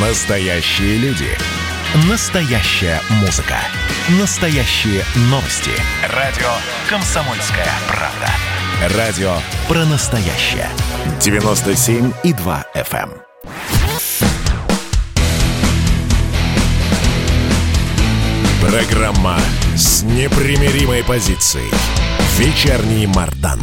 Настоящие 0.00 0.96
люди. 0.98 1.26
Настоящая 2.08 3.00
музыка. 3.20 3.56
Настоящие 4.20 5.02
новости. 5.22 5.72
Радио 6.14 6.46
«Комсомольская 6.88 7.66
правда». 7.88 8.96
Радио 8.96 9.32
про 9.66 9.84
настоящее. 9.86 10.68
97,2 11.18 12.64
FM. 12.76 13.10
эм. 13.10 13.12
Программа 18.62 19.40
с 19.74 20.04
непримиримой 20.04 21.02
позицией. 21.02 21.72
Вечерний 22.38 23.08
Мардан. 23.08 23.58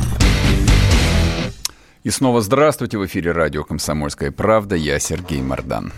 И 2.03 2.09
снова 2.09 2.41
здравствуйте 2.41 2.97
в 2.97 3.05
эфире 3.05 3.31
радио 3.31 3.63
«Комсомольская 3.63 4.31
правда». 4.33 4.75
Я 4.75 4.99
Сергей 4.99 5.41
Мордан. 5.41 5.93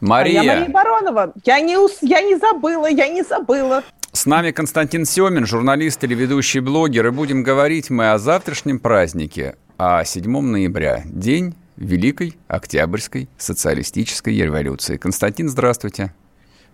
Мария. 0.00 0.40
А 0.40 0.44
я 0.44 0.54
Мария 0.54 0.70
Баронова. 0.70 1.32
Я 1.44 1.60
не, 1.60 1.76
ус... 1.76 1.98
я 2.00 2.20
не 2.22 2.36
забыла, 2.36 2.88
я 2.88 3.08
не 3.08 3.22
забыла. 3.22 3.82
С 4.12 4.26
нами 4.26 4.50
Константин 4.50 5.04
Семин, 5.04 5.46
журналист, 5.46 6.00
телеведущий, 6.00 6.60
блогер. 6.60 7.06
И 7.06 7.10
будем 7.10 7.42
говорить 7.42 7.90
мы 7.90 8.10
о 8.10 8.18
завтрашнем 8.18 8.80
празднике, 8.80 9.56
о 9.76 10.04
7 10.04 10.40
ноября, 10.40 11.02
день 11.04 11.54
Великой 11.76 12.36
Октябрьской 12.48 13.28
социалистической 13.38 14.36
революции. 14.36 14.96
Константин, 14.96 15.48
здравствуйте. 15.48 16.12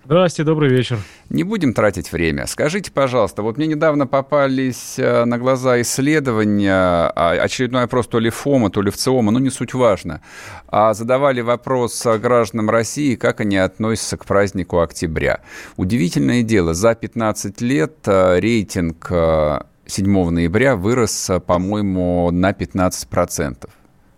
Здравствуйте, 0.06 0.46
добрый 0.46 0.70
вечер. 0.70 0.98
Не 1.30 1.42
будем 1.42 1.74
тратить 1.74 2.12
время. 2.12 2.46
Скажите, 2.46 2.92
пожалуйста, 2.92 3.42
вот 3.42 3.56
мне 3.56 3.66
недавно 3.66 4.06
попались 4.06 5.00
э, 5.00 5.24
на 5.24 5.36
глаза 5.36 5.80
исследования, 5.80 7.10
а, 7.16 7.32
очередной 7.32 7.82
опрос 7.82 8.06
то 8.06 8.20
ли 8.20 8.30
ФОМа, 8.30 8.70
то 8.70 8.82
ли 8.82 8.92
ВЦИОМа, 8.92 9.32
ну 9.32 9.40
не 9.40 9.50
суть 9.50 9.74
важно. 9.74 10.22
А 10.68 10.94
задавали 10.94 11.40
вопрос 11.40 12.06
гражданам 12.22 12.70
России, 12.70 13.16
как 13.16 13.40
они 13.40 13.56
относятся 13.56 14.16
к 14.16 14.26
празднику 14.26 14.78
октября. 14.78 15.40
Удивительное 15.76 16.44
дело, 16.44 16.72
за 16.72 16.94
15 16.94 17.60
лет 17.60 17.96
э, 18.06 18.38
рейтинг 18.38 19.10
7 19.86 20.30
ноября 20.30 20.76
вырос, 20.76 21.30
э, 21.30 21.40
по-моему, 21.40 22.30
на 22.30 22.52
15%. 22.52 23.68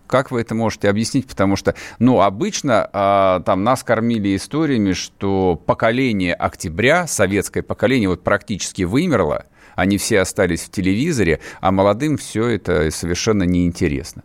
Как 0.08 0.30
вы 0.30 0.40
это 0.40 0.54
можете 0.54 0.88
объяснить? 0.88 1.28
Потому 1.28 1.54
что, 1.54 1.74
ну, 1.98 2.20
обычно 2.22 2.88
а, 2.92 3.40
там 3.40 3.62
нас 3.62 3.84
кормили 3.84 4.34
историями, 4.34 4.94
что 4.94 5.54
поколение 5.54 6.34
октября, 6.34 7.06
советское 7.06 7.62
поколение, 7.62 8.08
вот 8.08 8.24
практически 8.24 8.82
вымерло, 8.82 9.46
они 9.76 9.98
все 9.98 10.20
остались 10.20 10.62
в 10.62 10.70
телевизоре, 10.70 11.40
а 11.60 11.70
молодым 11.70 12.16
все 12.16 12.48
это 12.48 12.90
совершенно 12.90 13.44
неинтересно. 13.44 14.24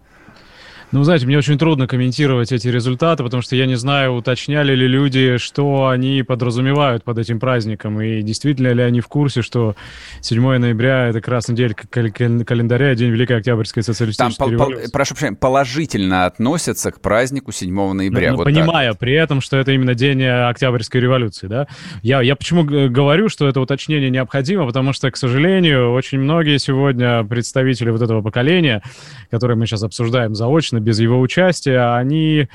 Ну, 0.94 1.04
знаете, 1.04 1.26
мне 1.26 1.40
очень 1.40 1.58
трудно 1.58 1.88
комментировать 1.88 2.52
эти 2.52 2.68
результаты, 2.68 3.24
потому 3.24 3.42
что 3.42 3.56
я 3.56 3.66
не 3.66 3.74
знаю, 3.74 4.14
уточняли 4.14 4.76
ли 4.76 4.88
люди, 4.88 5.38
что 5.38 5.88
они 5.88 6.22
подразумевают 6.22 7.04
под 7.04 7.18
этим 7.18 7.40
праздником, 7.40 8.00
и 8.00 8.22
действительно 8.22 8.68
ли 8.68 8.84
они 8.84 9.02
в 9.02 9.08
курсе, 9.08 9.42
что 9.42 9.76
7 10.22 10.60
ноября— 10.60 11.08
это 11.10 11.20
красный 11.20 11.56
день 11.56 11.74
календаря, 11.74 12.94
день 12.94 13.10
Великой 13.10 13.38
Октябрьской 13.38 13.82
социалистической 13.82 14.38
Там, 14.38 14.52
революции. 14.52 14.92
прошу 14.92 15.16
прощения, 15.16 15.36
положительно 15.36 16.28
относятся 16.28 16.92
к 16.92 17.02
празднику 17.02 17.52
7 17.52 17.94
ноября. 17.94 18.34
Ну, 18.34 18.38
вот 18.38 18.44
понимая 18.44 18.92
так. 18.92 19.00
при 19.00 19.14
этом, 19.14 19.42
что 19.42 19.58
это 19.58 19.72
именно 19.72 19.96
день 19.96 20.24
Октябрьской 20.24 21.02
революции, 21.02 21.48
да? 21.48 21.66
Я, 22.04 22.22
я 22.22 22.36
почему 22.36 22.66
говорю, 22.66 23.30
что 23.30 23.48
это 23.48 23.60
уточнение 23.62 24.12
необходимо, 24.12 24.68
потому 24.68 24.94
что, 24.94 25.10
к 25.10 25.18
сожалению, 25.18 25.92
очень 25.92 26.20
многие 26.20 26.60
сегодня 26.60 27.24
представители 27.24 27.90
вот 27.90 28.04
этого 28.04 28.22
поколения, 28.22 28.84
которые 29.32 29.58
мы 29.58 29.66
сейчас 29.66 29.82
обсуждаем 29.82 30.36
заочно, 30.36 30.83
без 30.84 31.00
его 31.00 31.20
участия, 31.20 31.96
они 31.96 32.48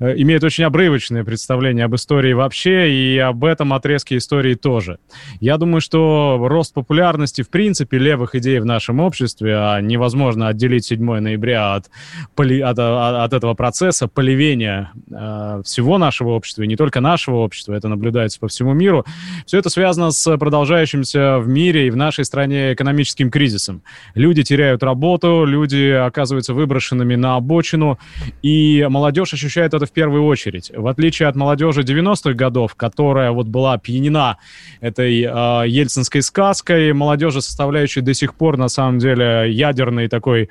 э, 0.00 0.14
имеют 0.18 0.44
очень 0.44 0.64
обрывочное 0.64 1.24
представление 1.24 1.86
об 1.86 1.94
истории 1.94 2.32
вообще 2.32 2.90
и 2.90 3.18
об 3.18 3.44
этом 3.44 3.72
отрезке 3.72 4.18
истории 4.18 4.54
тоже. 4.54 4.98
Я 5.40 5.56
думаю, 5.56 5.80
что 5.80 6.38
рост 6.40 6.74
популярности, 6.74 7.42
в 7.42 7.48
принципе, 7.48 7.98
левых 7.98 8.34
идей 8.34 8.58
в 8.58 8.64
нашем 8.64 9.00
обществе, 9.00 9.56
а 9.56 9.80
невозможно 9.80 10.48
отделить 10.48 10.84
7 10.86 11.20
ноября 11.20 11.74
от, 11.74 11.90
поли, 12.34 12.60
от, 12.60 12.78
от, 12.78 13.32
этого 13.32 13.54
процесса 13.54 14.08
поливения 14.08 14.92
э, 15.10 15.62
всего 15.64 15.98
нашего 15.98 16.30
общества, 16.30 16.62
и 16.62 16.66
не 16.66 16.76
только 16.76 17.00
нашего 17.00 17.36
общества, 17.36 17.74
это 17.74 17.88
наблюдается 17.88 18.40
по 18.40 18.48
всему 18.48 18.72
миру. 18.72 19.04
Все 19.46 19.58
это 19.58 19.70
связано 19.70 20.10
с 20.10 20.36
продолжающимся 20.36 21.38
в 21.38 21.48
мире 21.48 21.86
и 21.86 21.90
в 21.90 21.96
нашей 21.96 22.24
стране 22.24 22.72
экономическим 22.72 23.30
кризисом. 23.30 23.82
Люди 24.14 24.42
теряют 24.42 24.82
работу, 24.82 25.44
люди 25.46 25.90
оказываются 25.90 26.54
выброшенными 26.54 27.14
на 27.14 27.36
обочину, 27.36 27.65
женщину, 27.66 27.98
и 28.42 28.86
молодежь 28.88 29.34
ощущает 29.34 29.74
это 29.74 29.86
в 29.86 29.90
первую 29.90 30.24
очередь. 30.24 30.70
В 30.74 30.86
отличие 30.86 31.28
от 31.28 31.36
молодежи 31.36 31.82
90-х 31.82 32.34
годов, 32.34 32.74
которая 32.74 33.30
вот 33.32 33.46
была 33.46 33.78
пьянена 33.78 34.36
этой 34.80 35.22
э, 35.22 35.68
ельцинской 35.68 36.22
сказкой, 36.22 36.92
молодежи, 36.92 37.42
составляющей 37.42 38.02
до 38.02 38.14
сих 38.14 38.34
пор, 38.34 38.56
на 38.56 38.68
самом 38.68 38.98
деле, 38.98 39.50
ядерный 39.50 40.08
такой 40.08 40.42
э, 40.42 40.48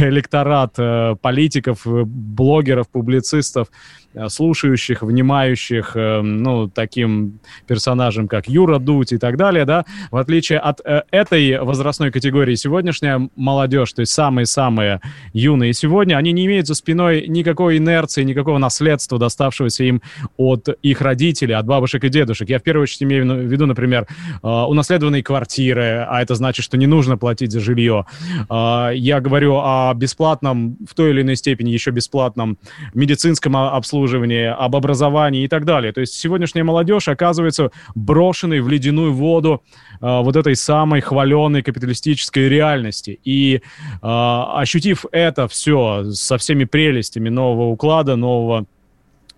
электорат 0.00 0.74
э, 0.78 1.14
политиков, 1.20 1.82
блогеров, 1.84 2.88
публицистов, 2.88 3.68
Э, 4.14 4.28
слушающих, 4.30 5.02
внимающих, 5.02 5.92
э, 5.94 6.22
ну, 6.22 6.68
таким 6.68 7.40
персонажам, 7.66 8.26
как 8.26 8.48
Юра 8.48 8.78
Дудь 8.78 9.12
и 9.12 9.18
так 9.18 9.36
далее, 9.36 9.66
да, 9.66 9.84
в 10.10 10.16
отличие 10.16 10.58
от 10.58 10.80
э, 10.84 11.02
этой 11.10 11.60
возрастной 11.60 12.10
категории, 12.10 12.54
сегодняшняя 12.54 13.28
молодежь, 13.36 13.92
то 13.92 14.00
есть 14.00 14.12
самые-самые 14.12 15.02
юные 15.34 15.74
сегодня, 15.74 16.07
они 16.14 16.32
не 16.32 16.46
имеют 16.46 16.66
за 16.66 16.74
спиной 16.74 17.26
никакой 17.28 17.78
инерции, 17.78 18.22
никакого 18.22 18.58
наследства, 18.58 19.18
доставшегося 19.18 19.84
им 19.84 20.02
от 20.36 20.68
их 20.82 21.00
родителей, 21.00 21.54
от 21.54 21.66
бабушек 21.66 22.04
и 22.04 22.08
дедушек. 22.08 22.48
Я 22.48 22.58
в 22.58 22.62
первую 22.62 22.84
очередь 22.84 23.02
имею 23.02 23.24
в 23.26 23.50
виду, 23.50 23.66
например, 23.66 24.06
унаследованные 24.42 25.22
квартиры, 25.22 26.06
а 26.08 26.22
это 26.22 26.34
значит, 26.34 26.64
что 26.64 26.76
не 26.76 26.86
нужно 26.86 27.16
платить 27.16 27.52
за 27.52 27.60
жилье. 27.60 28.06
Я 28.48 29.20
говорю 29.20 29.56
о 29.56 29.92
бесплатном, 29.94 30.76
в 30.88 30.94
той 30.94 31.10
или 31.10 31.22
иной 31.22 31.36
степени 31.36 31.70
еще 31.70 31.90
бесплатном 31.90 32.58
медицинском 32.94 33.56
обслуживании, 33.56 34.46
об 34.46 34.76
образовании 34.76 35.44
и 35.44 35.48
так 35.48 35.64
далее. 35.64 35.92
То 35.92 36.00
есть 36.00 36.14
сегодняшняя 36.14 36.64
молодежь 36.64 37.08
оказывается 37.08 37.70
брошенной 37.94 38.60
в 38.60 38.68
ледяную 38.68 39.12
воду 39.12 39.62
э, 40.00 40.20
вот 40.22 40.36
этой 40.36 40.56
самой 40.56 41.00
хваленой 41.00 41.62
капиталистической 41.62 42.48
реальности. 42.48 43.18
И 43.24 43.56
э, 43.56 43.60
ощутив 44.02 45.04
это 45.12 45.48
все 45.48 45.97
со 46.04 46.38
всеми 46.38 46.64
прелестями 46.64 47.28
нового 47.28 47.70
уклада, 47.70 48.16
нового 48.16 48.66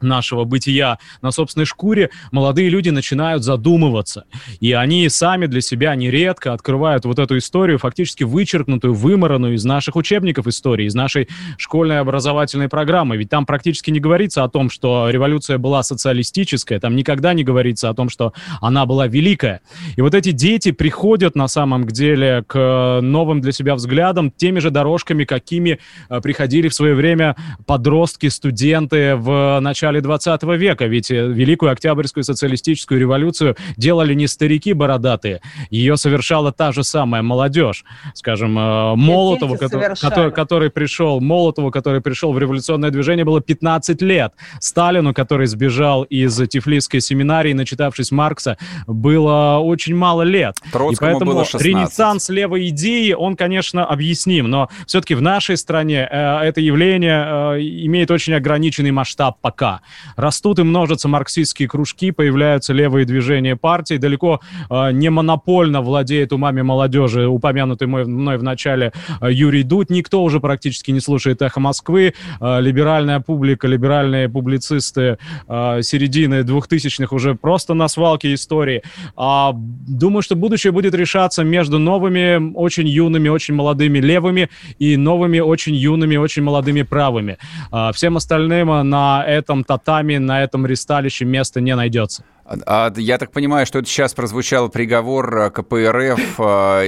нашего 0.02 0.44
бытия 0.44 0.98
на 1.22 1.30
собственной 1.30 1.66
шкуре, 1.66 2.10
молодые 2.30 2.68
люди 2.68 2.90
начинают 2.90 3.42
задумываться. 3.42 4.24
И 4.60 4.72
они 4.72 5.08
сами 5.08 5.46
для 5.46 5.60
себя 5.60 5.94
нередко 5.94 6.52
открывают 6.52 7.04
вот 7.04 7.18
эту 7.18 7.38
историю, 7.38 7.78
фактически 7.78 8.24
вычеркнутую, 8.24 8.94
выморанную 8.94 9.54
из 9.54 9.64
наших 9.64 9.96
учебников 9.96 10.46
истории, 10.46 10.86
из 10.86 10.94
нашей 10.94 11.28
школьной 11.56 12.00
образовательной 12.00 12.68
программы. 12.68 13.16
Ведь 13.16 13.28
там 13.28 13.46
практически 13.46 13.90
не 13.90 14.00
говорится 14.00 14.44
о 14.44 14.48
том, 14.48 14.70
что 14.70 15.08
революция 15.10 15.58
была 15.58 15.82
социалистическая, 15.82 16.80
там 16.80 16.96
никогда 16.96 17.34
не 17.34 17.44
говорится 17.44 17.88
о 17.88 17.94
том, 17.94 18.08
что 18.08 18.32
она 18.60 18.86
была 18.86 19.06
великая. 19.06 19.60
И 19.96 20.00
вот 20.00 20.14
эти 20.14 20.32
дети 20.32 20.72
приходят 20.72 21.34
на 21.34 21.48
самом 21.48 21.86
деле 21.86 22.44
к 22.46 23.00
новым 23.02 23.40
для 23.40 23.52
себя 23.52 23.74
взглядам 23.74 24.30
теми 24.30 24.60
же 24.60 24.70
дорожками, 24.70 25.24
какими 25.24 25.78
э, 26.08 26.20
приходили 26.20 26.68
в 26.68 26.74
свое 26.74 26.94
время 26.94 27.36
подростки, 27.66 28.28
студенты 28.28 29.16
в 29.16 29.58
начале 29.60 29.89
начале 29.90 30.00
20 30.00 30.42
века, 30.58 30.86
ведь 30.86 31.10
э, 31.10 31.26
Великую 31.26 31.72
Октябрьскую 31.72 32.22
социалистическую 32.24 33.00
революцию 33.00 33.56
делали 33.76 34.14
не 34.14 34.26
старики 34.28 34.72
бородатые, 34.72 35.40
ее 35.70 35.96
совершала 35.96 36.52
та 36.52 36.72
же 36.72 36.84
самая 36.84 37.22
молодежь. 37.22 37.84
Скажем, 38.14 38.58
э, 38.58 38.94
Молотову, 38.94 39.56
который, 39.56 39.96
который, 39.96 40.32
который 40.32 40.70
пришел, 40.70 41.20
Молотову, 41.20 41.70
который 41.70 42.00
пришел 42.00 42.32
в 42.32 42.38
революционное 42.38 42.90
движение, 42.90 43.24
было 43.24 43.40
15 43.40 44.02
лет. 44.02 44.32
Сталину, 44.60 45.12
который 45.12 45.46
сбежал 45.46 46.04
из 46.04 46.36
Тифлисской 46.48 47.00
семинарии, 47.00 47.52
начитавшись 47.52 48.12
Маркса, 48.12 48.56
было 48.86 49.58
очень 49.58 49.96
мало 49.96 50.22
лет. 50.22 50.56
Троцкому 50.72 50.92
И 50.92 50.96
поэтому 50.96 51.32
было 51.32 51.44
16. 51.44 51.66
ренессанс 51.66 52.28
левой 52.28 52.68
идеи, 52.68 53.12
он, 53.12 53.36
конечно, 53.36 53.84
объясним, 53.84 54.48
но 54.48 54.68
все-таки 54.86 55.14
в 55.14 55.22
нашей 55.22 55.56
стране 55.56 56.08
э, 56.10 56.38
это 56.42 56.60
явление 56.60 57.56
э, 57.56 57.60
имеет 57.86 58.10
очень 58.10 58.34
ограниченный 58.34 58.92
масштаб 58.92 59.38
пока. 59.40 59.79
Растут 60.16 60.58
и 60.58 60.62
множатся 60.62 61.08
марксистские 61.08 61.68
кружки, 61.68 62.10
появляются 62.10 62.72
левые 62.72 63.04
движения 63.04 63.56
партий, 63.56 63.98
далеко 63.98 64.40
э, 64.68 64.92
не 64.92 65.10
монопольно 65.10 65.80
владеет 65.82 66.32
умами 66.32 66.62
молодежи, 66.62 67.26
упомянутый 67.26 67.88
мой, 67.88 68.04
мной 68.04 68.38
в 68.38 68.42
начале 68.42 68.92
э, 69.20 69.32
Юрий 69.32 69.62
Дудь. 69.62 69.90
Никто 69.90 70.22
уже 70.22 70.40
практически 70.40 70.90
не 70.90 71.00
слушает 71.00 71.42
«Эхо 71.42 71.60
Москвы». 71.60 72.14
Э, 72.40 72.60
либеральная 72.60 73.20
публика, 73.20 73.66
либеральные 73.66 74.28
публицисты 74.28 75.18
э, 75.48 75.82
середины 75.82 76.42
двухтысячных 76.42 77.12
уже 77.12 77.34
просто 77.34 77.74
на 77.74 77.88
свалке 77.88 78.34
истории. 78.34 78.82
А, 79.16 79.52
думаю, 79.54 80.22
что 80.22 80.36
будущее 80.36 80.72
будет 80.72 80.94
решаться 80.94 81.44
между 81.44 81.78
новыми, 81.78 82.52
очень 82.54 82.88
юными, 82.88 83.28
очень 83.28 83.54
молодыми 83.54 83.98
левыми 83.98 84.48
и 84.78 84.96
новыми, 84.96 85.40
очень 85.40 85.74
юными, 85.74 86.16
очень 86.16 86.42
молодыми 86.42 86.82
правыми. 86.82 87.38
А, 87.70 87.92
всем 87.92 88.16
остальным 88.16 88.88
на 88.88 89.24
этом 89.26 89.64
татами 89.70 90.16
на 90.16 90.42
этом 90.42 90.66
ресталище 90.66 91.24
места 91.24 91.60
не 91.60 91.76
найдется. 91.76 92.24
А, 92.66 92.92
я 92.96 93.18
так 93.18 93.30
понимаю, 93.30 93.66
что 93.66 93.78
это 93.78 93.88
сейчас 93.88 94.14
прозвучал 94.14 94.68
приговор 94.68 95.52
КПРФ 95.52 96.40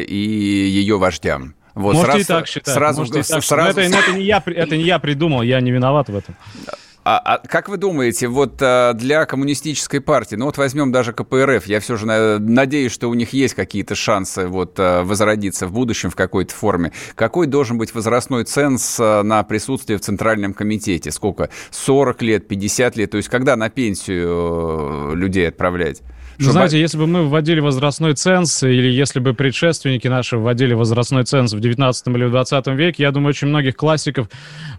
и 0.09 0.17
ее 0.17 0.99
вождям. 0.99 1.55
Вот, 1.75 1.95
Можете 1.95 2.13
сразу, 2.13 2.21
и 2.21 2.25
так 2.25 2.47
считать. 2.49 2.75
Сразу, 2.75 3.01
Можете 3.03 3.21
и 3.21 3.23
так 3.23 3.45
сразу... 3.45 3.81
Это, 3.81 3.97
это, 3.97 4.13
не 4.13 4.25
я, 4.25 4.43
это 4.45 4.77
не 4.77 4.83
я 4.83 4.99
придумал, 4.99 5.43
я 5.43 5.61
не 5.61 5.71
виноват 5.71 6.09
в 6.09 6.17
этом. 6.17 6.35
А, 7.05 7.19
а 7.19 7.39
как 7.39 7.69
вы 7.69 7.79
думаете, 7.79 8.29
вот 8.29 8.61
а, 8.61 8.93
для 8.93 9.27
коммунистической 9.27 10.01
партии, 10.01 10.37
ну 10.37 10.47
вот 10.47 10.57
возьмем 10.57 10.93
даже 10.93 11.13
КПРФ, 11.13 11.67
я 11.67 11.81
все 11.81 11.97
же 11.97 12.07
на, 12.07 12.39
надеюсь, 12.39 12.93
что 12.93 13.09
у 13.09 13.15
них 13.15 13.33
есть 13.33 13.55
какие-то 13.55 13.97
шансы 13.97 14.47
вот 14.47 14.75
а, 14.79 15.03
возродиться 15.03 15.67
в 15.67 15.73
будущем 15.73 16.11
в 16.11 16.17
какой-то 16.17 16.55
форме. 16.55 16.93
Какой 17.17 17.49
должен 17.49 17.77
быть 17.77 17.93
возрастной 17.93 18.45
ценз 18.45 18.99
а, 19.01 19.23
на 19.25 19.43
присутствие 19.43 19.99
в 19.99 20.03
Центральном 20.03 20.55
комитете? 20.55 21.11
Сколько? 21.11 21.51
40 21.71 22.23
лет, 22.23 22.47
50 22.47 22.97
лет? 22.97 23.11
То 23.11 23.17
есть 23.17 23.29
когда 23.29 23.57
на 23.57 23.69
пенсию 23.69 25.15
людей 25.17 25.49
отправлять? 25.49 26.03
Ну, 26.39 26.45
Чтобы... 26.45 26.53
знаете, 26.53 26.81
если 26.81 26.99
бы 26.99 27.07
мы 27.07 27.29
вводили 27.29 27.61
возрастной 27.61 28.15
ценз, 28.15 28.63
или 28.63 28.89
если 28.89 29.21
бы 29.21 29.35
предшественники 29.35 30.09
наши 30.09 30.37
вводили 30.37 30.75
возрастной 30.75 31.25
ценз 31.25 31.53
в 31.53 31.61
19 31.61 32.09
или 32.09 32.25
в 32.25 32.31
20 32.31 32.67
веке, 32.69 33.03
я 33.03 33.11
думаю, 33.11 33.31
очень 33.31 33.49
многих 33.49 33.77
классиков 33.77 34.29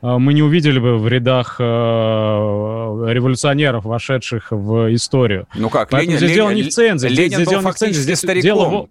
э, 0.01 0.17
мы 0.17 0.33
не 0.33 0.41
увидели 0.41 0.79
бы 0.79 0.97
в 0.97 1.07
рядах 1.07 1.57
э, 1.59 1.63
революционеров, 1.63 3.85
вошедших 3.85 4.51
в 4.51 4.93
историю. 4.93 5.47
Ну 5.55 5.69
как, 5.69 5.89
Поэтому 5.89 6.17
Ленин, 6.17 6.17
здесь 6.17 6.35
дело 6.35 6.51
не 6.51 6.63
в 6.63 6.69
цензе. 6.69 7.07
Ленин 7.07 7.25
здесь, 7.25 7.35
здесь 7.35 7.47
дело 7.47 7.61
не 7.61 7.71
в 7.71 7.75
цензе, 7.75 8.01
здесь 8.01 8.17
стариком. 8.17 8.43
дело 8.43 8.87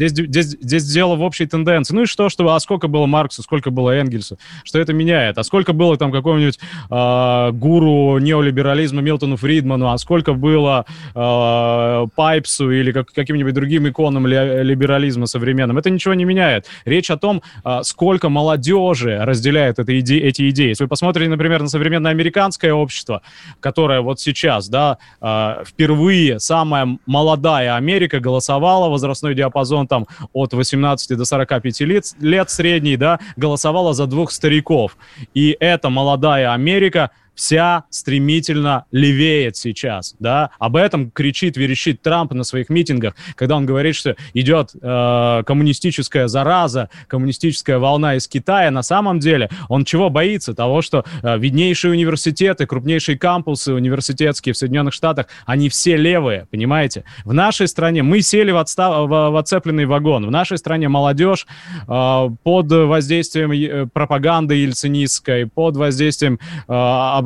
Здесь, 0.00 0.12
здесь, 0.12 0.46
здесь 0.46 0.84
дело 0.86 1.14
в 1.14 1.20
общей 1.20 1.44
тенденции. 1.44 1.94
Ну 1.94 2.02
и 2.02 2.06
что, 2.06 2.30
что, 2.30 2.48
а 2.54 2.58
сколько 2.58 2.88
было 2.88 3.04
Марксу, 3.04 3.42
сколько 3.42 3.70
было 3.70 3.90
Энгельсу? 3.90 4.38
Что 4.64 4.78
это 4.80 4.94
меняет? 4.94 5.36
А 5.36 5.42
сколько 5.42 5.74
было 5.74 5.98
там 5.98 6.10
какого-нибудь 6.10 6.58
э, 6.90 7.50
гуру 7.52 8.18
неолиберализма 8.18 9.02
Милтону 9.02 9.36
Фридману? 9.36 9.90
А 9.90 9.98
сколько 9.98 10.32
было 10.32 10.86
э, 11.14 12.06
Пайпсу 12.16 12.70
или 12.70 12.92
как, 12.92 13.12
каким-нибудь 13.12 13.52
другим 13.52 13.88
иконам 13.88 14.26
ли, 14.26 14.62
либерализма 14.62 15.26
современным? 15.26 15.76
Это 15.76 15.90
ничего 15.90 16.14
не 16.14 16.24
меняет. 16.24 16.66
Речь 16.86 17.10
о 17.10 17.18
том, 17.18 17.42
э, 17.62 17.80
сколько 17.82 18.30
молодежи 18.30 19.18
разделяет 19.22 19.78
это 19.78 19.98
иде 20.00 20.18
эти 20.18 20.48
идеи. 20.48 20.68
Если 20.68 20.84
вы 20.84 20.88
посмотрите, 20.88 21.28
например, 21.28 21.60
на 21.60 21.68
современное 21.68 22.10
американское 22.10 22.72
общество, 22.72 23.20
которое 23.60 24.00
вот 24.00 24.18
сейчас, 24.18 24.70
да, 24.70 24.96
э, 25.20 25.64
впервые 25.66 26.40
самая 26.40 26.96
молодая 27.04 27.76
Америка 27.76 28.18
голосовала, 28.18 28.88
возрастной 28.88 29.34
диапазон 29.34 29.89
там 29.90 30.06
от 30.32 30.54
18 30.54 31.18
до 31.18 31.24
45 31.26 31.80
лет, 31.80 32.04
лет 32.20 32.48
средний, 32.48 32.96
да, 32.96 33.18
голосовала 33.36 33.92
за 33.92 34.06
двух 34.06 34.30
стариков. 34.30 34.96
И 35.34 35.56
эта 35.60 35.90
молодая 35.90 36.54
Америка 36.54 37.10
вся 37.40 37.84
стремительно 37.88 38.84
левеет 38.92 39.56
сейчас, 39.56 40.14
да, 40.18 40.50
об 40.58 40.76
этом 40.76 41.10
кричит, 41.10 41.56
верещит 41.56 42.02
Трамп 42.02 42.34
на 42.34 42.44
своих 42.44 42.68
митингах, 42.68 43.14
когда 43.34 43.56
он 43.56 43.64
говорит, 43.64 43.96
что 43.96 44.14
идет 44.34 44.72
э, 44.74 45.42
коммунистическая 45.46 46.28
зараза, 46.28 46.90
коммунистическая 47.06 47.78
волна 47.78 48.16
из 48.16 48.28
Китая, 48.28 48.70
на 48.70 48.82
самом 48.82 49.20
деле 49.20 49.48
он 49.70 49.86
чего 49.86 50.10
боится? 50.10 50.52
Того, 50.52 50.82
что 50.82 51.06
э, 51.22 51.38
виднейшие 51.38 51.92
университеты, 51.92 52.66
крупнейшие 52.66 53.16
кампусы 53.16 53.72
университетские 53.72 54.52
в 54.52 54.58
Соединенных 54.58 54.92
Штатах, 54.92 55.26
они 55.46 55.70
все 55.70 55.96
левые, 55.96 56.46
понимаете? 56.50 57.04
В 57.24 57.32
нашей 57.32 57.68
стране 57.68 58.02
мы 58.02 58.20
сели 58.20 58.50
в, 58.50 58.58
отстав... 58.58 59.08
в, 59.08 59.30
в 59.30 59.36
отцепленный 59.36 59.86
вагон, 59.86 60.26
в 60.26 60.30
нашей 60.30 60.58
стране 60.58 60.90
молодежь 60.90 61.46
э, 61.88 62.28
под 62.42 62.70
воздействием 62.70 63.50
э, 63.52 63.86
пропаганды 63.86 64.56
ельцинистской, 64.56 65.46
под 65.46 65.78
воздействием 65.78 66.38
э, 66.68 66.72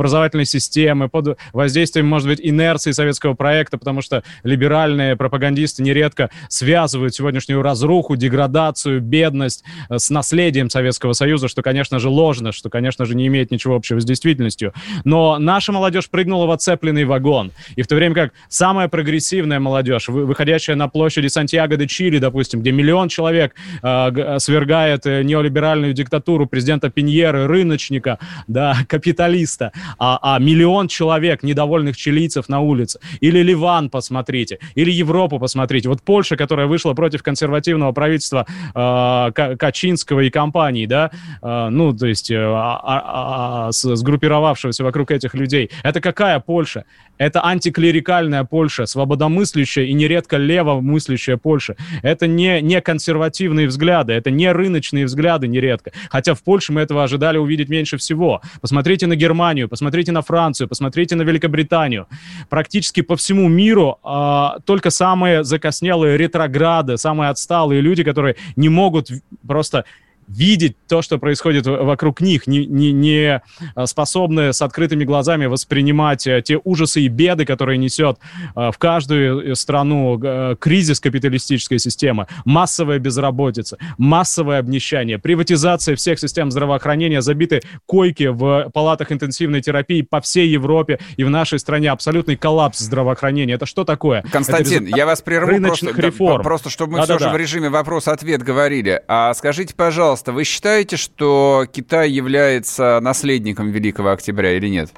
образовательной 0.05 0.45
системы, 0.45 1.09
под 1.09 1.39
воздействием, 1.55 2.07
может 2.07 2.29
быть, 2.29 2.41
инерции 2.43 2.91
советского 2.91 3.33
проекта, 3.33 3.79
потому 3.79 4.03
что 4.03 4.23
либеральные 4.43 5.17
пропагандисты 5.17 5.83
нередко 5.83 6.29
связывают 6.49 7.15
сегодняшнюю 7.15 7.63
разруху, 7.63 8.15
деградацию, 8.17 9.01
бедность 9.01 9.65
э, 9.89 9.99
с 9.99 10.11
наследием 10.11 10.69
Советского 10.69 11.15
Союза, 11.15 11.49
что, 11.49 11.63
конечно 11.63 11.99
же, 11.99 12.11
ложно, 12.11 12.53
что, 12.53 12.69
конечно 12.69 13.07
же, 13.07 13.15
не 13.15 13.27
имеет 13.29 13.51
ничего 13.51 13.77
общего 13.77 13.99
с 13.99 14.05
действительностью. 14.05 14.75
Но 15.05 15.39
наша 15.39 15.73
молодежь 15.73 16.11
прыгнула 16.11 16.45
в 16.47 16.51
оцепленный 16.51 17.05
вагон. 17.05 17.53
И 17.77 17.83
в 17.83 17.87
то 17.87 17.95
время 17.95 18.15
как 18.15 18.33
самая 18.49 18.89
прогрессивная 18.89 19.59
молодежь, 19.59 20.09
выходящая 20.09 20.77
на 20.77 20.89
площади 20.89 21.29
Сантьяго 21.29 21.77
де 21.77 21.87
Чили, 21.87 22.19
допустим, 22.19 22.61
где 22.61 22.73
миллион 22.73 23.09
человек 23.09 23.55
э, 23.83 24.39
свергает 24.39 25.07
э, 25.07 25.23
неолиберальную 25.23 25.95
диктатуру 25.95 26.47
президента 26.47 26.91
Пиньеры, 26.91 27.47
рыночника, 27.47 28.19
да, 28.47 28.77
капиталиста, 28.89 29.73
а, 29.99 30.19
а 30.23 30.39
миллион 30.39 30.89
человек, 30.89 31.43
недовольных 31.43 31.97
чилийцев 31.97 32.49
на 32.49 32.61
улице. 32.61 33.01
Или 33.21 33.41
Ливан 33.41 33.91
посмотрите, 33.91 34.59
или 34.75 34.91
Европу 34.91 35.39
посмотрите. 35.39 35.89
Вот 35.89 36.03
Польша, 36.03 36.37
которая 36.37 36.67
вышла 36.67 36.95
против 36.95 37.23
консервативного 37.23 37.93
правительства 37.93 38.47
э, 38.75 39.57
Качинского 39.57 40.21
и 40.21 40.31
компании, 40.31 40.87
да, 40.87 41.11
э, 41.43 41.69
ну, 41.71 41.93
то 41.93 42.07
есть 42.07 42.31
э, 42.31 42.37
а, 42.37 43.69
а, 43.69 43.73
сгруппировавшегося 43.73 44.85
вокруг 44.85 45.11
этих 45.11 45.35
людей. 45.35 45.71
Это 45.83 46.01
какая 46.01 46.41
Польша? 46.41 46.85
Это 47.19 47.45
антиклерикальная 47.45 48.45
Польша, 48.45 48.87
свободомыслящая 48.87 49.87
и 49.87 49.93
нередко 49.93 50.37
левомыслящая 50.37 51.37
Польша. 51.37 51.77
Это 52.03 52.27
не, 52.27 52.61
не 52.61 52.81
консервативные 52.81 53.69
взгляды, 53.69 54.13
это 54.13 54.31
не 54.31 54.51
рыночные 54.51 55.05
взгляды 55.07 55.47
нередко. 55.47 55.93
Хотя 56.11 56.35
в 56.35 56.43
Польше 56.43 56.73
мы 56.73 56.81
этого 56.81 57.05
ожидали 57.05 57.39
увидеть 57.39 57.69
меньше 57.69 57.97
всего. 57.97 58.43
Посмотрите 58.61 59.07
на 59.07 59.17
Германию, 59.17 59.69
посмотрите 59.69 60.13
на 60.13 60.23
Францию, 60.23 60.69
посмотрите 60.69 61.15
на 61.17 61.23
Великобританию. 61.23 62.07
Практически 62.49 63.01
по 63.03 63.17
всему 63.17 63.49
миру 63.49 63.99
э, 64.05 64.61
только 64.65 64.91
самые 64.91 65.45
закоснелые 65.45 66.17
ретрограды, 66.17 66.97
самые 66.97 67.31
отсталые 67.31 67.81
люди, 67.81 68.03
которые 68.03 68.37
не 68.57 68.69
могут 68.69 69.11
просто 69.47 69.85
видеть 70.29 70.77
то, 70.89 71.03
что 71.03 71.19
происходит 71.19 71.67
вокруг 71.67 72.21
них, 72.21 72.47
не, 72.47 72.67
не, 72.67 72.93
не 72.93 73.43
а, 73.75 73.87
способны 73.87 74.53
с 74.53 74.63
открытыми 74.63 75.05
глазами 75.05 75.47
воспринимать 75.47 76.27
э, 76.27 76.43
те 76.43 76.61
ужасы 76.63 77.03
и 77.03 77.09
беды, 77.09 77.45
которые 77.45 77.79
несет 77.79 78.19
а, 78.55 78.71
в 78.71 78.79
каждую 78.79 79.53
э, 79.53 79.55
страну 79.55 80.21
э, 80.23 80.57
кризис 80.59 81.01
капиталистической 81.01 81.79
системы, 81.79 82.27
массовая 82.45 82.99
безработица, 82.99 83.79
массовое 83.99 84.59
обнищание, 84.59 85.19
приватизация 85.19 85.97
всех 85.97 86.19
систем 86.19 86.51
здравоохранения, 86.51 87.21
забиты 87.21 87.63
койки 87.87 88.25
в 88.25 88.71
палатах 88.73 89.13
интенсивной 89.13 89.61
терапии 89.61 90.03
по 90.03 90.21
всей 90.21 90.49
Европе 90.49 90.99
и 91.17 91.25
в 91.25 91.31
нашей 91.31 91.59
стране, 91.59 91.91
абсолютный 91.91 92.37
коллапс 92.37 92.79
здравоохранения. 92.79 93.55
Это 93.55 93.67
что 93.67 93.85
такое? 93.85 94.23
Константин, 94.33 94.87
я 94.87 95.07
вас 95.07 95.23
прерву 95.23 95.61
просто, 95.61 95.93
реформ. 96.01 96.43
просто 96.43 96.71
чтобы 96.71 96.93
мы 96.93 96.99
да, 96.99 97.05
все 97.05 97.13
да, 97.15 97.19
же 97.19 97.25
да. 97.27 97.33
в 97.33 97.37
режиме 97.37 97.69
вопрос-ответ 97.69 98.43
говорили. 98.43 99.03
А 99.09 99.33
скажите, 99.35 99.75
пожалуйста, 99.75 100.14
пожалуйста, 100.15 100.33
вы 100.33 100.45
считаете, 100.45 100.97
что 100.97 101.67
Китай 101.73 102.09
является 102.09 103.01
наследником 103.01 103.71
Великого 103.71 104.13
Октября 104.13 104.57
или 104.57 104.69
нет? 104.69 104.93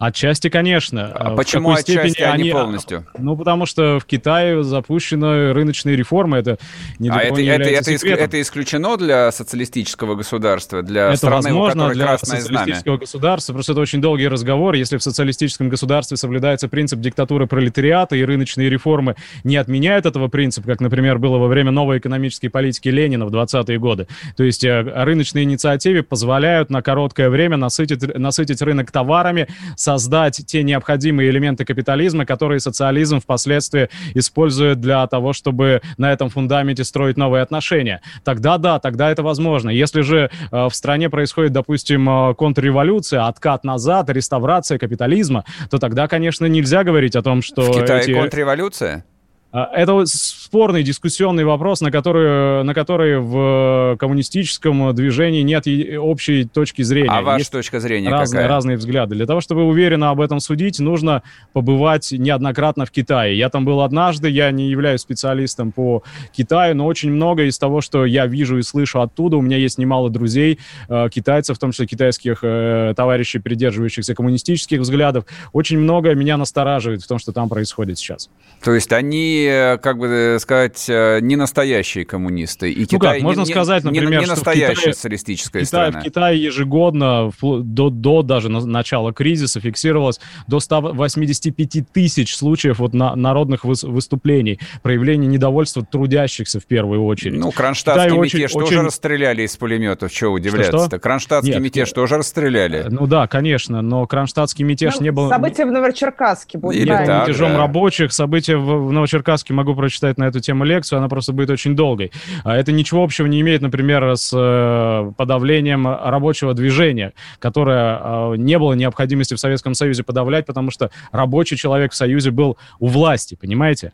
Отчасти, 0.00 0.48
конечно. 0.48 1.12
А 1.14 1.30
в 1.32 1.36
почему 1.36 1.72
отчасти, 1.72 2.22
а 2.22 2.34
не 2.38 2.50
полностью? 2.50 3.04
Ну, 3.18 3.36
потому 3.36 3.66
что 3.66 3.98
в 3.98 4.06
Китае 4.06 4.64
запущены 4.64 5.52
рыночные 5.52 5.94
реформы. 5.94 6.38
Это 6.38 6.56
не 6.98 7.10
а 7.10 7.18
это, 7.18 7.42
это, 7.42 7.64
это, 7.68 7.92
иск, 7.92 8.06
это 8.06 8.40
исключено 8.40 8.96
для 8.96 9.30
социалистического 9.30 10.14
государства, 10.14 10.82
для 10.82 11.08
это 11.08 11.18
страны, 11.18 11.52
возможно 11.52 11.82
у 11.82 11.88
которой 11.88 11.94
для 11.96 12.06
красное 12.06 12.40
социалистического 12.40 12.82
знамя? 12.82 12.98
государства, 12.98 13.52
просто 13.52 13.72
это 13.72 13.80
очень 13.82 14.00
долгий 14.00 14.26
разговор. 14.26 14.74
Если 14.74 14.96
в 14.96 15.02
социалистическом 15.02 15.68
государстве 15.68 16.16
соблюдается 16.16 16.68
принцип 16.68 17.00
диктатуры 17.00 17.46
пролетариата 17.46 18.16
и 18.16 18.24
рыночные 18.24 18.70
реформы 18.70 19.16
не 19.44 19.58
отменяют 19.58 20.06
этого 20.06 20.28
принципа, 20.28 20.66
как, 20.66 20.80
например, 20.80 21.18
было 21.18 21.36
во 21.36 21.46
время 21.46 21.72
новой 21.72 21.98
экономической 21.98 22.48
политики 22.48 22.88
Ленина 22.88 23.26
в 23.26 23.34
20-е 23.34 23.78
годы, 23.78 24.06
то 24.34 24.44
есть 24.44 24.64
э, 24.64 24.80
рыночные 24.80 25.44
инициативы 25.44 26.02
позволяют 26.02 26.70
на 26.70 26.80
короткое 26.80 27.28
время 27.28 27.58
насытить, 27.58 28.16
насытить 28.16 28.62
рынок 28.62 28.90
товарами, 28.90 29.46
создать 29.90 30.40
те 30.46 30.62
необходимые 30.62 31.30
элементы 31.30 31.64
капитализма, 31.64 32.24
которые 32.24 32.60
социализм 32.60 33.18
впоследствии 33.18 33.88
использует 34.14 34.80
для 34.80 35.04
того, 35.08 35.32
чтобы 35.32 35.82
на 35.98 36.12
этом 36.12 36.30
фундаменте 36.30 36.84
строить 36.84 37.16
новые 37.16 37.42
отношения. 37.42 38.00
Тогда 38.22 38.56
да, 38.58 38.78
тогда 38.78 39.10
это 39.10 39.24
возможно. 39.24 39.68
Если 39.68 40.02
же 40.02 40.30
э, 40.52 40.66
в 40.68 40.70
стране 40.72 41.10
происходит, 41.10 41.50
допустим, 41.50 42.08
э, 42.08 42.34
контрреволюция, 42.34 43.26
откат 43.26 43.64
назад, 43.64 44.10
реставрация 44.10 44.78
капитализма, 44.78 45.44
то 45.70 45.78
тогда, 45.78 46.06
конечно, 46.06 46.46
нельзя 46.46 46.84
говорить 46.84 47.16
о 47.16 47.22
том, 47.22 47.42
что... 47.42 47.62
В 47.62 47.80
Китае 47.80 48.02
эти... 48.02 48.14
контрреволюция? 48.14 49.04
А, 49.52 49.68
это 49.74 50.04
спорный 50.06 50.82
дискуссионный 50.82 51.44
вопрос, 51.44 51.80
на 51.80 51.90
который, 51.90 52.62
на 52.62 52.72
который 52.72 53.18
в 53.18 53.96
коммунистическом 53.98 54.94
движении 54.94 55.42
нет 55.42 55.66
общей 55.98 56.44
точки 56.44 56.82
зрения. 56.82 57.10
А 57.10 57.22
ваша 57.22 57.38
Есть 57.38 57.52
точка 57.52 57.80
зрения 57.80 58.10
разные, 58.10 58.40
какая? 58.40 58.48
Разные 58.48 58.76
взгляды. 58.76 59.14
Для 59.16 59.26
того, 59.26 59.40
чтобы 59.40 59.64
уверенно 59.64 60.10
об 60.10 60.20
этом 60.20 60.40
судить, 60.40 60.78
нужно 60.78 61.22
побывать 61.52 62.12
неоднократно 62.12 62.86
в 62.86 62.90
Китае. 62.90 63.36
Я 63.36 63.48
там 63.48 63.64
был 63.64 63.80
однажды, 63.80 64.28
я 64.28 64.50
не 64.52 64.68
являюсь 64.68 65.00
специалистом 65.00 65.72
по 65.72 66.02
Китаю, 66.32 66.76
но 66.76 66.86
очень 66.86 67.10
много 67.10 67.44
из 67.44 67.58
того, 67.58 67.80
что 67.80 68.04
я 68.06 68.26
вижу 68.26 68.58
и 68.58 68.62
слышу 68.62 69.00
оттуда, 69.00 69.36
у 69.36 69.42
меня 69.42 69.56
есть 69.56 69.78
немало 69.78 70.10
друзей, 70.10 70.58
э, 70.88 71.08
китайцев, 71.10 71.56
в 71.56 71.60
том 71.60 71.72
числе 71.72 71.86
китайских 71.86 72.40
э, 72.42 72.94
товарищей, 72.96 73.38
придерживающихся 73.40 74.14
коммунистических 74.14 74.80
взглядов. 74.80 75.24
Очень 75.52 75.78
многое 75.78 76.14
меня 76.14 76.36
настораживает 76.36 77.02
в 77.02 77.08
том, 77.08 77.18
что 77.18 77.32
там 77.32 77.48
происходит 77.48 77.98
сейчас. 77.98 78.30
То 78.62 78.72
есть 78.74 78.92
они 78.92 79.39
Э, 79.46 79.78
как 79.78 79.98
бы 79.98 80.06
э, 80.06 80.38
сказать, 80.38 80.86
э, 80.88 81.20
не 81.20 81.36
настоящие 81.36 82.04
коммунисты. 82.04 82.72
И 82.72 82.80
ну 82.80 82.86
Китай 82.86 83.18
как, 83.18 83.22
можно 83.22 83.40
не, 83.40 83.46
сказать, 83.46 83.84
например, 83.84 84.10
не, 84.10 84.18
не 84.18 84.26
настоящая 84.26 84.74
Китае, 84.74 84.94
социалистическая 84.94 85.64
Китай, 85.64 85.88
страна. 85.88 86.00
В 86.00 86.04
Китае 86.04 86.42
ежегодно, 86.42 87.30
до, 87.40 87.90
до 87.90 88.22
даже 88.22 88.48
начала 88.48 89.12
кризиса, 89.12 89.60
фиксировалось 89.60 90.20
до 90.46 90.60
185 90.60 91.92
тысяч 91.92 92.36
случаев 92.36 92.78
вот 92.78 92.94
на, 92.94 93.14
народных 93.16 93.64
выступлений, 93.64 94.58
проявления 94.82 95.26
недовольства 95.26 95.84
трудящихся 95.84 96.60
в 96.60 96.66
первую 96.66 97.04
очередь. 97.04 97.38
Ну, 97.38 97.50
кронштадтский 97.50 98.10
Китай 98.10 98.20
мятеж 98.20 98.50
очень, 98.54 98.60
тоже 98.60 98.76
очень... 98.76 98.86
расстреляли 98.86 99.42
из 99.42 99.56
пулеметов, 99.56 100.12
чего 100.12 100.32
удивляться-то? 100.32 100.98
Кронштадтский 100.98 101.54
Нет, 101.54 101.62
мятеж 101.62 101.92
тоже 101.92 102.18
расстреляли. 102.18 102.86
Ну 102.88 103.06
да, 103.06 103.26
конечно, 103.26 103.82
но 103.82 104.06
кронштадтский 104.06 104.64
мятеж 104.64 104.96
ну, 104.96 105.04
не 105.04 105.10
был... 105.10 105.28
События 105.28 105.64
в 105.64 105.72
Новочеркасске. 105.72 106.58
Или 106.72 106.88
так, 106.88 107.28
мятежом 107.28 107.52
да. 107.52 107.58
рабочих, 107.58 108.12
события 108.12 108.56
в, 108.56 108.88
в 108.88 108.92
Новочеркасске 108.92 109.29
Черкасске 109.30 109.54
могу 109.54 109.74
прочитать 109.74 110.18
на 110.18 110.24
эту 110.24 110.40
тему 110.40 110.64
лекцию, 110.64 110.98
она 110.98 111.08
просто 111.08 111.32
будет 111.32 111.50
очень 111.50 111.76
долгой. 111.76 112.10
А 112.42 112.56
это 112.56 112.72
ничего 112.72 113.04
общего 113.04 113.26
не 113.26 113.40
имеет, 113.40 113.62
например, 113.62 114.16
с 114.16 114.32
э, 114.34 115.12
подавлением 115.16 115.86
рабочего 115.86 116.52
движения, 116.52 117.12
которое 117.38 118.00
э, 118.02 118.34
не 118.36 118.58
было 118.58 118.72
необходимости 118.72 119.34
в 119.34 119.38
Советском 119.38 119.74
Союзе 119.74 120.02
подавлять, 120.02 120.46
потому 120.46 120.72
что 120.72 120.90
рабочий 121.12 121.56
человек 121.56 121.92
в 121.92 121.94
Союзе 121.94 122.32
был 122.32 122.58
у 122.80 122.88
власти, 122.88 123.36
понимаете? 123.40 123.92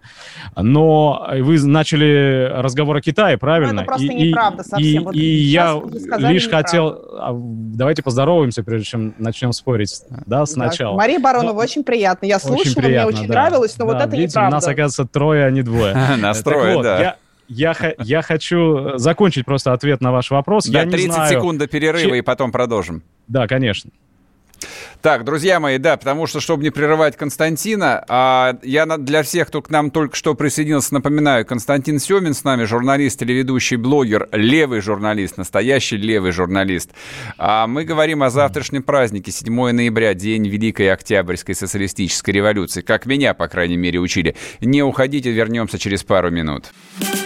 Но 0.56 1.28
вы 1.38 1.62
начали 1.66 2.50
разговор 2.54 2.96
о 2.96 3.00
Китае, 3.02 3.36
правильно? 3.36 3.74
Ну, 3.74 3.80
это 3.82 3.86
просто 3.86 4.06
и, 4.06 4.28
неправда 4.28 4.62
совсем. 4.62 5.02
И, 5.02 5.04
вот 5.04 5.14
и 5.14 5.24
я 5.24 5.80
лишь 6.18 6.48
хотел... 6.48 6.98
А, 7.18 7.32
давайте 7.34 8.02
поздороваемся, 8.02 8.62
прежде 8.62 8.86
чем 8.86 9.14
начнем 9.18 9.52
спорить. 9.52 10.02
Да, 10.26 10.46
сначала. 10.46 10.96
Мария 10.96 11.18
Баронова, 11.18 11.54
но... 11.54 11.60
очень 11.60 11.84
приятно. 11.84 12.24
Я 12.26 12.38
слушала, 12.38 12.74
приятно, 12.74 13.10
мне 13.10 13.18
очень 13.18 13.28
да. 13.28 13.34
нравилось, 13.34 13.76
но 13.78 13.86
да, 13.86 13.92
вот 13.92 14.02
это 14.02 14.16
видите, 14.16 14.30
неправда. 14.30 14.48
у 14.48 14.56
нас, 14.56 14.66
оказывается, 14.66 15.04
трое, 15.04 15.25
а 15.30 15.50
не 15.50 15.62
двое. 15.62 15.94
Настрой, 16.18 16.82
да. 16.82 17.00
Я, 17.00 17.16
я, 17.48 17.94
я 17.98 18.22
хочу 18.22 18.98
закончить 18.98 19.44
просто 19.44 19.72
ответ 19.72 20.00
на 20.00 20.12
ваш 20.12 20.30
вопрос. 20.30 20.66
Да, 20.66 20.82
я 20.82 20.90
30 20.90 21.12
знаю, 21.12 21.32
секунд 21.32 21.58
до 21.58 21.66
перерыва, 21.66 22.14
и 22.14 22.22
потом 22.22 22.52
продолжим. 22.52 23.02
Да, 23.28 23.46
конечно. 23.46 23.90
Так, 25.02 25.24
друзья 25.24 25.60
мои, 25.60 25.78
да, 25.78 25.96
потому 25.96 26.26
что, 26.26 26.40
чтобы 26.40 26.62
не 26.62 26.70
прерывать 26.70 27.16
Константина, 27.16 28.04
а 28.08 28.58
я 28.62 28.86
для 28.86 29.22
всех, 29.22 29.48
кто 29.48 29.62
к 29.62 29.70
нам 29.70 29.90
только 29.90 30.16
что 30.16 30.34
присоединился, 30.34 30.94
напоминаю, 30.94 31.46
Константин 31.46 31.98
Семин 32.00 32.34
с 32.34 32.42
нами, 32.44 32.64
журналист, 32.64 33.20
телеведущий, 33.20 33.76
блогер, 33.76 34.28
левый 34.32 34.80
журналист, 34.80 35.36
настоящий 35.36 35.96
левый 35.96 36.32
журналист. 36.32 36.90
А 37.38 37.66
мы 37.66 37.84
говорим 37.84 38.22
о 38.22 38.30
завтрашнем 38.30 38.82
празднике, 38.82 39.30
7 39.30 39.70
ноября, 39.72 40.14
день 40.14 40.48
Великой 40.48 40.92
Октябрьской 40.92 41.54
социалистической 41.54 42.34
революции, 42.34 42.80
как 42.80 43.06
меня, 43.06 43.34
по 43.34 43.48
крайней 43.48 43.76
мере, 43.76 43.98
учили. 44.00 44.34
Не 44.60 44.82
уходите, 44.82 45.30
вернемся 45.30 45.78
через 45.78 46.02
пару 46.02 46.30
минут. 46.30 46.72
Это 47.00 47.25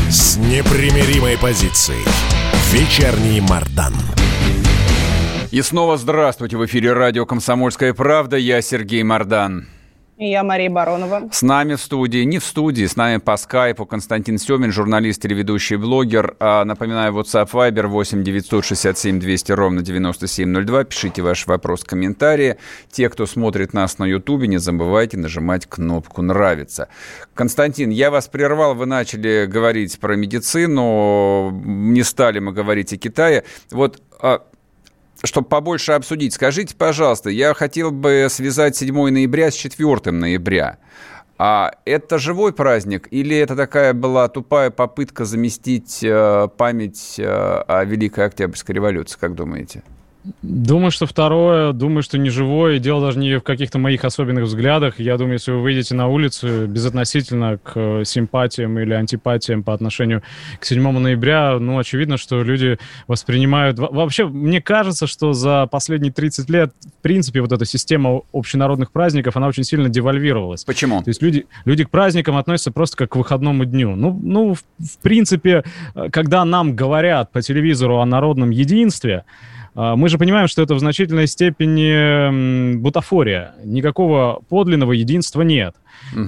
с 0.11 0.35
непримиримой 0.35 1.37
позицией. 1.37 2.03
Вечерний 2.73 3.39
Мардан. 3.39 3.93
И 5.51 5.61
снова 5.61 5.95
здравствуйте. 5.95 6.57
В 6.57 6.65
эфире 6.65 6.91
радио 6.91 7.25
«Комсомольская 7.25 7.93
правда». 7.93 8.35
Я 8.35 8.61
Сергей 8.61 9.03
Мардан. 9.03 9.67
Я 10.23 10.43
Мария 10.43 10.69
Баронова. 10.69 11.29
С 11.31 11.41
нами 11.41 11.73
в 11.73 11.81
студии, 11.81 12.23
не 12.25 12.37
в 12.37 12.45
студии, 12.45 12.85
с 12.85 12.95
нами 12.95 13.17
по 13.17 13.37
скайпу 13.37 13.87
Константин 13.87 14.37
Семин, 14.37 14.71
журналист, 14.71 15.19
телеведущий, 15.19 15.77
блогер. 15.77 16.35
А, 16.39 16.63
напоминаю, 16.63 17.11
WhatsApp 17.13 17.49
Viber 17.49 17.87
8 17.87 18.23
967 18.23 19.19
200 19.19 19.51
ровно 19.53 19.81
9702. 19.81 20.83
Пишите 20.83 21.23
ваш 21.23 21.47
вопрос 21.47 21.83
комментарии. 21.83 22.57
Те, 22.91 23.09
кто 23.09 23.25
смотрит 23.25 23.73
нас 23.73 23.97
на 23.97 24.05
Ютубе, 24.05 24.45
не 24.45 24.59
забывайте 24.59 25.17
нажимать 25.17 25.65
кнопку 25.65 26.21
«Нравится». 26.21 26.87
Константин, 27.33 27.89
я 27.89 28.11
вас 28.11 28.27
прервал, 28.27 28.75
вы 28.75 28.85
начали 28.85 29.47
говорить 29.47 29.99
про 29.99 30.15
медицину, 30.15 31.49
не 31.65 32.03
стали 32.03 32.37
мы 32.37 32.51
говорить 32.51 32.93
о 32.93 32.97
Китае. 32.97 33.43
Вот 33.71 33.99
а, 34.21 34.43
чтобы 35.23 35.47
побольше 35.47 35.93
обсудить, 35.93 36.33
скажите, 36.33 36.75
пожалуйста, 36.75 37.29
я 37.29 37.53
хотел 37.53 37.91
бы 37.91 38.27
связать 38.29 38.75
7 38.75 38.93
ноября 39.09 39.51
с 39.51 39.55
4 39.55 40.11
ноября. 40.11 40.77
А 41.37 41.71
это 41.85 42.19
живой 42.19 42.53
праздник 42.53 43.07
или 43.09 43.35
это 43.35 43.55
такая 43.55 43.93
была 43.93 44.27
тупая 44.27 44.69
попытка 44.69 45.25
заместить 45.25 46.03
э, 46.03 46.47
память 46.55 47.15
э, 47.17 47.23
о 47.25 47.83
Великой 47.83 48.25
Октябрьской 48.27 48.75
революции, 48.75 49.17
как 49.19 49.33
думаете? 49.33 49.81
Думаю, 50.43 50.91
что 50.91 51.07
второе, 51.07 51.73
думаю, 51.73 52.03
что 52.03 52.19
не 52.19 52.29
живое. 52.29 52.77
Дело 52.77 53.01
даже 53.01 53.17
не 53.17 53.39
в 53.39 53.41
каких-то 53.41 53.79
моих 53.79 54.05
особенных 54.05 54.43
взглядах. 54.43 54.99
Я 54.99 55.17
думаю, 55.17 55.33
если 55.33 55.51
вы 55.51 55.61
выйдете 55.61 55.95
на 55.95 56.07
улицу 56.07 56.67
безотносительно 56.67 57.57
к 57.57 57.71
э, 57.75 58.03
симпатиям 58.05 58.77
или 58.77 58.93
антипатиям 58.93 59.63
по 59.63 59.73
отношению 59.73 60.21
к 60.59 60.65
7 60.65 60.91
ноября, 60.91 61.57
ну, 61.59 61.79
очевидно, 61.79 62.17
что 62.17 62.43
люди 62.43 62.77
воспринимают... 63.07 63.79
Вообще, 63.79 64.27
мне 64.27 64.61
кажется, 64.61 65.07
что 65.07 65.33
за 65.33 65.65
последние 65.65 66.13
30 66.13 66.49
лет, 66.51 66.71
в 66.99 67.01
принципе, 67.01 67.41
вот 67.41 67.51
эта 67.51 67.65
система 67.65 68.21
общенародных 68.31 68.91
праздников, 68.91 69.37
она 69.37 69.47
очень 69.47 69.63
сильно 69.63 69.89
девальвировалась. 69.89 70.63
Почему? 70.65 71.01
То 71.01 71.09
есть 71.09 71.23
люди, 71.23 71.47
люди 71.65 71.83
к 71.83 71.89
праздникам 71.89 72.37
относятся 72.37 72.71
просто 72.71 72.95
как 72.95 73.11
к 73.11 73.15
выходному 73.15 73.65
дню. 73.65 73.95
Ну, 73.95 74.19
ну 74.21 74.53
в, 74.53 74.59
в 74.59 74.97
принципе, 75.01 75.63
э, 75.95 76.09
когда 76.11 76.45
нам 76.45 76.75
говорят 76.75 77.31
по 77.31 77.41
телевизору 77.41 77.97
о 77.97 78.05
народном 78.05 78.51
единстве, 78.51 79.25
мы 79.73 80.09
же 80.09 80.17
понимаем, 80.17 80.47
что 80.47 80.61
это 80.61 80.75
в 80.75 80.79
значительной 80.79 81.27
степени 81.27 82.75
бутафория. 82.75 83.53
Никакого 83.63 84.41
подлинного 84.49 84.91
единства 84.91 85.41
нет. 85.43 85.75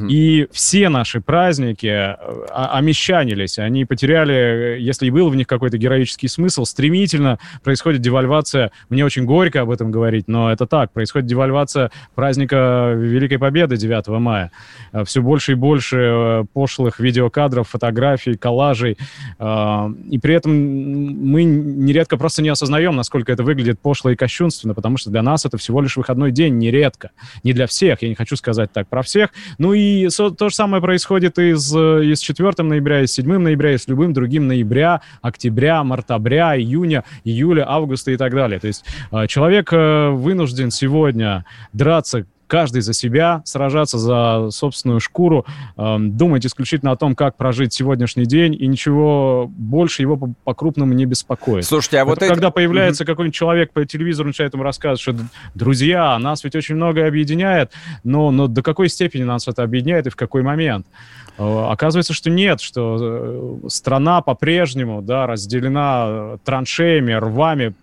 И 0.09 0.47
все 0.51 0.89
наши 0.89 1.21
праздники 1.21 1.87
э, 1.87 2.15
омещанились, 2.51 3.59
они 3.59 3.85
потеряли, 3.85 4.77
если 4.79 5.07
и 5.07 5.09
был 5.09 5.29
в 5.29 5.35
них 5.35 5.47
какой-то 5.47 5.77
героический 5.77 6.27
смысл, 6.27 6.65
стремительно 6.65 7.39
происходит 7.63 8.01
девальвация, 8.01 8.71
мне 8.89 9.05
очень 9.05 9.25
горько 9.25 9.61
об 9.61 9.71
этом 9.71 9.91
говорить, 9.91 10.27
но 10.27 10.51
это 10.51 10.65
так, 10.65 10.91
происходит 10.91 11.27
девальвация 11.27 11.91
праздника 12.15 12.93
Великой 12.95 13.39
Победы 13.39 13.77
9 13.77 14.07
мая. 14.19 14.51
Э, 14.91 15.03
все 15.03 15.21
больше 15.21 15.53
и 15.53 15.55
больше 15.55 15.97
э, 15.97 16.45
пошлых 16.53 16.99
видеокадров, 16.99 17.67
фотографий, 17.69 18.35
коллажей, 18.35 18.97
и 19.39 20.19
при 20.19 20.33
этом 20.33 20.53
мы 20.53 21.43
нередко 21.43 22.17
просто 22.17 22.41
не 22.41 22.49
осознаем, 22.49 22.95
насколько 22.95 23.31
это 23.31 23.43
выглядит 23.43 23.79
пошло 23.79 24.11
и 24.11 24.15
кощунственно, 24.15 24.73
потому 24.73 24.97
что 24.97 25.09
для 25.09 25.21
нас 25.21 25.45
это 25.45 25.57
всего 25.57 25.81
лишь 25.81 25.97
выходной 25.97 26.31
день, 26.31 26.57
нередко. 26.57 27.11
Не 27.43 27.53
для 27.53 27.67
всех, 27.67 28.01
я 28.01 28.09
не 28.09 28.15
хочу 28.15 28.35
сказать 28.35 28.71
так 28.71 28.87
про 28.87 29.01
всех, 29.01 29.29
ну 29.57 29.73
и 29.73 30.09
то 30.09 30.49
же 30.49 30.55
самое 30.55 30.81
происходит 30.81 31.37
и 31.39 31.53
с, 31.53 31.75
и 31.75 32.13
с 32.13 32.19
4 32.19 32.51
ноября, 32.63 33.01
и 33.01 33.07
с 33.07 33.13
7 33.13 33.37
ноября, 33.37 33.73
и 33.73 33.77
с 33.77 33.87
любым 33.87 34.13
другим 34.13 34.47
ноября, 34.47 35.01
октября, 35.21 35.83
мартабря, 35.83 36.57
июня, 36.57 37.03
июля, 37.23 37.65
августа 37.67 38.11
и 38.11 38.17
так 38.17 38.33
далее. 38.33 38.59
То 38.59 38.67
есть 38.67 38.85
э, 39.11 39.27
человек 39.27 39.71
э, 39.71 40.09
вынужден 40.09 40.71
сегодня 40.71 41.45
драться 41.71 42.25
каждый 42.53 42.83
за 42.83 42.93
себя, 42.93 43.41
сражаться 43.45 43.97
за 43.97 44.51
собственную 44.51 44.99
шкуру, 44.99 45.43
э, 45.75 45.97
думать 45.99 46.45
исключительно 46.45 46.91
о 46.91 46.95
том, 46.95 47.15
как 47.15 47.35
прожить 47.35 47.73
сегодняшний 47.73 48.25
день, 48.27 48.53
и 48.53 48.67
ничего 48.67 49.49
больше 49.49 50.03
его 50.03 50.19
по-крупному 50.43 50.93
не 50.93 51.07
беспокоит. 51.07 51.65
Слушайте, 51.65 51.97
а 51.97 52.05
вот 52.05 52.19
это... 52.19 52.27
Когда 52.27 52.51
появляется 52.51 53.03
mm-hmm. 53.03 53.07
какой-нибудь 53.07 53.35
человек 53.35 53.73
по 53.73 53.83
телевизору, 53.85 54.27
начинает 54.27 54.53
ему 54.53 54.61
рассказывать, 54.61 55.01
что, 55.01 55.15
друзья, 55.55 56.19
нас 56.19 56.43
ведь 56.43 56.55
очень 56.55 56.75
многое 56.75 57.07
объединяет, 57.07 57.71
но, 58.03 58.29
но 58.29 58.45
до 58.45 58.61
какой 58.61 58.87
степени 58.87 59.23
нас 59.23 59.47
это 59.47 59.63
объединяет 59.63 60.05
и 60.05 60.11
в 60.11 60.15
какой 60.15 60.43
момент? 60.43 60.85
Э, 61.39 61.67
оказывается, 61.71 62.13
что 62.13 62.29
нет, 62.29 62.61
что 62.61 63.61
э, 63.65 63.67
страна 63.69 64.21
по-прежнему 64.21 65.01
да, 65.01 65.25
разделена 65.25 66.37
траншеями, 66.43 67.13
рвами, 67.13 67.73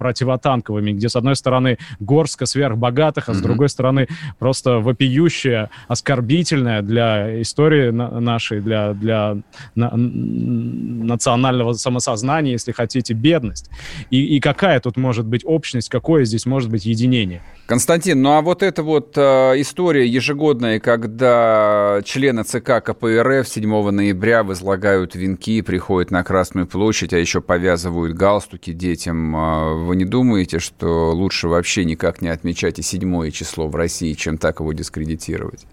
противотанковыми, 0.00 0.92
где, 0.92 1.10
с 1.10 1.14
одной 1.14 1.36
стороны, 1.36 1.76
горстка 2.00 2.46
сверхбогатых, 2.46 3.28
а 3.28 3.34
с 3.34 3.36
mm-hmm. 3.36 3.42
другой 3.42 3.68
стороны, 3.68 4.08
просто 4.38 4.78
вопиющая, 4.78 5.68
оскорбительная 5.88 6.80
для 6.80 7.40
истории 7.42 7.90
нашей, 7.90 8.62
для, 8.62 8.94
для 8.94 9.36
на, 9.74 9.90
национального 9.94 11.74
самосознания, 11.74 12.52
если 12.52 12.72
хотите, 12.72 13.12
бедность. 13.12 13.70
И, 14.08 14.36
и 14.36 14.40
какая 14.40 14.80
тут 14.80 14.96
может 14.96 15.26
быть 15.26 15.42
общность, 15.44 15.90
какое 15.90 16.24
здесь 16.24 16.46
может 16.46 16.70
быть 16.70 16.86
единение? 16.86 17.42
Константин, 17.70 18.20
ну 18.20 18.32
а 18.32 18.40
вот 18.42 18.64
эта 18.64 18.82
вот 18.82 19.12
э, 19.16 19.20
история 19.60 20.04
ежегодная, 20.04 20.80
когда 20.80 22.00
члены 22.04 22.42
ЦК 22.42 22.82
КПРФ 22.82 23.46
7 23.46 23.90
ноября 23.90 24.42
возлагают 24.42 25.14
венки, 25.14 25.62
приходят 25.62 26.10
на 26.10 26.24
Красную 26.24 26.66
площадь, 26.66 27.12
а 27.12 27.18
еще 27.18 27.40
повязывают 27.40 28.16
галстуки 28.16 28.72
детям 28.72 29.36
э, 29.36 29.74
вы 29.84 29.94
не 29.94 30.04
думаете, 30.04 30.58
что 30.58 31.12
лучше 31.12 31.46
вообще 31.46 31.84
никак 31.84 32.20
не 32.22 32.28
отмечать 32.30 32.80
и 32.80 32.82
седьмое 32.82 33.30
число 33.30 33.68
в 33.68 33.76
России, 33.76 34.14
чем 34.14 34.36
так 34.36 34.58
его 34.58 34.72
дискредитировать? 34.72 35.64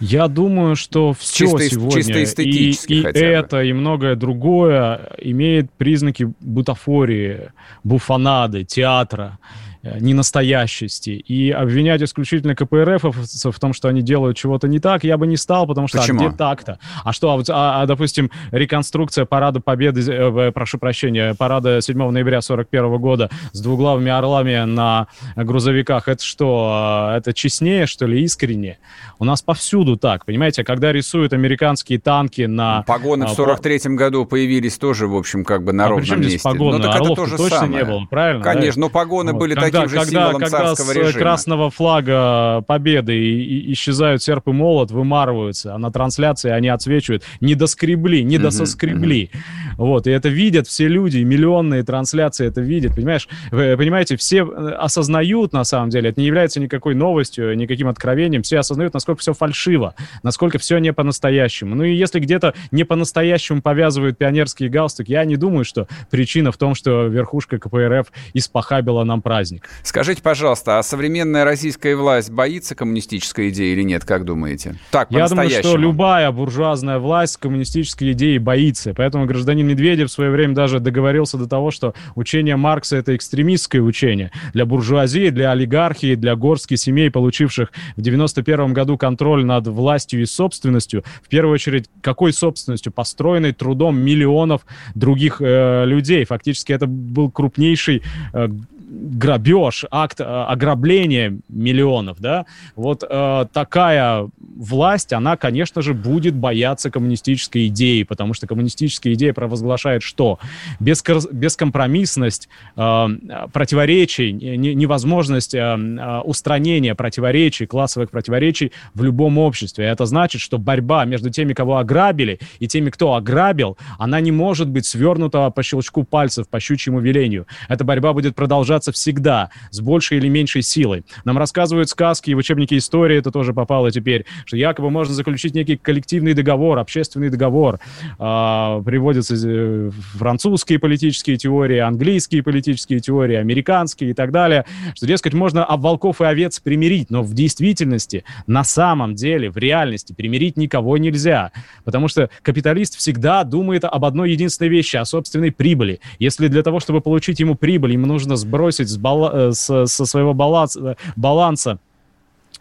Я 0.00 0.26
думаю, 0.26 0.74
что 0.74 1.12
все 1.12 1.44
чисто, 1.44 1.70
сегодня, 1.70 2.02
чисто 2.02 2.24
эстетически 2.24 2.92
и, 2.92 3.02
и 3.02 3.20
это, 3.20 3.62
и 3.62 3.72
многое 3.72 4.16
другое, 4.16 5.12
имеет 5.18 5.70
признаки 5.70 6.34
бутафории, 6.40 7.52
буфонады, 7.84 8.64
театра. 8.64 9.38
Э, 9.86 9.98
ненастоящести. 10.00 11.10
И 11.10 11.50
обвинять 11.50 12.02
исключительно 12.02 12.54
КПРФ 12.54 13.04
в 13.04 13.60
том, 13.60 13.72
что 13.72 13.88
они 13.88 14.02
делают 14.02 14.36
чего-то 14.36 14.68
не 14.68 14.78
так, 14.78 15.04
я 15.04 15.16
бы 15.16 15.26
не 15.26 15.36
стал, 15.36 15.66
потому 15.66 15.86
что 15.86 15.98
Почему? 15.98 16.24
а 16.24 16.28
где 16.28 16.36
так-то? 16.36 16.78
А 17.04 17.12
что, 17.12 17.30
а, 17.30 17.42
а, 17.48 17.82
а, 17.82 17.86
допустим, 17.86 18.30
реконструкция 18.50 19.24
парада 19.24 19.60
Победы, 19.60 20.00
э, 20.10 20.52
прошу 20.52 20.78
прощения, 20.78 21.34
парада 21.34 21.80
7 21.80 22.10
ноября 22.10 22.40
41 22.40 22.98
года 22.98 23.30
с 23.52 23.60
двуглавыми 23.60 24.10
орлами 24.10 24.64
на 24.64 25.08
грузовиках, 25.36 26.08
это 26.08 26.22
что, 26.22 26.70
а, 26.72 27.18
это 27.18 27.32
честнее, 27.32 27.86
что 27.86 28.06
ли, 28.06 28.22
искренне? 28.22 28.78
У 29.18 29.24
нас 29.24 29.42
повсюду 29.42 29.96
так, 29.96 30.24
понимаете? 30.24 30.64
Когда 30.64 30.92
рисуют 30.92 31.32
американские 31.32 31.98
танки 31.98 32.42
на... 32.42 32.82
Погоны 32.82 33.26
в 33.26 33.38
43-м 33.38 33.96
году 33.96 34.26
появились 34.26 34.78
тоже, 34.78 35.06
в 35.06 35.16
общем, 35.16 35.44
как 35.44 35.64
бы 35.64 35.72
на 35.72 35.86
а 35.86 35.88
ровном 35.88 36.20
месте. 36.20 36.40
Погоны? 36.42 36.78
Ну, 36.78 36.84
так 36.84 36.96
Орлов 36.96 37.12
это 37.12 37.22
тоже 37.22 37.36
точно 37.36 37.58
самое. 37.58 37.84
не 37.84 37.84
было, 37.84 38.06
правильно? 38.06 38.42
Конечно, 38.42 38.80
да? 38.82 38.86
но 38.86 38.90
погоны 38.90 39.32
вот. 39.32 39.38
были 39.38 39.54
Когда 39.54 39.75
таким 39.82 39.90
же 39.90 40.04
когда, 40.04 40.32
когда 40.32 40.74
с 40.74 40.94
режима. 40.94 41.12
красного 41.12 41.70
флага 41.70 42.62
победы 42.66 43.16
и, 43.16 43.70
и 43.70 43.72
исчезают 43.72 44.22
серп 44.22 44.48
и 44.48 44.52
молот, 44.52 44.90
вымарываются, 44.90 45.74
а 45.74 45.78
на 45.78 45.90
трансляции 45.90 46.50
они 46.50 46.68
отсвечивают. 46.68 47.24
Не 47.40 47.54
доскребли, 47.54 48.22
не 48.22 48.38
дососкребли. 48.38 49.30
Вот, 49.76 50.06
и 50.06 50.10
это 50.10 50.28
видят 50.28 50.66
все 50.66 50.88
люди, 50.88 51.18
миллионные 51.18 51.82
трансляции 51.82 52.46
это 52.46 52.60
видят, 52.60 52.94
понимаешь? 52.94 53.28
Вы 53.50 53.76
понимаете, 53.76 54.16
все 54.16 54.44
э, 54.44 54.70
осознают, 54.72 55.52
на 55.52 55.64
самом 55.64 55.90
деле, 55.90 56.10
это 56.10 56.20
не 56.20 56.26
является 56.26 56.60
никакой 56.60 56.94
новостью, 56.94 57.56
никаким 57.56 57.88
откровением, 57.88 58.42
все 58.42 58.58
осознают, 58.58 58.94
насколько 58.94 59.20
все 59.20 59.34
фальшиво, 59.34 59.94
насколько 60.22 60.58
все 60.58 60.78
не 60.78 60.92
по-настоящему. 60.92 61.74
Ну 61.74 61.84
и 61.84 61.94
если 61.94 62.20
где-то 62.20 62.54
не 62.70 62.84
по-настоящему 62.84 63.60
повязывают 63.60 64.18
пионерские 64.18 64.68
галстуки, 64.68 65.12
я 65.12 65.24
не 65.24 65.36
думаю, 65.36 65.64
что 65.64 65.88
причина 66.10 66.52
в 66.52 66.56
том, 66.56 66.74
что 66.74 67.06
верхушка 67.06 67.58
КПРФ 67.58 68.06
испохабила 68.34 69.04
нам 69.04 69.22
праздник. 69.22 69.68
Скажите, 69.82 70.22
пожалуйста, 70.22 70.78
а 70.78 70.82
современная 70.82 71.44
российская 71.44 71.96
власть 71.96 72.30
боится 72.30 72.74
коммунистической 72.74 73.50
идеи 73.50 73.72
или 73.72 73.82
нет, 73.82 74.04
как 74.04 74.24
думаете? 74.24 74.76
Так, 74.90 75.10
Я 75.10 75.28
думаю, 75.28 75.50
что 75.50 75.76
любая 75.76 76.30
буржуазная 76.30 76.98
власть 76.98 77.36
коммунистической 77.36 78.12
идеи 78.12 78.38
боится. 78.38 78.94
Поэтому 78.94 79.26
гражданин 79.26 79.65
Медведев 79.66 80.08
в 80.08 80.12
свое 80.12 80.30
время 80.30 80.54
даже 80.54 80.80
договорился 80.80 81.38
до 81.38 81.48
того, 81.48 81.70
что 81.70 81.94
учение 82.14 82.56
Маркса— 82.56 82.96
это 82.98 83.14
экстремистское 83.16 83.82
учение 83.82 84.30
для 84.52 84.64
буржуазии, 84.64 85.30
для 85.30 85.50
олигархии, 85.50 86.14
для 86.14 86.36
горских 86.36 86.78
семей, 86.78 87.10
получивших 87.10 87.72
в 87.96 88.00
91 88.00 88.72
году 88.72 88.96
контроль 88.96 89.44
над 89.44 89.66
властью 89.66 90.22
и 90.22 90.26
собственностью. 90.26 91.04
В 91.22 91.28
первую 91.28 91.54
очередь, 91.54 91.86
какой 92.00 92.32
собственностью? 92.32 92.92
Построенной 92.92 93.52
трудом 93.52 93.98
миллионов 93.98 94.66
других 94.94 95.40
э, 95.40 95.84
людей. 95.86 96.24
Фактически 96.24 96.72
это 96.72 96.86
был 96.86 97.30
крупнейший 97.30 98.02
э, 98.32 98.48
грабеж, 98.88 99.84
акт 99.90 100.20
э, 100.20 100.24
ограбления 100.24 101.38
миллионов, 101.48 102.20
да, 102.20 102.46
вот 102.76 103.04
э, 103.08 103.46
такая 103.52 104.28
власть, 104.56 105.12
она, 105.12 105.36
конечно 105.36 105.82
же, 105.82 105.92
будет 105.92 106.34
бояться 106.34 106.90
коммунистической 106.90 107.66
идеи, 107.66 108.04
потому 108.04 108.34
что 108.34 108.46
коммунистическая 108.46 109.12
идея 109.14 109.32
провозглашает 109.32 110.02
что? 110.02 110.38
Бескор- 110.80 111.32
бескомпромиссность, 111.32 112.48
э, 112.76 113.06
противоречий, 113.52 114.32
не, 114.32 114.74
невозможность 114.74 115.54
э, 115.54 115.58
э, 115.58 116.20
устранения 116.20 116.94
противоречий, 116.94 117.66
классовых 117.66 118.10
противоречий 118.10 118.72
в 118.94 119.02
любом 119.02 119.38
обществе. 119.38 119.86
Это 119.86 120.06
значит, 120.06 120.40
что 120.40 120.58
борьба 120.58 121.04
между 121.04 121.30
теми, 121.30 121.54
кого 121.54 121.78
ограбили, 121.78 122.38
и 122.60 122.68
теми, 122.68 122.90
кто 122.90 123.14
ограбил, 123.14 123.76
она 123.98 124.20
не 124.20 124.30
может 124.30 124.68
быть 124.68 124.86
свернута 124.86 125.50
по 125.50 125.62
щелчку 125.62 126.04
пальцев, 126.04 126.48
по 126.48 126.60
щучьему 126.60 127.00
велению. 127.00 127.46
Эта 127.68 127.84
борьба 127.84 128.12
будет 128.12 128.34
продолжаться 128.36 128.75
всегда 128.92 129.50
с 129.70 129.80
большей 129.80 130.18
или 130.18 130.28
меньшей 130.28 130.62
силой. 130.62 131.04
Нам 131.24 131.38
рассказывают 131.38 131.88
сказки, 131.88 132.30
и 132.30 132.34
в 132.34 132.38
учебнике 132.38 132.76
истории 132.76 133.16
это 133.18 133.30
тоже 133.30 133.52
попало 133.52 133.90
теперь, 133.90 134.26
что 134.44 134.56
якобы 134.56 134.90
можно 134.90 135.14
заключить 135.14 135.54
некий 135.54 135.76
коллективный 135.76 136.34
договор, 136.34 136.78
общественный 136.78 137.30
договор. 137.30 137.80
А, 138.18 138.82
приводятся 138.82 139.34
э, 139.36 139.90
французские 140.14 140.78
политические 140.78 141.36
теории, 141.36 141.78
английские 141.78 142.42
политические 142.42 143.00
теории, 143.00 143.36
американские 143.36 144.10
и 144.10 144.14
так 144.14 144.32
далее, 144.32 144.64
что, 144.94 145.06
дескать, 145.06 145.34
можно 145.34 145.64
об 145.64 145.82
волков 145.82 146.20
и 146.20 146.24
овец 146.24 146.60
примирить, 146.60 147.10
но 147.10 147.22
в 147.22 147.32
действительности, 147.34 148.24
на 148.46 148.64
самом 148.64 149.14
деле, 149.14 149.50
в 149.50 149.56
реальности 149.56 150.12
примирить 150.12 150.56
никого 150.56 150.98
нельзя, 150.98 151.52
потому 151.84 152.08
что 152.08 152.30
капиталист 152.42 152.96
всегда 152.96 153.44
думает 153.44 153.84
об 153.84 154.04
одной 154.04 154.32
единственной 154.32 154.68
вещи, 154.68 154.96
о 154.96 155.04
собственной 155.04 155.52
прибыли. 155.52 156.00
Если 156.18 156.48
для 156.48 156.62
того, 156.62 156.80
чтобы 156.80 157.00
получить 157.00 157.40
ему 157.40 157.54
прибыль, 157.54 157.92
ему 157.92 158.06
нужно 158.06 158.36
сбросить 158.36 158.65
с 158.72 158.96
бала, 158.96 159.48
э, 159.48 159.52
с, 159.52 159.86
со 159.86 160.06
своего 160.06 160.34
баланса, 160.34 160.96
баланса 161.16 161.78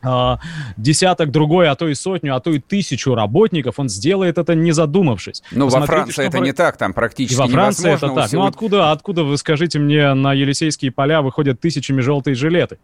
а, 0.05 0.39
десяток 0.77 1.31
другой, 1.31 1.67
а 1.69 1.75
то 1.75 1.87
и 1.87 1.95
сотню, 1.95 2.35
а 2.35 2.39
то 2.39 2.51
и 2.51 2.59
тысячу 2.59 3.15
работников, 3.15 3.79
он 3.79 3.89
сделает 3.89 4.37
это 4.37 4.53
не 4.55 4.71
задумавшись. 4.71 5.41
Ну, 5.51 5.67
во 5.67 5.85
Франции 5.85 6.25
это 6.25 6.37
про... 6.37 6.45
не 6.45 6.53
так, 6.53 6.77
там 6.77 6.93
практически 6.93 7.35
и 7.35 7.41
во 7.41 7.47
Франции 7.47 7.93
это 7.93 8.09
так. 8.09 8.31
Ну, 8.31 8.45
откуда, 8.45 8.91
откуда, 8.91 9.23
вы 9.23 9.37
скажите 9.37 9.79
мне, 9.79 10.13
на 10.13 10.33
Елисейские 10.33 10.91
поля 10.91 11.21
выходят 11.21 11.59
тысячами 11.59 12.01
желтые 12.01 12.35
жилеты? 12.35 12.77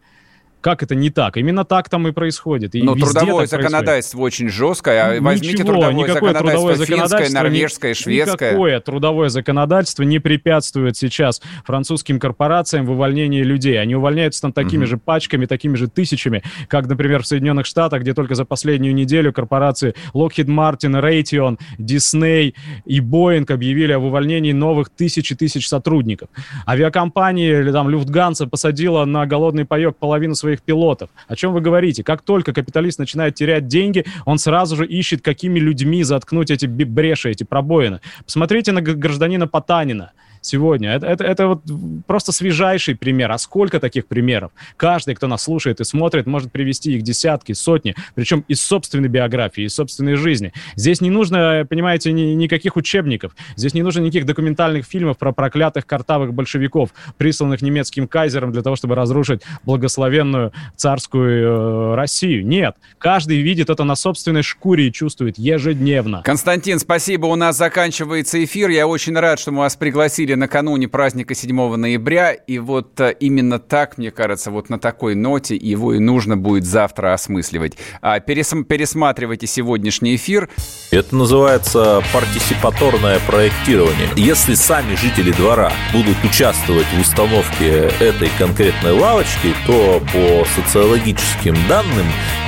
Как 0.62 0.84
это 0.84 0.96
не 0.96 1.10
так? 1.10 1.38
Именно 1.38 1.66
так 1.66 1.90
там 1.90 2.08
и 2.08 2.12
происходит. 2.12 2.76
И 2.76 2.84
Но 2.84 2.96
трудовое 2.96 3.48
законодательство 3.48 4.18
происходит. 4.18 4.34
очень 4.34 4.50
жесткое. 4.50 5.18
А 5.18 5.22
возьмите 5.22 5.54
Ничего, 5.54 5.74
трудовое 5.74 6.08
законодательство 6.08 6.52
трудовое 6.52 6.76
финское, 6.76 6.98
законодательство, 6.98 7.44
норвежское, 7.44 7.94
шведское. 7.94 8.50
Никакое 8.52 8.80
трудовое 8.80 9.30
законодательство 9.30 10.04
не 10.04 10.20
препятствует 10.20 10.98
сейчас 10.98 11.42
французским 11.66 12.20
корпорациям 12.20 12.86
в 12.86 12.92
увольнении 12.92 13.44
людей. 13.44 13.80
Они 13.80 13.96
увольняются 13.96 14.42
там 14.42 14.54
такими 14.54 14.84
угу. 14.84 14.90
же 14.90 14.98
пачками, 14.98 15.46
такими 15.46 15.76
же 15.76 15.88
тысячами, 15.88 16.44
как, 16.68 16.88
например, 16.88 17.24
в 17.24 17.28
Соединенных 17.28 17.66
Штатах, 17.66 18.02
где 18.02 18.14
только 18.14 18.36
за 18.36 18.46
последнюю 18.46 18.94
неделю 18.94 19.34
корпорации 19.34 19.96
Lockheed 20.14 20.46
Martin, 20.48 21.02
Raytheon, 21.02 21.58
Disney 21.80 22.54
и 22.86 23.00
Boeing 23.00 23.52
объявили 23.52 23.94
об 23.94 24.04
увольнении 24.04 24.52
новых 24.52 24.90
тысяч 24.90 25.32
и 25.32 25.36
тысяч 25.36 25.68
сотрудников. 25.68 26.30
Авиакомпании 26.68 27.62
или 27.62 27.72
там 27.72 27.90
Люфтганса 27.90 28.48
посадила 28.48 29.06
на 29.06 29.26
голодный 29.26 29.66
паек 29.66 29.98
половину 29.98 30.36
своих 30.36 30.51
своих 30.52 30.62
пилотов. 30.62 31.10
О 31.28 31.36
чем 31.36 31.54
вы 31.54 31.62
говорите? 31.62 32.04
Как 32.04 32.22
только 32.22 32.54
капиталист 32.54 33.00
начинает 33.00 33.36
терять 33.36 33.68
деньги, 33.68 34.06
он 34.26 34.38
сразу 34.38 34.76
же 34.76 34.86
ищет, 34.86 35.22
какими 35.22 35.60
людьми 35.60 36.04
заткнуть 36.04 36.52
эти 36.52 36.66
бреши, 36.66 37.30
эти 37.30 37.44
пробоины. 37.44 38.02
Посмотрите 38.26 38.72
на 38.72 38.82
гражданина 38.82 39.48
Потанина. 39.48 40.12
Сегодня. 40.42 40.92
Это, 40.92 41.06
это, 41.06 41.24
это 41.24 41.48
вот 41.48 41.62
просто 42.08 42.32
свежайший 42.32 42.96
пример. 42.96 43.32
А 43.32 43.38
сколько 43.38 43.80
таких 43.80 44.08
примеров? 44.08 44.52
Каждый, 44.78 45.16
кто 45.16 45.28
нас 45.28 45.44
слушает 45.44 45.80
и 45.80 45.84
смотрит, 45.84 46.26
может 46.26 46.52
привести 46.52 46.94
их 46.94 47.04
десятки, 47.04 47.54
сотни, 47.54 47.96
причем 48.16 48.44
из 48.48 48.62
собственной 48.62 49.08
биографии, 49.08 49.64
из 49.64 49.76
собственной 49.76 50.16
жизни. 50.16 50.52
Здесь 50.76 51.02
не 51.02 51.10
нужно, 51.10 51.66
понимаете, 51.70 52.12
ни, 52.12 52.34
никаких 52.34 52.76
учебников. 52.76 53.36
Здесь 53.56 53.74
не 53.74 53.84
нужно 53.84 54.02
никаких 54.02 54.26
документальных 54.26 54.86
фильмов 54.86 55.18
про 55.18 55.32
проклятых 55.32 55.86
картавых 55.86 56.34
большевиков, 56.34 56.90
присланных 57.18 57.62
немецким 57.62 58.08
кайзером 58.08 58.52
для 58.52 58.62
того, 58.62 58.76
чтобы 58.76 58.96
разрушить 58.96 59.42
благословенную 59.64 60.52
царскую 60.76 61.94
э, 61.94 61.96
Россию. 61.96 62.46
Нет. 62.46 62.76
Каждый 62.98 63.42
видит 63.42 63.70
это 63.70 63.84
на 63.84 63.96
собственной 63.96 64.44
шкуре 64.44 64.88
и 64.88 64.92
чувствует 64.92 65.38
ежедневно. 65.38 66.22
Константин, 66.24 66.80
спасибо. 66.80 67.28
У 67.28 67.36
нас 67.36 67.58
заканчивается 67.58 68.44
эфир. 68.44 68.70
Я 68.70 68.88
очень 68.88 69.16
рад, 69.16 69.40
что 69.40 69.52
мы 69.52 69.60
вас 69.60 69.76
пригласили 69.76 70.31
накануне 70.36 70.88
праздника 70.88 71.36
7 71.36 71.76
ноября. 71.76 72.34
И 72.34 72.60
вот 72.60 73.00
э, 73.00 73.16
именно 73.20 73.60
так, 73.60 73.98
мне 73.98 74.12
кажется, 74.12 74.52
вот 74.52 74.70
на 74.70 74.80
такой 74.80 75.16
ноте 75.16 75.56
его 75.56 75.94
и 75.94 76.00
нужно 76.00 76.38
будет 76.38 76.66
завтра 76.66 77.14
осмысливать. 77.14 77.78
А, 78.02 78.20
перес- 78.20 78.64
пересматривайте 78.64 79.48
сегодняшний 79.48 80.16
эфир. 80.16 80.50
Это 80.92 81.16
называется 81.16 82.04
партисипаторное 82.14 83.20
проектирование. 83.28 84.10
Если 84.16 84.56
сами 84.56 84.96
жители 84.96 85.32
двора 85.32 85.72
будут 85.94 86.18
участвовать 86.24 86.88
в 86.96 87.00
установке 87.00 87.92
этой 88.00 88.30
конкретной 88.38 88.92
лавочки, 88.92 89.54
то 89.66 90.02
по 90.12 90.46
социологическим 90.56 91.56
данным 91.68 92.06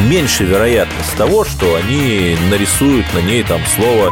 меньше 0.10 0.44
вероятность 0.44 1.16
того, 1.18 1.46
что 1.46 1.76
они 1.76 2.36
нарисуют 2.50 3.06
на 3.14 3.20
ней 3.20 3.44
там 3.44 3.62
слово 3.76 4.12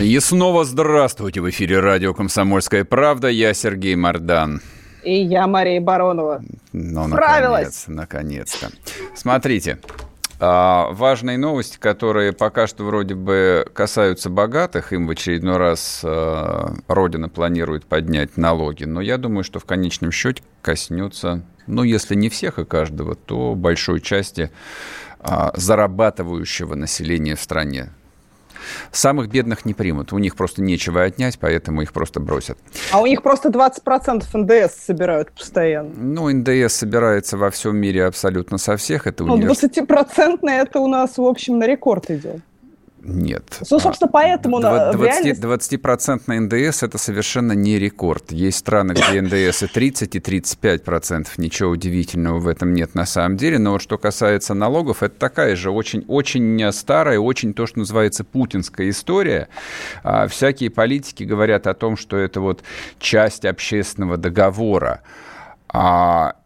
И 0.00 0.18
снова 0.18 0.64
здравствуйте 0.64 1.40
в 1.40 1.48
эфире 1.50 1.78
радио 1.78 2.14
«Комсомольская 2.14 2.84
правда». 2.84 3.28
Я 3.28 3.54
Сергей 3.54 3.94
Мордан. 3.94 4.60
И 5.04 5.14
я 5.14 5.46
Мария 5.46 5.80
Баронова. 5.80 6.42
Ну, 6.72 7.06
Справилась. 7.08 7.84
наконец, 7.86 8.58
наконец-то. 8.58 8.70
Смотрите, 9.14 9.78
а, 10.40 10.88
важные 10.90 11.38
новости, 11.38 11.78
которые 11.78 12.32
пока 12.32 12.66
что 12.66 12.84
вроде 12.84 13.14
бы 13.14 13.66
касаются 13.72 14.30
богатых, 14.30 14.92
им 14.92 15.06
в 15.06 15.10
очередной 15.10 15.58
раз 15.58 16.00
а, 16.02 16.74
Родина 16.88 17.28
планирует 17.28 17.86
поднять 17.86 18.36
налоги, 18.36 18.84
но 18.84 19.00
я 19.00 19.16
думаю, 19.16 19.44
что 19.44 19.60
в 19.60 19.64
конечном 19.64 20.10
счете 20.10 20.42
коснется, 20.60 21.42
ну, 21.68 21.84
если 21.84 22.16
не 22.16 22.30
всех 22.30 22.58
и 22.58 22.64
каждого, 22.64 23.14
то 23.14 23.54
большой 23.54 24.00
части 24.00 24.50
а, 25.20 25.52
зарабатывающего 25.54 26.74
населения 26.74 27.36
в 27.36 27.40
стране. 27.40 27.90
Самых 28.92 29.28
бедных 29.28 29.64
не 29.64 29.74
примут, 29.74 30.12
у 30.12 30.18
них 30.18 30.36
просто 30.36 30.62
нечего 30.62 31.02
отнять, 31.02 31.38
поэтому 31.38 31.82
их 31.82 31.92
просто 31.92 32.20
бросят. 32.20 32.58
А 32.92 33.00
у 33.00 33.06
них 33.06 33.22
просто 33.22 33.48
20% 33.50 34.24
НДС 34.34 34.74
собирают 34.84 35.32
постоянно. 35.32 35.90
Ну, 35.96 36.30
НДС 36.32 36.74
собирается 36.74 37.36
во 37.36 37.50
всем 37.50 37.76
мире 37.76 38.04
абсолютно 38.06 38.58
со 38.58 38.76
всех. 38.76 39.06
Это 39.06 39.24
Ну, 39.24 39.34
универс- 39.34 39.62
20% 39.64 40.38
это 40.50 40.80
у 40.80 40.86
нас, 40.86 41.16
в 41.18 41.22
общем, 41.24 41.58
на 41.58 41.66
рекорд 41.66 42.10
идет. 42.10 42.40
Нет. 43.04 43.58
Ну, 43.70 43.78
собственно, 43.78 44.10
поэтому 44.10 44.58
на- 44.58 44.92
в 44.92 44.96
20, 44.96 45.24
реальности- 45.24 45.40
20% 45.40 46.22
НДС– 46.28 46.82
это 46.82 46.96
совершенно 46.98 47.52
не 47.52 47.78
рекорд. 47.78 48.32
Есть 48.32 48.58
страны, 48.58 48.92
где 48.92 49.20
НДС 49.20 49.62
и 49.62 49.66
30, 49.66 50.14
и 50.16 50.20
35%. 50.20 51.28
Ничего 51.36 51.70
удивительного 51.70 52.38
в 52.38 52.48
этом 52.48 52.72
нет 52.72 52.94
на 52.94 53.04
самом 53.04 53.36
деле. 53.36 53.58
Но 53.58 53.72
вот 53.72 53.82
что 53.82 53.98
касается 53.98 54.54
налогов, 54.54 55.02
это 55.02 55.14
такая 55.18 55.54
же 55.54 55.70
очень-очень 55.70 56.72
старая, 56.72 57.18
очень 57.18 57.52
то, 57.52 57.66
что 57.66 57.78
называется 57.80 58.24
путинская 58.24 58.88
история. 58.88 59.48
А, 60.02 60.26
Всякие 60.26 60.70
политики 60.70 61.24
говорят 61.24 61.66
о 61.66 61.74
том, 61.74 61.96
что 61.96 62.16
это 62.16 62.40
вот 62.40 62.62
часть 62.98 63.44
общественного 63.44 64.16
договора. 64.16 65.02
А 65.68 66.36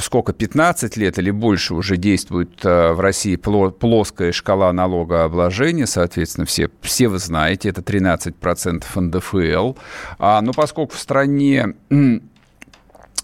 сколько, 0.00 0.32
15 0.32 0.96
лет 0.96 1.18
или 1.18 1.30
больше 1.30 1.74
уже 1.74 1.96
действует 1.96 2.64
э, 2.64 2.92
в 2.92 3.00
России 3.00 3.36
пло- 3.36 3.70
плоская 3.70 4.32
шкала 4.32 4.72
налогообложения, 4.72 5.86
соответственно, 5.86 6.46
все, 6.46 6.70
все 6.80 7.08
вы 7.08 7.18
знаете, 7.18 7.68
это 7.68 7.80
13% 7.80 8.84
НДФЛ. 8.94 9.74
А, 10.18 10.40
но 10.40 10.52
поскольку 10.52 10.94
в 10.94 10.98
стране 10.98 11.74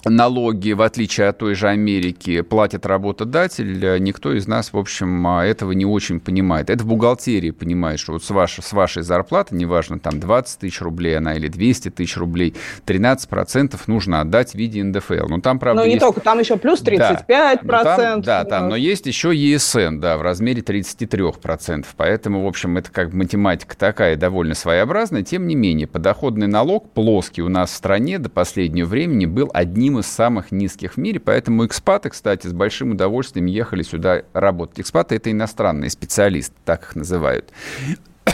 налоги, 0.08 0.72
в 0.72 0.82
отличие 0.82 1.28
от 1.28 1.38
той 1.38 1.54
же 1.54 1.68
Америки, 1.68 2.40
платит 2.42 2.86
работодатель, 2.86 4.00
никто 4.00 4.32
из 4.32 4.46
нас, 4.46 4.72
в 4.72 4.78
общем, 4.78 5.26
а, 5.26 5.44
этого 5.44 5.72
не 5.72 5.84
очень 5.84 6.20
понимает. 6.20 6.70
Это 6.70 6.84
в 6.84 6.86
бухгалтерии 6.86 7.50
понимает, 7.50 7.98
что 7.98 8.12
вот 8.12 8.24
с 8.24 8.30
вашей, 8.30 8.62
с 8.62 8.72
вашей 8.72 9.02
зарплаты, 9.02 9.54
неважно, 9.54 9.98
там 9.98 10.20
20 10.20 10.60
тысяч 10.60 10.80
рублей 10.80 11.18
она 11.18 11.34
или 11.34 11.48
200 11.48 11.90
тысяч 11.90 12.16
рублей, 12.16 12.54
13% 12.86 13.78
нужно 13.86 14.20
отдать 14.20 14.52
в 14.52 14.54
виде 14.54 14.82
НДФЛ. 14.82 15.26
Ну, 15.28 15.40
там, 15.40 15.58
правда, 15.58 15.82
Но 15.82 15.86
не 15.86 15.94
есть... 15.94 16.04
только, 16.04 16.20
там 16.20 16.38
еще 16.38 16.56
плюс 16.56 16.82
35%. 16.82 17.24
Да, 17.28 17.56
Ну, 17.62 17.68
там, 17.68 18.22
да, 18.22 18.44
там, 18.44 18.68
но 18.68 18.76
есть 18.76 19.06
еще 19.06 19.34
ЕСН, 19.34 19.98
да, 19.98 20.16
в 20.16 20.22
размере 20.22 20.62
33%. 20.62 21.84
Поэтому, 21.96 22.44
в 22.44 22.46
общем, 22.46 22.76
это 22.76 22.90
как 22.90 23.10
бы 23.10 23.18
математика 23.18 23.76
такая 23.76 24.16
довольно 24.16 24.54
своеобразная. 24.54 25.22
Тем 25.22 25.46
не 25.46 25.54
менее, 25.54 25.86
подоходный 25.86 26.46
налог 26.46 26.90
плоский 26.92 27.42
у 27.42 27.48
нас 27.48 27.70
в 27.70 27.74
стране 27.74 28.18
до 28.18 28.28
последнего 28.28 28.86
времени 28.86 29.26
был 29.26 29.50
одним 29.52 29.95
из 29.98 30.06
самых 30.06 30.52
низких 30.52 30.94
в 30.94 30.96
мире. 30.96 31.20
Поэтому 31.20 31.66
экспаты, 31.66 32.10
кстати, 32.10 32.46
с 32.46 32.52
большим 32.52 32.92
удовольствием 32.92 33.46
ехали 33.46 33.82
сюда 33.82 34.22
работать. 34.32 34.80
Экспаты– 34.80 35.14
это 35.16 35.30
иностранные 35.30 35.90
специалисты, 35.90 36.54
так 36.64 36.82
их 36.82 36.96
называют. 36.96 37.50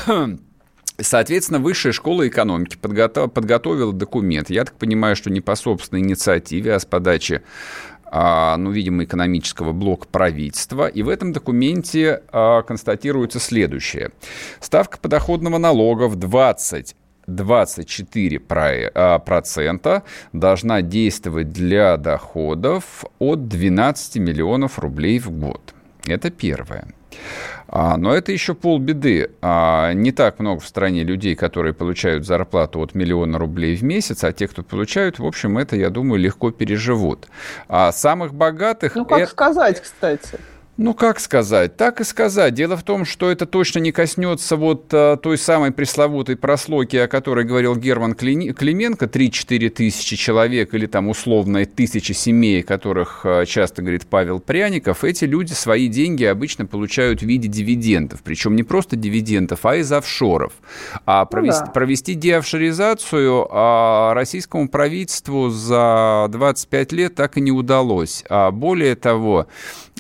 Соответственно, 1.01 1.59
Высшая 1.59 1.92
школа 1.92 2.29
экономики 2.29 2.77
подготов- 2.81 3.31
подготовила 3.31 3.92
документ. 3.92 4.51
Я 4.51 4.64
так 4.64 4.75
понимаю, 4.75 5.16
что 5.16 5.31
не 5.31 5.40
по 5.40 5.55
собственной 5.57 6.01
инициативе, 6.01 6.75
а 6.75 6.79
с 6.79 6.85
подачи 6.85 7.42
а, 8.14 8.59
ну, 8.59 8.70
видимо, 8.70 9.05
экономического 9.05 9.72
блока 9.72 10.07
правительства. 10.07 10.87
И 10.87 11.03
в 11.03 11.09
этом 11.09 11.33
документе 11.33 12.22
а, 12.31 12.62
констатируется 12.62 13.40
следующее. 13.40 14.11
Ставка 14.61 14.98
подоходного 14.98 15.57
налога 15.57 16.09
в 16.09 16.16
20 16.16 16.94
24 17.27 18.39
про- 18.41 18.91
а, 18.95 19.19
процента 19.19 20.03
должна 20.33 20.83
действовать 20.83 21.51
для 21.53 21.97
доходов 21.97 23.05
от 23.19 23.49
12 23.49 24.19
миллионов 24.19 24.79
рублей 24.79 25.19
в 25.19 25.31
год. 25.31 25.75
Это 26.07 26.31
первое. 26.31 26.87
А, 27.69 27.97
но 27.97 28.15
это 28.15 28.33
еще 28.33 28.55
полбеды. 28.55 29.31
А, 29.41 29.93
не 29.93 30.13
так 30.13 30.39
много 30.41 30.61
в 30.61 30.67
стране 30.67 31.05
людей, 31.05 31.35
которые 31.35 31.73
получают 31.73 32.27
зарплату 32.27 32.81
от 32.81 32.95
миллиона 32.95 33.39
рублей 33.39 33.77
в 33.77 33.83
месяц, 33.83 34.25
а 34.25 34.33
те, 34.33 34.47
кто 34.49 34.63
получают, 34.63 35.19
в 35.19 35.25
общем, 35.27 35.59
это, 35.59 35.77
я 35.77 35.91
думаю, 35.91 36.21
легко 36.21 36.51
переживут. 36.51 37.29
А 37.69 37.93
самых 37.93 38.35
богатых... 38.35 38.95
Ну, 38.95 39.05
как 39.07 39.21
это- 39.21 39.31
сказать, 39.31 39.81
кстати. 39.81 40.39
Ну, 40.79 40.95
как 40.95 41.21
сказать? 41.21 41.77
Так 41.77 42.01
и 42.01 42.05
сказать. 42.05 42.55
Дело 42.55 42.79
в 42.79 42.83
том, 42.83 43.05
что 43.05 43.31
это 43.31 43.45
точно 43.45 43.79
не 43.81 43.93
коснется 43.93 44.57
вот 44.57 44.87
а, 44.93 45.19
той 45.19 45.37
самой 45.37 45.71
пресловутой 45.71 46.37
прослойки, 46.37 46.97
о 46.97 47.09
которой 47.09 47.45
говорил 47.45 47.77
Герман 47.77 48.15
Клименко, 48.15 49.05
3-4 49.05 49.69
тысячи 49.69 50.17
человек 50.17 50.73
или 50.73 50.87
там 50.87 51.09
условно 51.11 51.67
тысячи 51.67 52.13
семей, 52.13 52.63
которых 52.63 53.21
а, 53.25 53.45
часто 53.45 53.83
говорит 53.83 54.07
Павел 54.07 54.41
Пряников. 54.41 55.05
Эти 55.05 55.27
люди 55.27 55.53
свои 55.53 55.89
деньги 55.89 56.25
обычно 56.25 56.65
получают 56.65 57.21
в 57.21 57.27
виде 57.27 57.49
дивидендов. 57.49 58.23
Причем 58.23 58.57
не 58.57 58.63
просто 58.63 58.97
дивидендов, 58.97 59.67
а 59.67 59.77
из 59.77 59.93
офшоров. 59.93 60.55
А 61.05 61.27
провести, 61.27 61.67
да. 61.67 61.71
провести 61.71 62.15
деофшоризацию 62.15 63.47
а, 63.51 64.15
российскому 64.15 64.71
правительству 64.71 65.51
за 65.51 66.29
25 66.31 66.93
лет 66.93 67.15
так 67.15 67.37
и 67.37 67.43
не 67.43 67.53
удалось. 67.53 68.25
А 68.31 68.51
более 68.51 68.97
того, 68.97 69.49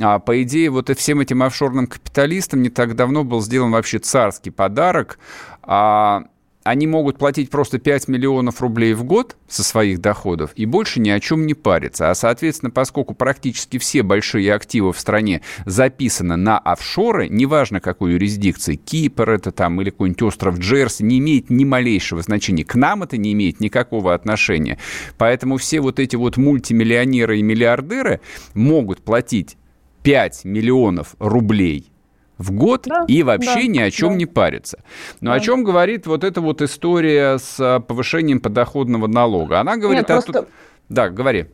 а, 0.00 0.18
по 0.18 0.42
идее, 0.42 0.61
вот 0.68 0.90
и 0.90 0.94
всем 0.94 1.20
этим 1.20 1.42
офшорным 1.42 1.86
капиталистам 1.86 2.62
не 2.62 2.70
так 2.70 2.96
давно 2.96 3.24
был 3.24 3.40
сделан 3.40 3.70
вообще 3.70 3.98
царский 3.98 4.50
подарок. 4.50 5.18
А, 5.62 6.24
они 6.64 6.86
могут 6.86 7.18
платить 7.18 7.50
просто 7.50 7.78
5 7.78 8.08
миллионов 8.08 8.60
рублей 8.60 8.94
в 8.94 9.04
год 9.04 9.36
со 9.48 9.64
своих 9.64 10.00
доходов 10.00 10.52
и 10.54 10.64
больше 10.64 11.00
ни 11.00 11.10
о 11.10 11.18
чем 11.18 11.46
не 11.46 11.54
париться. 11.54 12.10
А, 12.10 12.14
соответственно, 12.14 12.70
поскольку 12.70 13.14
практически 13.14 13.78
все 13.78 14.02
большие 14.02 14.54
активы 14.54 14.92
в 14.92 15.00
стране 15.00 15.42
записаны 15.66 16.36
на 16.36 16.58
офшоры, 16.58 17.28
неважно 17.28 17.80
какой 17.80 18.12
юрисдикции, 18.12 18.76
Кипр 18.76 19.30
это 19.30 19.50
там 19.50 19.80
или 19.80 19.90
какой-нибудь 19.90 20.22
остров 20.22 20.58
Джерси, 20.58 21.02
не 21.02 21.18
имеет 21.18 21.50
ни 21.50 21.64
малейшего 21.64 22.22
значения. 22.22 22.64
К 22.64 22.76
нам 22.76 23.02
это 23.02 23.16
не 23.16 23.32
имеет 23.32 23.60
никакого 23.60 24.14
отношения. 24.14 24.78
Поэтому 25.18 25.56
все 25.56 25.80
вот 25.80 25.98
эти 25.98 26.16
вот 26.16 26.36
мультимиллионеры 26.36 27.38
и 27.38 27.42
миллиардеры 27.42 28.20
могут 28.54 29.02
платить 29.02 29.56
5 30.02 30.44
миллионов 30.44 31.14
рублей 31.18 31.92
в 32.38 32.52
год 32.52 32.82
да, 32.86 33.04
и 33.06 33.22
вообще 33.22 33.54
да, 33.54 33.66
ни 33.66 33.78
о 33.78 33.90
чем 33.90 34.10
да. 34.10 34.14
не 34.16 34.26
париться. 34.26 34.82
Но 35.20 35.30
да. 35.30 35.36
о 35.36 35.40
чем 35.40 35.64
говорит 35.64 36.06
вот 36.06 36.24
эта 36.24 36.40
вот 36.40 36.60
история 36.60 37.38
с 37.38 37.56
а, 37.60 37.80
повышением 37.80 38.40
подоходного 38.40 39.06
налога? 39.06 39.60
Она 39.60 39.76
говорит 39.76 40.08
Нет, 40.08 40.10
о... 40.10 40.22
Просто... 40.22 40.48
Да, 40.88 41.08
говори. 41.08 41.46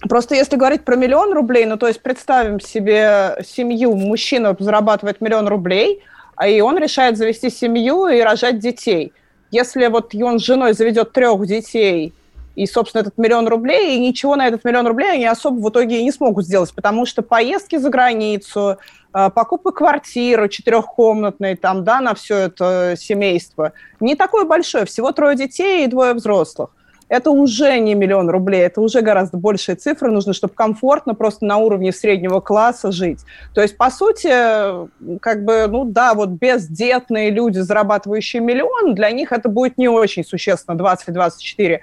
Просто 0.00 0.34
если 0.34 0.56
говорить 0.56 0.84
про 0.84 0.96
миллион 0.96 1.32
рублей, 1.32 1.64
ну 1.64 1.78
то 1.78 1.88
есть 1.88 2.02
представим 2.02 2.60
себе 2.60 3.38
семью, 3.44 3.94
мужчина 3.94 4.54
зарабатывает 4.58 5.20
миллион 5.20 5.48
рублей, 5.48 6.02
а 6.36 6.46
и 6.46 6.60
он 6.60 6.78
решает 6.78 7.16
завести 7.16 7.48
семью 7.48 8.06
и 8.06 8.20
рожать 8.20 8.58
детей. 8.58 9.12
Если 9.50 9.86
вот 9.86 10.14
он 10.14 10.38
с 10.38 10.42
женой 10.42 10.74
заведет 10.74 11.12
трех 11.12 11.46
детей, 11.46 12.12
и, 12.54 12.66
собственно, 12.66 13.02
этот 13.02 13.18
миллион 13.18 13.48
рублей, 13.48 13.96
и 13.96 14.00
ничего 14.00 14.36
на 14.36 14.46
этот 14.46 14.64
миллион 14.64 14.86
рублей 14.86 15.12
они 15.12 15.26
особо 15.26 15.58
в 15.60 15.68
итоге 15.70 16.00
и 16.00 16.04
не 16.04 16.12
смогут 16.12 16.44
сделать, 16.44 16.72
потому 16.74 17.06
что 17.06 17.22
поездки 17.22 17.76
за 17.76 17.90
границу, 17.90 18.78
э, 19.12 19.30
покупка 19.30 19.72
квартиры 19.72 20.48
четырехкомнатной 20.48 21.56
там, 21.56 21.84
да, 21.84 22.00
на 22.00 22.14
все 22.14 22.36
это 22.36 22.94
семейство, 22.98 23.72
не 24.00 24.14
такое 24.14 24.44
большое, 24.44 24.84
всего 24.84 25.12
трое 25.12 25.36
детей 25.36 25.84
и 25.84 25.88
двое 25.88 26.14
взрослых. 26.14 26.70
Это 27.08 27.30
уже 27.30 27.78
не 27.78 27.94
миллион 27.94 28.30
рублей, 28.30 28.62
это 28.62 28.80
уже 28.80 29.02
гораздо 29.02 29.36
большие 29.36 29.76
цифры, 29.76 30.10
нужно, 30.10 30.32
чтобы 30.32 30.54
комфортно 30.54 31.14
просто 31.14 31.44
на 31.44 31.58
уровне 31.58 31.92
среднего 31.92 32.40
класса 32.40 32.92
жить. 32.92 33.20
То 33.54 33.60
есть, 33.60 33.76
по 33.76 33.90
сути, 33.90 34.28
как 35.18 35.44
бы, 35.44 35.66
ну 35.68 35.84
да, 35.84 36.14
вот 36.14 36.30
бездетные 36.30 37.30
люди, 37.30 37.58
зарабатывающие 37.58 38.40
миллион, 38.40 38.94
для 38.94 39.10
них 39.10 39.32
это 39.32 39.48
будет 39.48 39.76
не 39.76 39.88
очень 39.88 40.24
существенно, 40.24 40.76
20-24. 40.76 41.80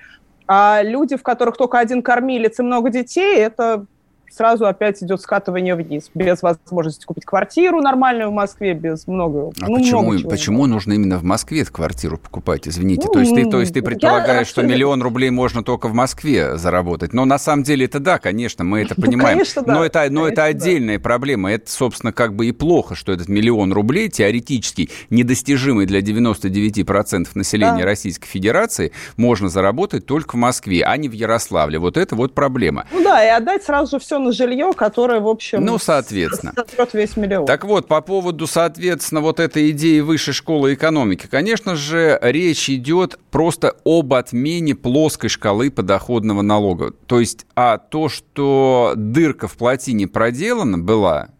А 0.53 0.83
люди, 0.83 1.15
в 1.15 1.23
которых 1.23 1.55
только 1.55 1.79
один 1.79 2.03
кормилец 2.03 2.59
и 2.59 2.61
много 2.61 2.89
детей, 2.89 3.37
это 3.37 3.85
сразу 4.31 4.65
опять 4.65 5.01
идет 5.03 5.21
скатывание 5.21 5.75
вниз, 5.75 6.09
без 6.13 6.41
возможности 6.41 7.05
купить 7.05 7.25
квартиру 7.25 7.81
нормальную 7.81 8.29
в 8.29 8.33
Москве, 8.33 8.73
без 8.73 9.07
много. 9.07 9.51
А 9.61 9.67
ну, 9.67 9.77
почему, 9.77 10.11
много 10.13 10.29
почему 10.29 10.65
нужно 10.65 10.93
именно 10.93 11.17
в 11.17 11.23
Москве 11.23 11.65
квартиру 11.65 12.17
покупать? 12.17 12.67
Извините, 12.67 13.07
ну, 13.07 13.13
то 13.13 13.19
есть 13.19 13.35
ты, 13.35 13.49
то 13.49 13.59
есть 13.59 13.73
ты 13.73 13.81
предполагаешь, 13.81 14.47
я, 14.47 14.51
что 14.51 14.63
миллион 14.63 15.01
рублей 15.01 15.29
можно 15.29 15.63
только 15.63 15.87
в 15.87 15.93
Москве 15.93 16.57
заработать? 16.57 17.13
Но 17.13 17.25
на 17.25 17.37
самом 17.37 17.63
деле 17.63 17.85
это 17.85 17.99
да, 17.99 18.19
конечно, 18.19 18.63
мы 18.63 18.81
это 18.81 18.93
ну, 18.97 19.03
понимаем. 19.03 19.37
конечно, 19.37 19.61
да. 19.61 19.73
Но 19.73 19.85
это, 19.85 19.99
но 20.09 20.21
конечно, 20.21 20.27
это 20.27 20.43
отдельная 20.45 20.97
да. 20.97 21.03
проблема. 21.03 21.51
Это, 21.51 21.69
собственно, 21.71 22.13
как 22.13 22.35
бы 22.35 22.47
и 22.47 22.51
плохо, 22.51 22.95
что 22.95 23.11
этот 23.11 23.27
миллион 23.27 23.73
рублей 23.73 24.09
теоретически 24.09 24.89
недостижимый 25.09 25.85
для 25.85 25.99
99% 25.99 27.27
населения 27.35 27.79
да. 27.79 27.85
Российской 27.85 28.27
Федерации 28.27 28.91
можно 29.17 29.49
заработать 29.49 30.05
только 30.05 30.35
в 30.35 30.39
Москве, 30.39 30.83
а 30.83 30.95
не 30.97 31.09
в 31.09 31.13
Ярославле. 31.13 31.79
Вот 31.79 31.97
это 31.97 32.15
вот 32.15 32.33
проблема. 32.33 32.85
Ну 32.91 33.03
да, 33.03 33.23
и 33.23 33.29
отдать 33.29 33.63
сразу 33.63 33.91
же 33.91 33.99
все 33.99 34.20
на 34.21 34.31
жилье, 34.31 34.71
которое, 34.73 35.19
в 35.19 35.27
общем, 35.27 35.65
ну, 35.65 35.77
соответственно. 35.77 36.53
весь 36.93 37.17
миллион. 37.17 37.45
Так 37.45 37.65
вот, 37.65 37.88
по 37.88 38.01
поводу, 38.01 38.47
соответственно, 38.47 39.21
вот 39.21 39.39
этой 39.39 39.71
идеи 39.71 39.99
высшей 39.99 40.34
школы 40.34 40.73
экономики, 40.73 41.27
конечно 41.29 41.75
же, 41.75 42.17
речь 42.21 42.69
идет 42.69 43.19
просто 43.31 43.75
об 43.84 44.13
отмене 44.13 44.75
плоской 44.75 45.29
шкалы 45.29 45.71
подоходного 45.71 46.41
налога. 46.41 46.93
То 47.07 47.19
есть, 47.19 47.45
а 47.55 47.77
то, 47.77 48.07
что 48.07 48.93
дырка 48.95 49.47
в 49.47 49.57
плотине 49.57 50.07
проделана 50.07 50.77
была, 50.77 51.30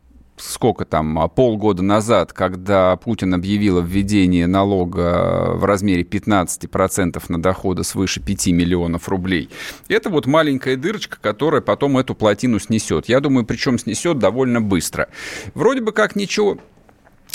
сколько 0.42 0.86
там, 0.86 1.20
а, 1.20 1.28
полгода 1.28 1.84
назад, 1.84 2.34
когда 2.34 2.96
Путин 2.98 3.34
объявил 3.34 3.80
о 3.80 3.82
введении 3.82 4.46
налога 4.46 5.52
в 5.54 5.66
размере 5.66 6.04
15% 6.04 7.30
на 7.30 7.42
доходы 7.42 7.84
свыше 7.84 8.22
5 8.22 8.48
миллионов 8.48 9.08
рублей. 9.10 9.50
Это 9.88 10.10
вот 10.10 10.26
маленькая 10.26 10.76
дырочка, 10.76 11.18
которая 11.22 11.62
потом 11.62 11.98
эту 11.98 12.16
плотину 12.16 12.60
снесет. 12.60 13.08
Я 13.08 13.20
думаю, 13.20 13.46
причем 13.46 13.78
снесет 13.78 14.20
довольно 14.20 14.62
быстро. 14.62 15.08
Вроде 15.54 15.82
бы 15.82 15.92
как 15.92 16.16
ничего 16.16 16.58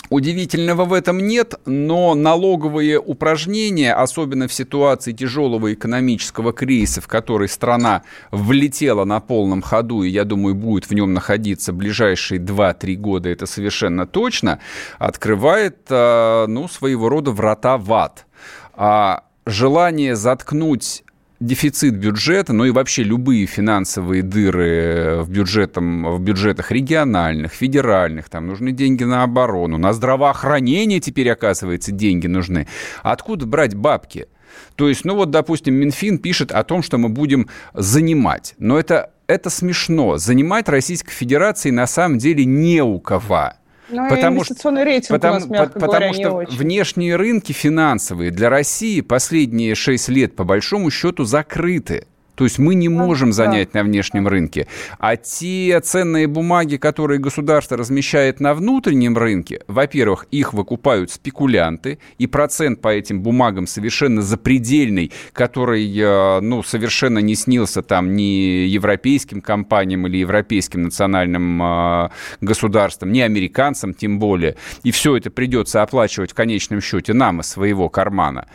Удивительного 0.08 0.84
в 0.84 0.92
этом 0.92 1.18
нет, 1.18 1.54
но 1.64 2.14
налоговые 2.14 3.00
упражнения, 3.00 3.92
особенно 3.92 4.46
в 4.46 4.52
ситуации 4.52 5.12
тяжелого 5.12 5.72
экономического 5.74 6.52
кризиса, 6.52 7.00
в 7.00 7.08
который 7.08 7.48
страна 7.48 8.02
влетела 8.30 9.04
на 9.04 9.20
полном 9.20 9.62
ходу, 9.62 10.02
и, 10.02 10.08
я 10.08 10.24
думаю, 10.24 10.54
будет 10.54 10.88
в 10.88 10.94
нем 10.94 11.12
находиться 11.12 11.72
ближайшие 11.72 12.40
2-3 12.40 12.94
года, 12.94 13.28
это 13.28 13.46
совершенно 13.46 14.06
точно, 14.06 14.60
открывает, 14.98 15.78
а, 15.90 16.46
ну, 16.46 16.68
своего 16.68 17.08
рода 17.08 17.32
врата 17.32 17.76
в 17.76 17.92
ад. 17.92 18.26
А 18.74 19.24
желание 19.44 20.14
заткнуть 20.14 21.02
дефицит 21.40 21.96
бюджета, 21.96 22.52
ну 22.52 22.64
и 22.64 22.70
вообще 22.70 23.02
любые 23.02 23.46
финансовые 23.46 24.22
дыры 24.22 25.22
в, 25.22 25.30
бюджетом, 25.30 26.16
в 26.16 26.20
бюджетах 26.20 26.70
региональных, 26.72 27.52
федеральных, 27.52 28.28
там 28.28 28.46
нужны 28.46 28.72
деньги 28.72 29.04
на 29.04 29.22
оборону, 29.22 29.78
на 29.78 29.92
здравоохранение 29.92 31.00
теперь, 31.00 31.30
оказывается, 31.30 31.92
деньги 31.92 32.26
нужны. 32.26 32.66
Откуда 33.02 33.46
брать 33.46 33.74
бабки? 33.74 34.28
То 34.76 34.88
есть, 34.88 35.04
ну 35.04 35.14
вот, 35.14 35.30
допустим, 35.30 35.74
Минфин 35.74 36.18
пишет 36.18 36.52
о 36.52 36.62
том, 36.64 36.82
что 36.82 36.98
мы 36.98 37.08
будем 37.08 37.48
занимать. 37.74 38.54
Но 38.58 38.78
это, 38.78 39.10
это 39.26 39.50
смешно. 39.50 40.16
Занимать 40.16 40.68
Российской 40.68 41.12
Федерации 41.12 41.70
на 41.70 41.86
самом 41.86 42.18
деле 42.18 42.44
не 42.44 42.82
у 42.82 42.98
кого. 42.98 43.52
Ну, 43.88 44.08
потому 44.08 44.38
инвестиционный 44.38 44.84
рейтинг 44.84 45.20
потому, 45.20 45.36
у 45.36 45.40
нас, 45.40 45.48
мягко 45.48 45.80
потому 45.80 45.90
говоря, 45.90 46.12
что 46.12 46.30
очень. 46.32 46.56
внешние 46.56 47.16
рынки 47.16 47.52
финансовые 47.52 48.30
для 48.30 48.50
России 48.50 49.00
последние 49.00 49.74
6 49.74 50.08
лет 50.08 50.36
по 50.36 50.44
большому 50.44 50.90
счету 50.90 51.24
закрыты. 51.24 52.06
То 52.36 52.44
есть 52.44 52.58
мы 52.58 52.74
не 52.74 52.88
можем 52.88 53.32
занять 53.32 53.74
на 53.74 53.82
внешнем 53.82 54.28
рынке. 54.28 54.68
А 54.98 55.16
те 55.16 55.80
ценные 55.80 56.26
бумаги, 56.26 56.76
которые 56.76 57.18
государство 57.18 57.76
размещает 57.76 58.40
на 58.40 58.54
внутреннем 58.54 59.16
рынке, 59.16 59.62
во-первых, 59.66 60.26
их 60.30 60.52
выкупают 60.52 61.10
спекулянты, 61.10 61.98
и 62.18 62.26
процент 62.26 62.80
по 62.80 62.88
этим 62.88 63.22
бумагам 63.22 63.66
совершенно 63.66 64.22
запредельный, 64.22 65.12
который, 65.32 65.90
э, 65.98 66.40
ну, 66.40 66.62
совершенно 66.62 67.18
не 67.18 67.34
снился 67.34 67.82
там 67.82 68.14
ни 68.14 68.66
европейским 68.66 69.40
компаниям 69.40 70.06
или 70.06 70.18
европейским 70.18 70.82
национальным 70.82 71.62
э, 71.62 72.08
государствам, 72.42 73.12
ни 73.12 73.20
американцам 73.20 73.94
тем 73.94 74.18
более. 74.18 74.56
И 74.82 74.90
все 74.90 75.16
это 75.16 75.30
придется 75.30 75.82
оплачивать 75.82 76.32
в 76.32 76.34
конечном 76.34 76.82
счете 76.82 77.14
нам 77.14 77.40
из 77.40 77.46
своего 77.46 77.88
кармана. 77.88 78.46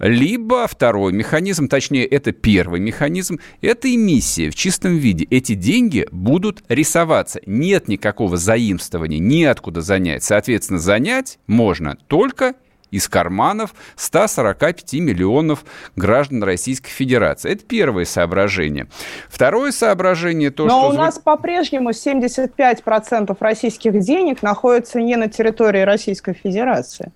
Либо 0.00 0.66
второй 0.66 1.12
механизм, 1.12 1.68
точнее, 1.68 2.06
это 2.06 2.32
первый 2.32 2.80
механизм, 2.80 3.25
механизм– 3.30 3.40
это 3.62 3.94
эмиссия 3.94 4.50
в 4.50 4.54
чистом 4.54 4.96
виде. 4.96 5.26
Эти 5.30 5.54
деньги 5.54 6.06
будут 6.10 6.62
рисоваться. 6.68 7.40
Нет 7.46 7.88
никакого 7.88 8.36
заимствования, 8.36 9.18
неоткуда 9.18 9.80
занять. 9.80 10.22
Соответственно, 10.22 10.78
занять 10.78 11.38
можно 11.46 11.96
только 12.08 12.54
из 12.92 13.08
карманов 13.08 13.74
145 13.96 14.94
миллионов 14.94 15.64
граждан 15.96 16.42
Российской 16.44 16.90
Федерации. 16.90 17.50
Это 17.52 17.64
первое 17.64 18.04
соображение. 18.04 18.86
Второе 19.28 19.72
соображение 19.72 20.50
то, 20.50 20.64
Но 20.64 20.70
что... 20.70 20.80
Но 20.82 20.88
у 20.90 20.92
нас 20.92 21.18
по-прежнему 21.18 21.90
75% 21.90 23.36
российских 23.40 23.98
денег 23.98 24.42
находятся 24.42 25.00
не 25.00 25.16
на 25.16 25.28
территории 25.28 25.80
Российской 25.80 26.34
Федерации 26.34 27.12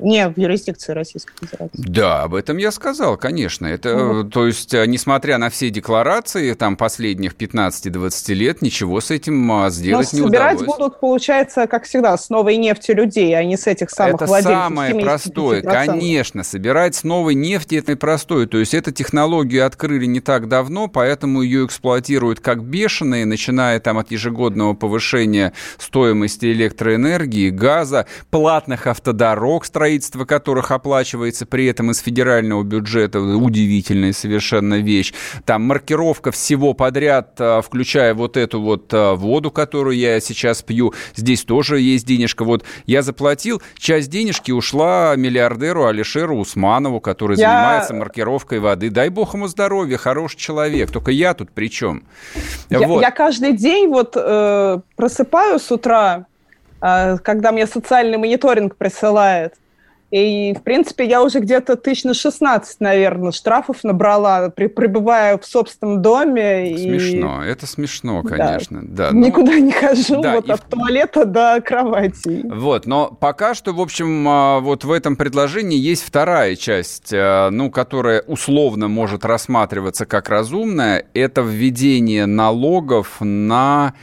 не 0.00 0.28
в 0.28 0.38
юрисдикции 0.38 0.92
Российской 0.92 1.32
Федерации. 1.40 1.70
Да, 1.74 2.22
об 2.22 2.34
этом 2.34 2.56
я 2.56 2.70
сказал, 2.70 3.16
конечно. 3.16 3.66
Это, 3.66 3.96
ну, 3.96 4.24
то 4.24 4.46
есть, 4.46 4.74
э, 4.74 4.86
несмотря 4.86 5.38
на 5.38 5.50
все 5.50 5.70
декларации 5.70 6.54
там 6.54 6.76
последних 6.76 7.34
15-20 7.34 8.34
лет, 8.34 8.62
ничего 8.62 9.00
с 9.00 9.10
этим 9.10 9.50
а, 9.52 9.70
сделать 9.70 10.12
не 10.12 10.20
собирать 10.20 10.60
удалось. 10.60 10.78
будут, 10.78 11.00
получается, 11.00 11.66
как 11.66 11.84
всегда, 11.84 12.16
с 12.16 12.30
новой 12.30 12.56
нефти 12.56 12.92
людей, 12.92 13.34
а 13.36 13.44
не 13.44 13.56
с 13.56 13.66
этих 13.66 13.90
самых 13.90 14.16
это 14.16 14.26
владельцев. 14.26 14.52
Это 14.52 14.68
самое 14.68 14.94
простое, 14.94 15.62
конечно. 15.62 16.42
Собирать 16.42 16.94
с 16.94 17.04
новой 17.04 17.34
нефти 17.34 17.76
это 17.76 17.96
простое. 17.96 18.46
То 18.46 18.58
есть, 18.58 18.74
эту 18.74 18.92
технологию 18.92 19.66
открыли 19.66 20.06
не 20.06 20.20
так 20.20 20.48
давно, 20.48 20.88
поэтому 20.88 21.42
ее 21.42 21.66
эксплуатируют 21.66 22.40
как 22.40 22.62
бешеные, 22.62 23.26
начиная 23.26 23.80
там 23.80 23.98
от 23.98 24.10
ежегодного 24.10 24.74
повышения 24.74 25.52
стоимости 25.78 26.46
электроэнергии, 26.46 27.50
газа, 27.50 28.06
платных 28.30 28.86
автодорог 28.86 29.64
строительства, 29.64 29.89
строительство 29.90 30.24
которых 30.24 30.70
оплачивается 30.70 31.46
при 31.46 31.66
этом 31.66 31.90
из 31.90 31.98
федерального 31.98 32.62
бюджета, 32.62 33.20
удивительная 33.20 34.12
совершенно 34.12 34.80
вещь. 34.80 35.12
Там 35.44 35.62
маркировка 35.62 36.30
всего 36.30 36.74
подряд, 36.74 37.34
а, 37.38 37.60
включая 37.60 38.14
вот 38.14 38.36
эту 38.36 38.60
вот 38.60 38.92
а, 38.92 39.14
воду, 39.14 39.50
которую 39.50 39.96
я 39.96 40.20
сейчас 40.20 40.62
пью, 40.62 40.94
здесь 41.16 41.42
тоже 41.44 41.80
есть 41.80 42.06
денежка. 42.06 42.44
Вот 42.44 42.64
я 42.86 43.02
заплатил, 43.02 43.60
часть 43.76 44.10
денежки 44.10 44.52
ушла 44.52 45.14
миллиардеру 45.16 45.86
Алишеру 45.86 46.38
Усманову, 46.38 47.00
который 47.00 47.36
я... 47.36 47.48
занимается 47.48 47.94
маркировкой 47.94 48.60
воды. 48.60 48.90
Дай 48.90 49.08
бог 49.08 49.34
ему 49.34 49.48
здоровья, 49.48 49.96
хороший 49.96 50.38
человек. 50.38 50.92
Только 50.92 51.10
я 51.10 51.34
тут 51.34 51.50
при 51.50 51.68
чем? 51.68 52.04
Я, 52.68 52.86
вот. 52.86 53.02
я 53.02 53.10
каждый 53.10 53.56
день 53.56 53.88
вот 53.88 54.12
э, 54.16 54.80
просыпаюсь 54.94 55.62
с 55.62 55.72
утра, 55.72 56.26
э, 56.80 57.18
когда 57.18 57.50
мне 57.50 57.66
социальный 57.66 58.18
мониторинг 58.18 58.76
присылает, 58.76 59.54
и, 60.10 60.54
в 60.54 60.62
принципе, 60.62 61.06
я 61.06 61.22
уже 61.22 61.38
где-то 61.38 61.76
тысяч 61.76 62.04
на 62.04 62.14
16, 62.14 62.80
наверное, 62.80 63.30
штрафов 63.30 63.84
набрала, 63.84 64.50
при, 64.50 64.66
пребывая 64.66 65.38
в 65.38 65.46
собственном 65.46 66.02
доме. 66.02 66.76
Смешно, 66.76 67.44
и... 67.44 67.48
это 67.48 67.66
смешно, 67.66 68.22
конечно. 68.22 68.80
Да. 68.82 69.10
Да, 69.10 69.16
Никуда 69.16 69.52
но... 69.52 69.58
не 69.58 69.72
хожу, 69.72 70.20
да, 70.20 70.34
вот 70.34 70.48
и... 70.48 70.52
от 70.52 70.68
туалета 70.68 71.24
до 71.24 71.62
кровати. 71.64 72.44
Вот, 72.44 72.86
но 72.86 73.08
пока 73.08 73.54
что, 73.54 73.72
в 73.72 73.80
общем, 73.80 74.26
а, 74.28 74.60
вот 74.60 74.84
в 74.84 74.90
этом 74.90 75.16
предложении 75.16 75.78
есть 75.78 76.04
вторая 76.04 76.56
часть, 76.56 77.12
а, 77.12 77.50
ну, 77.50 77.70
которая 77.70 78.22
условно 78.22 78.88
может 78.88 79.24
рассматриваться 79.24 80.06
как 80.06 80.28
разумная, 80.28 81.06
это 81.14 81.42
введение 81.42 82.26
налогов 82.26 83.16
на 83.20 83.94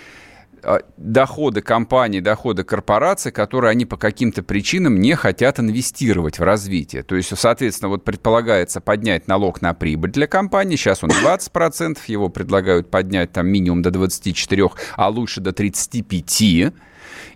доходы 0.97 1.61
компаний, 1.61 2.21
доходы 2.21 2.63
корпораций, 2.63 3.31
которые 3.31 3.71
они 3.71 3.85
по 3.85 3.97
каким-то 3.97 4.43
причинам 4.43 4.99
не 4.99 5.15
хотят 5.15 5.59
инвестировать 5.59 6.39
в 6.39 6.43
развитие. 6.43 7.03
То 7.03 7.15
есть, 7.15 7.37
соответственно, 7.37 7.89
вот 7.89 8.03
предполагается 8.03 8.81
поднять 8.81 9.27
налог 9.27 9.61
на 9.61 9.73
прибыль 9.73 10.11
для 10.11 10.27
компании. 10.27 10.75
Сейчас 10.75 11.03
он 11.03 11.09
20%, 11.09 11.97
его 12.07 12.29
предлагают 12.29 12.89
поднять 12.89 13.31
там 13.31 13.47
минимум 13.47 13.81
до 13.81 13.91
24, 13.91 14.69
а 14.95 15.09
лучше 15.09 15.41
до 15.41 15.51
35%. 15.51 16.73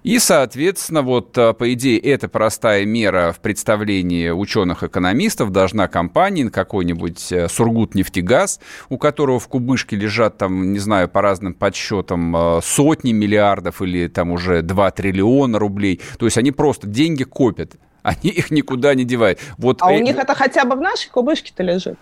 И, 0.03 0.17
соответственно, 0.17 1.03
вот, 1.03 1.37
а, 1.37 1.53
по 1.53 1.71
идее, 1.73 1.99
эта 1.99 2.27
простая 2.27 2.85
мера 2.85 3.31
в 3.31 3.39
представлении 3.39 4.29
ученых-экономистов 4.29 5.51
должна 5.51 5.87
компания, 5.87 6.49
какой-нибудь 6.49 7.31
э, 7.31 7.47
Сургут-нефтегаз, 7.47 8.59
у 8.89 8.97
которого 8.97 9.39
в 9.39 9.47
кубышке 9.47 9.95
лежат, 9.95 10.37
там, 10.37 10.73
не 10.73 10.79
знаю, 10.79 11.07
по 11.07 11.21
разным 11.21 11.53
подсчетам, 11.53 12.35
э, 12.35 12.61
сотни 12.63 13.11
миллиардов 13.11 13.81
или 13.83 14.07
там 14.07 14.31
уже 14.31 14.63
2 14.63 14.91
триллиона 14.91 15.59
рублей. 15.59 16.01
То 16.17 16.25
есть 16.25 16.37
они 16.37 16.51
просто 16.51 16.87
деньги 16.87 17.23
копят, 17.23 17.73
они 18.01 18.31
их 18.31 18.49
никуда 18.49 18.95
не 18.95 19.03
девают. 19.03 19.39
Вот 19.57 19.81
а 19.81 19.91
э... 19.91 19.97
у 19.97 20.01
них 20.01 20.17
это 20.17 20.33
хотя 20.33 20.65
бы 20.65 20.75
в 20.75 20.81
нашей 20.81 21.11
кубышке-то 21.11 21.61
лежит? 21.61 21.99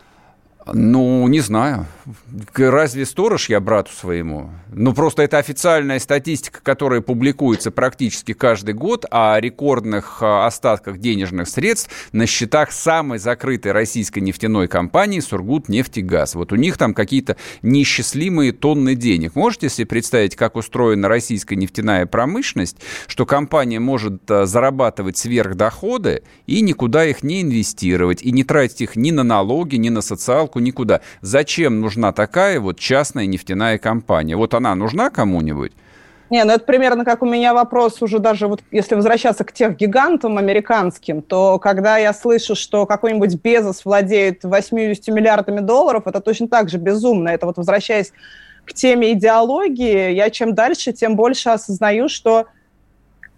Ну, 0.74 1.28
не 1.28 1.40
знаю. 1.40 1.86
Разве 2.56 3.06
сторож 3.06 3.50
я 3.50 3.60
брату 3.60 3.92
своему? 3.92 4.50
Ну, 4.72 4.94
просто 4.94 5.24
это 5.24 5.38
официальная 5.38 6.00
статистика, 6.00 6.60
которая 6.62 7.02
публикуется 7.02 7.72
практически 7.72 8.34
каждый 8.34 8.74
год 8.74 9.06
о 9.10 9.40
рекордных 9.40 10.20
а, 10.22 10.46
остатках 10.46 11.00
денежных 11.00 11.48
средств 11.48 11.90
на 12.12 12.26
счетах 12.26 12.72
самой 12.72 13.20
закрытой 13.20 13.72
российской 13.72 14.20
нефтяной 14.20 14.68
компании 14.68 15.20
«Сургутнефтегаз». 15.20 16.36
Вот 16.36 16.52
у 16.52 16.56
них 16.56 16.78
там 16.78 16.94
какие-то 16.94 17.36
неисчислимые 17.62 18.52
тонны 18.52 18.96
денег. 18.96 19.36
Можете 19.36 19.70
себе 19.70 19.88
представить, 19.88 20.36
как 20.36 20.56
устроена 20.56 21.08
российская 21.08 21.56
нефтяная 21.56 22.06
промышленность, 22.06 22.78
что 23.08 23.26
компания 23.26 23.80
может 23.80 24.30
а, 24.30 24.46
зарабатывать 24.46 25.18
сверхдоходы 25.18 26.24
и 26.48 26.62
никуда 26.62 27.06
их 27.06 27.24
не 27.24 27.42
инвестировать, 27.42 28.22
и 28.22 28.32
не 28.32 28.44
тратить 28.44 28.82
их 28.82 28.96
ни 28.96 29.12
на 29.12 29.24
налоги, 29.24 29.76
ни 29.76 29.90
на 29.90 30.02
социалку, 30.02 30.59
никуда. 30.60 31.02
Зачем 31.22 31.82
нужна 31.82 32.12
такая 32.12 32.60
вот 32.60 32.80
частная 32.80 33.26
нефтяная 33.26 33.78
компания? 33.78 34.36
Вот 34.36 34.54
она 34.54 34.76
нужна 34.76 35.10
кому-нибудь? 35.10 35.72
Не, 36.30 36.44
ну 36.44 36.54
это 36.54 36.64
примерно 36.64 37.06
как 37.06 37.24
у 37.24 37.26
меня 37.26 37.56
вопрос 37.56 38.04
уже 38.04 38.20
даже 38.20 38.48
вот 38.48 38.62
если 38.70 38.94
возвращаться 38.94 39.44
к 39.44 39.52
тех 39.52 39.76
гигантам 39.76 40.38
американским, 40.38 41.24
то 41.24 41.58
когда 41.58 41.98
я 41.98 42.14
слышу, 42.14 42.54
что 42.56 42.86
какой-нибудь 42.86 43.36
Безос 43.42 43.84
владеет 43.84 44.44
80 44.44 45.08
миллиардами 45.08 45.60
долларов, 45.60 46.04
это 46.06 46.22
точно 46.22 46.48
так 46.48 46.70
же 46.70 46.78
безумно. 46.78 47.30
Это 47.30 47.48
вот 47.48 47.58
возвращаясь 47.58 48.14
к 48.66 48.74
теме 48.74 49.14
идеологии, 49.14 50.12
я 50.12 50.30
чем 50.30 50.54
дальше, 50.54 50.94
тем 50.94 51.16
больше 51.16 51.50
осознаю, 51.50 52.10
что 52.10 52.46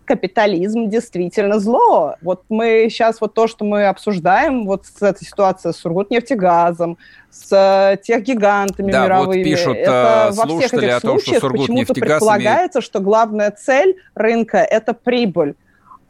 капитализм 0.05 0.89
действительно 0.89 1.59
зло. 1.59 2.15
Вот 2.21 2.43
мы 2.49 2.87
сейчас 2.89 3.21
вот 3.21 3.33
то, 3.33 3.47
что 3.47 3.65
мы 3.65 3.85
обсуждаем, 3.85 4.65
вот 4.65 4.85
с 4.85 5.01
этой 5.01 5.25
ситуацией 5.25 5.73
с 5.73 5.77
Сургутнефтегазом, 5.77 6.97
с 7.29 7.51
э, 7.51 7.97
тех 8.03 8.23
гигантами 8.23 8.91
да, 8.91 9.05
мировыми. 9.05 9.37
Вот 9.37 9.43
пишут 9.43 9.77
это 9.77 10.31
э, 10.31 10.35
во 10.35 10.47
всех 10.47 10.73
этих 10.73 10.99
случаях 10.99 11.41
почему-то 11.41 11.93
предполагается, 11.93 12.79
имеет... 12.79 12.85
что 12.85 12.99
главная 12.99 13.51
цель 13.51 13.95
рынка– 14.15 14.57
это 14.69 14.93
прибыль. 14.93 15.55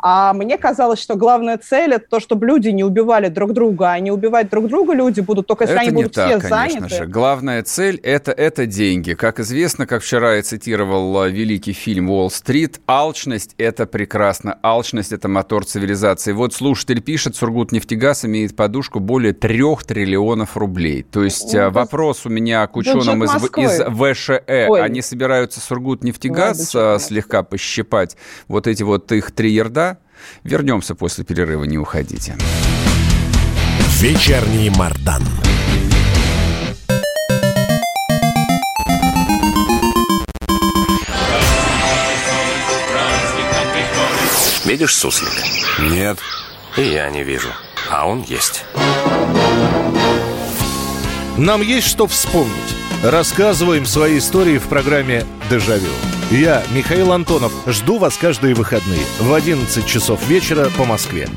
А 0.02 0.34
мне 0.34 0.58
казалось, 0.58 1.00
что 1.00 1.16
главная 1.16 1.58
цель 1.58 1.94
это 1.94 2.06
то, 2.10 2.20
чтобы 2.20 2.46
люди 2.48 2.70
не 2.70 2.84
убивали 2.84 3.28
друг 3.28 3.54
друга, 3.54 3.92
а 3.92 4.00
не 4.00 4.12
убивать 4.12 4.50
друг 4.50 4.68
друга 4.68 4.94
люди 4.94 5.22
будут 5.22 5.48
только 5.48 5.66
если 5.66 5.76
это 5.76 5.82
они 5.82 5.92
будут 5.92 6.14
так, 6.14 6.28
все 6.28 6.40
конечно 6.40 6.80
заняты. 6.80 6.96
Же. 6.96 7.06
Главная 7.06 7.64
цель 7.64 8.00
это, 8.02 8.32
это 8.32 8.66
деньги. 8.66 9.14
Как 9.14 9.40
известно, 9.40 9.86
как 9.86 10.02
вчера 10.02 10.36
я 10.36 10.44
цитировал 10.44 11.26
э, 11.26 11.30
великий 11.30 11.74
фильм 11.74 12.10
«Уолл-стрит», 12.10 12.82
алчность– 12.88 13.54
это 13.58 13.86
прекрасно. 13.86 14.58
Алчность– 14.64 15.12
это 15.14 15.28
мотор 15.28 15.66
цивилизации. 15.66 16.32
Вот 16.32 16.54
слушатель 16.54 17.02
пишет, 17.02 17.36
Сургутнефтегаз 17.36 18.26
имеет 18.26 18.56
подушку 18.56 19.00
более 19.00 19.34
трех 19.34 19.84
триллионов 19.84 20.58
рублей. 20.58 21.04
То 21.04 21.24
есть 21.24 21.54
ну, 21.54 21.70
вопрос 21.70 22.26
у 22.26 22.30
меня 22.30 22.66
к 22.68 22.76
ученым 22.76 23.24
из, 23.24 23.36
из 23.36 24.18
ВШЭ. 24.18 24.68
Ой. 24.70 24.82
Они 24.82 25.02
собираются 25.02 25.60
Сургутнефтегаз 25.60 26.74
Ладно, 26.74 27.00
слегка 27.00 27.44
пощипать 27.44 28.18
вот 28.48 28.68
эти 28.68 28.84
вот 28.84 29.12
их 29.12 29.32
три 29.32 29.52
Вернемся 30.44 30.96
после 30.96 31.24
перерыва, 31.24 31.64
не 31.64 31.78
уходите. 31.78 32.36
Вечерний 34.00 34.70
Мардан. 34.70 35.24
Видишь 44.66 44.96
суслик? 44.96 45.34
Нет. 45.80 46.20
И 46.78 46.82
я 46.82 47.10
не 47.10 47.24
вижу. 47.24 47.50
А 47.90 48.08
он 48.08 48.22
есть. 48.22 48.64
Нам 51.38 51.62
есть 51.62 51.88
что 51.88 52.08
вспомнить. 52.08 52.81
Рассказываем 53.04 53.86
свои 53.86 54.20
истории 54.20 54.60
в 54.60 54.68
программе 54.68 55.26
«Дежавю». 55.50 55.90
Я, 56.30 56.62
Михаил 56.72 57.12
Антонов, 57.14 57.52
жду 57.66 57.98
вас 57.98 58.16
каждые 58.16 58.54
выходные 58.54 59.02
в 59.20 59.34
11 59.34 59.88
часов 59.88 60.24
вечера 60.28 60.68
по 60.78 60.86
Москве. 60.86 61.28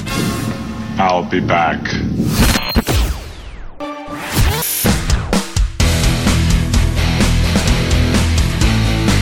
I'll 0.98 1.26
be 1.30 1.40
back. 1.40 1.80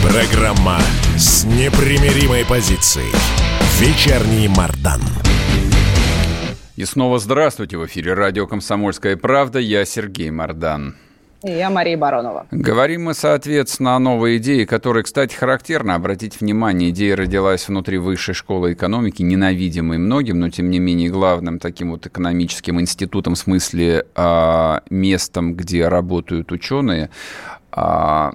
Программа 0.02 0.80
с 1.16 1.44
непримиримой 1.44 2.44
позицией. 2.44 3.12
Вечерний 3.78 4.48
Мардан. 4.48 5.00
И 6.74 6.84
снова 6.84 7.20
здравствуйте. 7.20 7.78
В 7.78 7.86
эфире 7.86 8.14
радио 8.14 8.48
«Комсомольская 8.48 9.16
правда». 9.16 9.60
Я 9.60 9.84
Сергей 9.84 10.30
Мардан. 10.32 10.96
И 11.44 11.50
я 11.50 11.70
Мария 11.70 11.96
Баронова. 11.96 12.46
Говорим 12.50 13.04
мы, 13.04 13.14
соответственно, 13.14 13.96
о 13.96 13.98
новой 13.98 14.36
идее, 14.36 14.66
которая, 14.66 15.02
кстати, 15.02 15.34
характерна. 15.34 15.96
Обратите 15.96 16.38
внимание, 16.40 16.90
идея 16.90 17.16
родилась 17.16 17.66
внутри 17.68 17.98
Высшей 17.98 18.34
школы 18.34 18.74
экономики, 18.74 19.22
ненавидимой 19.22 19.98
многим, 19.98 20.38
но, 20.38 20.50
тем 20.50 20.70
не 20.70 20.78
менее, 20.78 21.10
главным 21.10 21.58
таким 21.58 21.90
вот 21.90 22.06
экономическим 22.06 22.80
институтом, 22.80 23.34
в 23.34 23.38
смысле 23.38 24.06
а, 24.14 24.82
местом, 24.88 25.54
где 25.54 25.88
работают 25.88 26.52
ученые, 26.52 27.10
а, 27.72 28.34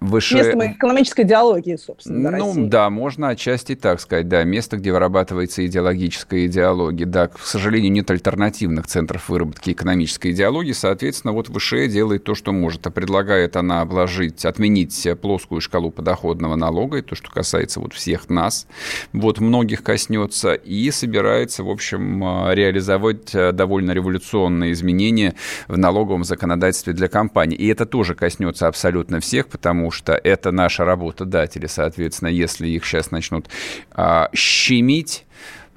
выше... 0.00 0.36
Местом 0.36 0.72
экономической 0.72 1.22
идеологии, 1.22 1.76
собственно, 1.76 2.30
Ну, 2.30 2.46
России. 2.48 2.66
да, 2.66 2.90
можно 2.90 3.28
отчасти 3.28 3.74
так 3.74 4.00
сказать, 4.00 4.28
да, 4.28 4.44
место, 4.44 4.76
где 4.76 4.92
вырабатывается 4.92 5.66
идеологическая 5.66 6.46
идеология. 6.46 7.06
Да, 7.06 7.28
к 7.28 7.38
сожалению, 7.40 7.92
нет 7.92 8.10
альтернативных 8.10 8.86
центров 8.86 9.28
выработки 9.28 9.70
экономической 9.70 10.32
идеологии, 10.32 10.72
соответственно, 10.72 11.32
вот 11.32 11.48
ВШЭ 11.48 11.88
делает 11.88 12.24
то, 12.24 12.34
что 12.34 12.52
может, 12.52 12.86
а 12.86 12.90
предлагает 12.90 13.56
она 13.56 13.80
обложить, 13.80 14.44
отменить 14.44 15.06
плоскую 15.20 15.60
шкалу 15.60 15.90
подоходного 15.90 16.56
налога, 16.56 16.98
это 16.98 17.08
то, 17.08 17.14
что 17.14 17.30
касается 17.30 17.80
вот 17.80 17.92
всех 17.92 18.28
нас, 18.28 18.66
вот 19.12 19.40
многих 19.40 19.82
коснется, 19.82 20.54
и 20.54 20.90
собирается, 20.90 21.64
в 21.64 21.70
общем, 21.70 22.22
реализовать 22.52 23.32
довольно 23.32 23.92
революционные 23.92 24.72
изменения 24.72 25.34
в 25.66 25.76
налоговом 25.76 26.24
законодательстве 26.24 26.92
для 26.92 27.08
компаний. 27.08 27.56
И 27.56 27.66
это 27.68 27.86
тоже 27.86 28.14
коснется 28.14 28.68
абсолютно 28.68 29.20
всех, 29.20 29.48
потому 29.48 29.87
потому 29.88 29.92
что 29.92 30.12
это 30.12 30.52
наши 30.52 30.84
работодатели, 30.84 31.66
соответственно, 31.66 32.28
если 32.28 32.68
их 32.68 32.84
сейчас 32.84 33.10
начнут 33.10 33.48
а, 33.92 34.28
щемить, 34.34 35.24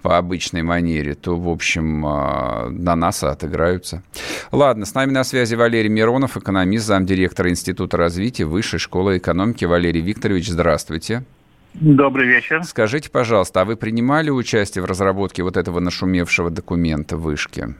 по 0.02 0.17
обычной 0.17 0.63
манере, 0.63 1.13
то, 1.13 1.38
в 1.38 1.47
общем, 1.47 2.04
а, 2.08 2.69
на 2.71 2.95
нас 2.95 3.24
отыграются. 3.24 4.02
Ладно, 4.52 4.88
с 4.88 4.95
нами 4.95 5.12
на 5.12 5.24
связи 5.24 5.54
Валерий 5.54 5.89
Миронов, 5.89 6.38
экономист, 6.38 6.88
замдиректора 6.88 7.52
Института 7.52 7.97
развития 7.97 8.45
Высшей 8.45 8.80
школы 8.80 9.19
экономики. 9.19 9.65
Валерий 9.65 10.02
Викторович, 10.02 10.50
здравствуйте. 10.50 11.24
Добрый 11.76 12.28
вечер. 12.28 12.63
Скажите, 12.63 13.12
пожалуйста, 13.12 13.62
а 13.62 13.65
вы 13.65 13.76
принимали 13.76 14.32
участие 14.32 14.82
в 14.82 14.86
разработке 14.86 15.43
вот 15.43 15.56
этого 15.56 15.80
нашумевшего 15.80 16.50
документа 16.50 17.15
вышки? 17.15 17.76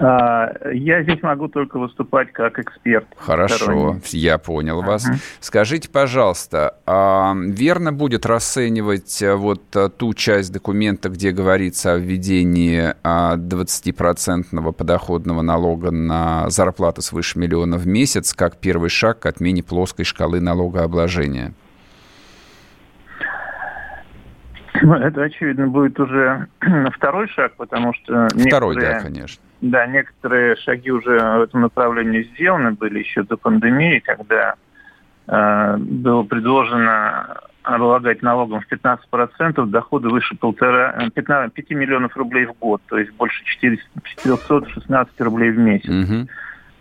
А, 0.00 0.52
я 0.72 1.02
здесь 1.02 1.20
могу 1.22 1.48
только 1.48 1.78
выступать 1.78 2.32
как 2.32 2.58
эксперт. 2.58 3.06
Хорошо, 3.16 3.96
я 4.10 4.38
понял 4.38 4.82
вас. 4.82 5.08
Uh-huh. 5.08 5.16
Скажите, 5.40 5.88
пожалуйста, 5.88 6.76
а 6.86 7.34
верно 7.36 7.92
будет 7.92 8.24
расценивать 8.24 9.20
э, 9.22 9.34
вот 9.34 9.74
э, 9.74 9.88
ту 9.88 10.14
часть 10.14 10.52
документа, 10.52 11.08
где 11.08 11.32
говорится 11.32 11.94
о 11.94 11.96
введении 11.96 12.94
20% 13.02 14.44
а, 14.52 14.72
подоходного 14.72 15.42
налога 15.42 15.90
на 15.90 16.48
зарплату 16.48 17.02
свыше 17.02 17.38
миллиона 17.38 17.76
в 17.76 17.86
месяц, 17.86 18.34
как 18.34 18.58
первый 18.58 18.90
шаг 18.90 19.20
к 19.20 19.26
отмене 19.26 19.62
плоской 19.62 20.04
шкалы 20.04 20.40
налогообложения? 20.40 21.54
Ну, 24.67 24.67
это, 24.82 25.22
очевидно, 25.22 25.68
будет 25.68 25.98
уже 26.00 26.48
второй 26.94 27.28
шаг, 27.28 27.54
потому 27.56 27.92
что... 27.94 28.28
Второй, 28.46 28.76
да, 28.76 29.00
конечно 29.00 29.42
да, 29.60 29.86
некоторые 29.86 30.56
шаги 30.56 30.90
уже 30.90 31.18
в 31.18 31.42
этом 31.42 31.62
направлении 31.62 32.28
сделаны 32.34 32.72
были 32.72 33.00
еще 33.00 33.22
до 33.22 33.36
пандемии, 33.36 33.98
когда 33.98 34.54
э, 35.26 35.76
было 35.78 36.22
предложено 36.22 37.40
облагать 37.62 38.22
налогом 38.22 38.60
в 38.60 38.72
15% 38.72 39.66
доходы 39.66 40.08
выше 40.08 40.36
полтора, 40.36 41.10
15, 41.12 41.52
5 41.52 41.70
миллионов 41.70 42.16
рублей 42.16 42.46
в 42.46 42.54
год, 42.58 42.80
то 42.88 42.96
есть 42.96 43.12
больше 43.12 43.44
400, 43.44 43.84
416 44.04 45.20
рублей 45.20 45.50
в 45.50 45.58
месяц. 45.58 45.88
Угу. 45.88 46.28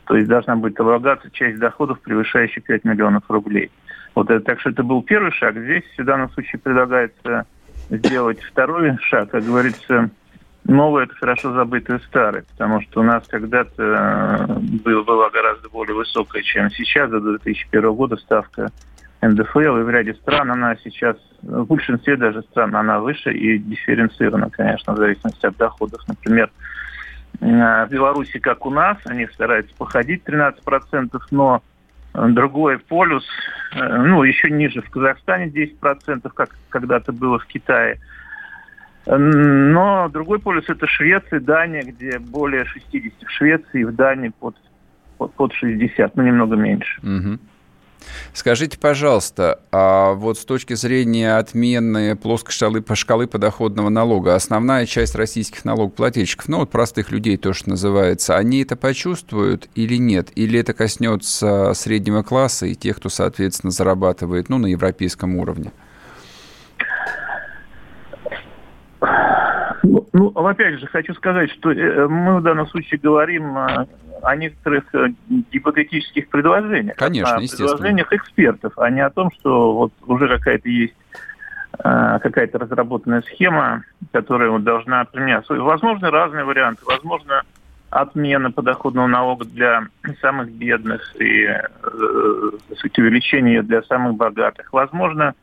То 0.05 0.15
есть 0.15 0.29
должна 0.29 0.55
будет 0.55 0.79
облагаться 0.79 1.29
часть 1.31 1.59
доходов, 1.59 1.99
превышающая 1.99 2.61
5 2.61 2.85
миллионов 2.85 3.23
рублей. 3.27 3.69
Вот 4.15 4.29
это, 4.29 4.39
так 4.45 4.61
что 4.61 4.69
это 4.69 4.83
был 4.83 5.01
первый 5.01 5.31
шаг. 5.31 5.57
Здесь 5.57 5.83
в 5.97 6.03
данном 6.05 6.29
случае 6.29 6.59
предлагается 6.59 7.45
сделать 7.89 8.41
второй 8.43 8.97
шаг, 9.01 9.31
как 9.31 9.43
говорится, 9.43 10.09
новое– 10.65 11.03
это 11.05 11.15
хорошо 11.15 11.53
забытое 11.53 11.99
старое, 11.99 12.43
потому 12.51 12.81
что 12.81 13.01
у 13.01 13.03
нас 13.03 13.23
когда-то 13.27 13.83
э, 14.49 14.59
был, 14.83 15.03
была 15.03 15.29
гораздо 15.29 15.69
более 15.69 15.95
высокая, 15.95 16.41
чем 16.43 16.69
сейчас, 16.71 17.09
до 17.09 17.19
2001 17.19 17.93
года 17.93 18.17
ставка 18.17 18.71
НДФЛ, 19.21 19.77
и 19.77 19.83
в 19.83 19.89
ряде 19.89 20.13
стран 20.15 20.51
она 20.51 20.75
сейчас, 20.83 21.17
в 21.41 21.65
большинстве 21.65 22.17
даже 22.17 22.43
стран, 22.43 22.75
она 22.75 22.99
выше 22.99 23.33
и 23.33 23.57
дифференцирована, 23.57 24.49
конечно, 24.49 24.93
в 24.93 24.97
зависимости 24.97 25.45
от 25.45 25.57
доходов. 25.57 26.01
Например, 26.07 26.51
э, 27.39 27.45
в 27.85 27.87
Беларуси, 27.89 28.39
как 28.39 28.65
у 28.65 28.69
нас, 28.69 28.97
они 29.05 29.27
стараются 29.27 29.73
походить 29.75 30.23
13%, 30.25 31.19
но 31.31 31.63
другой 32.29 32.79
полюс, 32.79 33.25
э, 33.75 33.97
ну, 33.97 34.23
еще 34.23 34.49
ниже 34.49 34.81
в 34.81 34.89
Казахстане 34.89 35.47
10%, 35.47 36.29
как 36.33 36.49
когда-то 36.69 37.11
было 37.11 37.39
в 37.39 37.45
Китае– 37.45 37.99
но 39.07 40.09
другой 40.09 40.39
полюс 40.39 40.65
это 40.67 40.85
Швеция, 40.85 41.39
Дания, 41.39 41.81
где 41.81 42.19
более 42.19 42.65
60 42.65 43.13
в 43.25 43.31
Швеции, 43.31 43.83
в 43.83 43.95
Дании 43.95 44.33
под, 44.37 44.55
под, 45.17 45.33
под 45.33 45.53
60, 45.53 46.15
ну 46.15 46.23
немного 46.23 46.55
меньше. 46.55 46.99
Угу. 47.01 47.39
Скажите, 48.33 48.77
пожалуйста, 48.77 49.59
а 49.71 50.13
вот 50.13 50.37
с 50.37 50.45
точки 50.45 50.73
зрения 50.75 51.37
отмены 51.37 52.15
плоской 52.15 52.53
шкалы, 52.53 52.83
шкалы 52.93 53.27
подоходного 53.27 53.89
налога, 53.89 54.35
основная 54.35 54.85
часть 54.85 55.15
российских 55.15 55.65
налогоплательщиков, 55.65 56.47
ну 56.47 56.59
вот 56.59 56.69
простых 56.69 57.11
людей 57.11 57.37
то, 57.37 57.53
что 57.53 57.69
называется, 57.69 58.37
они 58.37 58.61
это 58.61 58.75
почувствуют 58.75 59.69
или 59.75 59.95
нет? 59.97 60.29
Или 60.35 60.59
это 60.59 60.73
коснется 60.73 61.73
среднего 61.73 62.23
класса 62.23 62.67
и 62.67 62.75
тех, 62.75 62.97
кто, 62.97 63.09
соответственно, 63.09 63.71
зарабатывает 63.71 64.49
ну, 64.49 64.57
на 64.57 64.67
европейском 64.67 65.35
уровне? 65.35 65.71
Ну, 70.17 70.29
опять 70.29 70.79
же, 70.79 70.87
хочу 70.87 71.13
сказать, 71.13 71.51
что 71.51 71.71
э, 71.71 72.07
мы 72.07 72.39
в 72.39 72.41
данном 72.41 72.67
случае 72.69 72.99
говорим 72.99 73.55
о, 73.55 73.85
о 74.23 74.35
некоторых 74.35 74.83
э, 74.95 75.09
гипотетических 75.51 76.29
предложениях. 76.29 76.95
Конечно, 76.95 77.35
о 77.35 77.39
предложениях 77.39 78.11
экспертов, 78.11 78.73
а 78.77 78.89
не 78.89 79.01
о 79.01 79.11
том, 79.11 79.29
что 79.31 79.75
вот 79.75 79.93
уже 80.07 80.27
какая-то 80.27 80.67
есть 80.67 80.95
э, 81.77 82.19
какая-то 82.19 82.57
разработанная 82.57 83.21
схема, 83.21 83.83
которая 84.11 84.49
вот 84.49 84.63
должна 84.63 85.05
применяться. 85.05 85.53
Возможно, 85.53 86.09
разные 86.09 86.45
варианты. 86.45 86.81
Возможно, 86.85 87.43
отмена 87.91 88.49
подоходного 88.49 89.05
налога 89.05 89.45
для 89.45 89.83
самых 90.19 90.51
бедных 90.51 91.15
и 91.21 91.43
э, 91.43 91.61
увеличение 92.97 93.61
для 93.61 93.83
самых 93.83 94.15
богатых. 94.15 94.73
Возможно, 94.73 95.35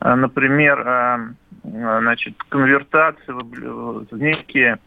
например, 0.00 1.36
значит, 1.70 2.34
конвертация 2.48 3.34
в 3.34 4.06
некие 4.12 4.78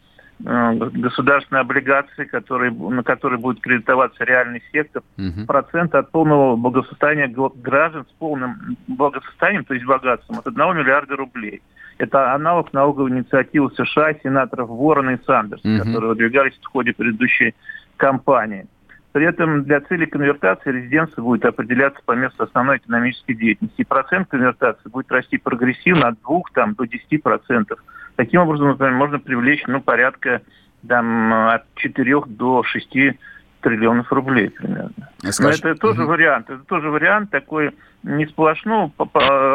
э, 0.44 0.74
государственные 0.74 1.60
облигации, 1.60 2.24
которые, 2.24 2.72
на 2.72 3.02
которые 3.02 3.38
будет 3.38 3.60
кредитоваться 3.60 4.24
реальный 4.24 4.62
сектор, 4.72 5.02
угу. 5.16 5.46
процент 5.46 5.94
от 5.94 6.10
полного 6.10 6.56
благосостояния 6.56 7.28
граждан 7.28 8.06
с 8.06 8.12
полным 8.18 8.76
благосостоянием, 8.88 9.64
то 9.64 9.74
есть 9.74 9.86
богатством, 9.86 10.38
от 10.38 10.46
1 10.46 10.58
миллиарда 10.76 11.16
рублей. 11.16 11.62
Это 11.98 12.34
аналог 12.34 12.72
налоговой 12.72 13.10
инициативы 13.10 13.70
США, 13.76 14.14
сенаторов 14.22 14.68
Ворона 14.68 15.10
и 15.10 15.24
Сандерса, 15.24 15.68
угу. 15.68 15.84
которые 15.84 16.08
выдвигались 16.10 16.58
в 16.60 16.66
ходе 16.66 16.92
предыдущей 16.92 17.54
кампании. 17.96 18.66
При 19.12 19.26
этом 19.26 19.64
для 19.64 19.80
цели 19.82 20.06
конвертации 20.06 20.72
резиденция 20.72 21.22
будет 21.22 21.44
определяться 21.44 22.00
по 22.04 22.12
месту 22.12 22.44
основной 22.44 22.78
экономической 22.78 23.34
деятельности. 23.34 23.82
И 23.82 23.84
процент 23.84 24.28
конвертации 24.28 24.88
будет 24.88 25.12
расти 25.12 25.36
прогрессивно 25.36 26.08
от 26.08 26.20
2 26.22 26.40
там, 26.54 26.74
до 26.74 26.84
10%. 26.84 27.78
Таким 28.16 28.40
образом, 28.40 28.68
например, 28.68 28.94
можно 28.94 29.18
привлечь 29.18 29.64
ну, 29.66 29.80
порядка 29.82 30.40
там, 30.86 31.32
от 31.32 31.64
4 31.74 32.22
до 32.26 32.62
6 32.62 32.96
триллионов 33.60 34.10
рублей 34.12 34.48
примерно. 34.48 34.92
Скажешь, 35.28 35.62
Но 35.62 35.70
это 35.70 35.80
тоже 35.80 36.02
угу. 36.02 36.10
вариант. 36.10 36.48
Это 36.48 36.64
тоже 36.64 36.88
вариант 36.90 37.30
такой 37.30 37.72
не 38.02 38.26
сплошного 38.26 38.90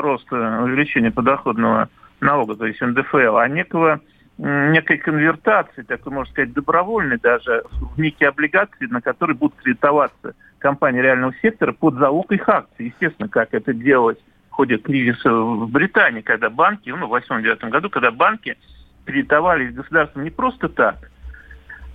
роста 0.01 0.61
увеличения 0.63 1.11
подоходного 1.11 1.89
налога, 2.21 2.55
то 2.55 2.65
есть 2.65 2.81
НДФЛ, 2.81 3.37
а 3.37 3.47
некого 3.47 4.01
некой 4.37 4.97
конвертации, 4.97 5.81
такой, 5.81 6.13
можно 6.13 6.31
сказать, 6.31 6.53
добровольной 6.53 7.17
даже, 7.17 7.63
в 7.71 7.99
некие 7.99 8.29
облигации, 8.29 8.85
на 8.85 9.01
которые 9.01 9.35
будут 9.35 9.55
кредитоваться 9.61 10.35
компании 10.59 11.01
реального 11.01 11.33
сектора 11.41 11.73
под 11.73 11.95
залог 11.95 12.31
их 12.31 12.47
акций. 12.47 12.87
Естественно, 12.87 13.29
как 13.29 13.53
это 13.53 13.73
делалось 13.73 14.17
в 14.49 14.53
ходе 14.53 14.77
кризиса 14.77 15.31
в 15.31 15.69
Британии, 15.69 16.21
когда 16.21 16.49
банки, 16.49 16.89
ну, 16.89 17.07
в 17.07 17.13
2008-2009 17.13 17.69
году, 17.69 17.89
когда 17.89 18.11
банки 18.11 18.57
кредитовались 19.05 19.73
государством 19.73 20.23
не 20.23 20.29
просто 20.29 20.69
так, 20.69 20.97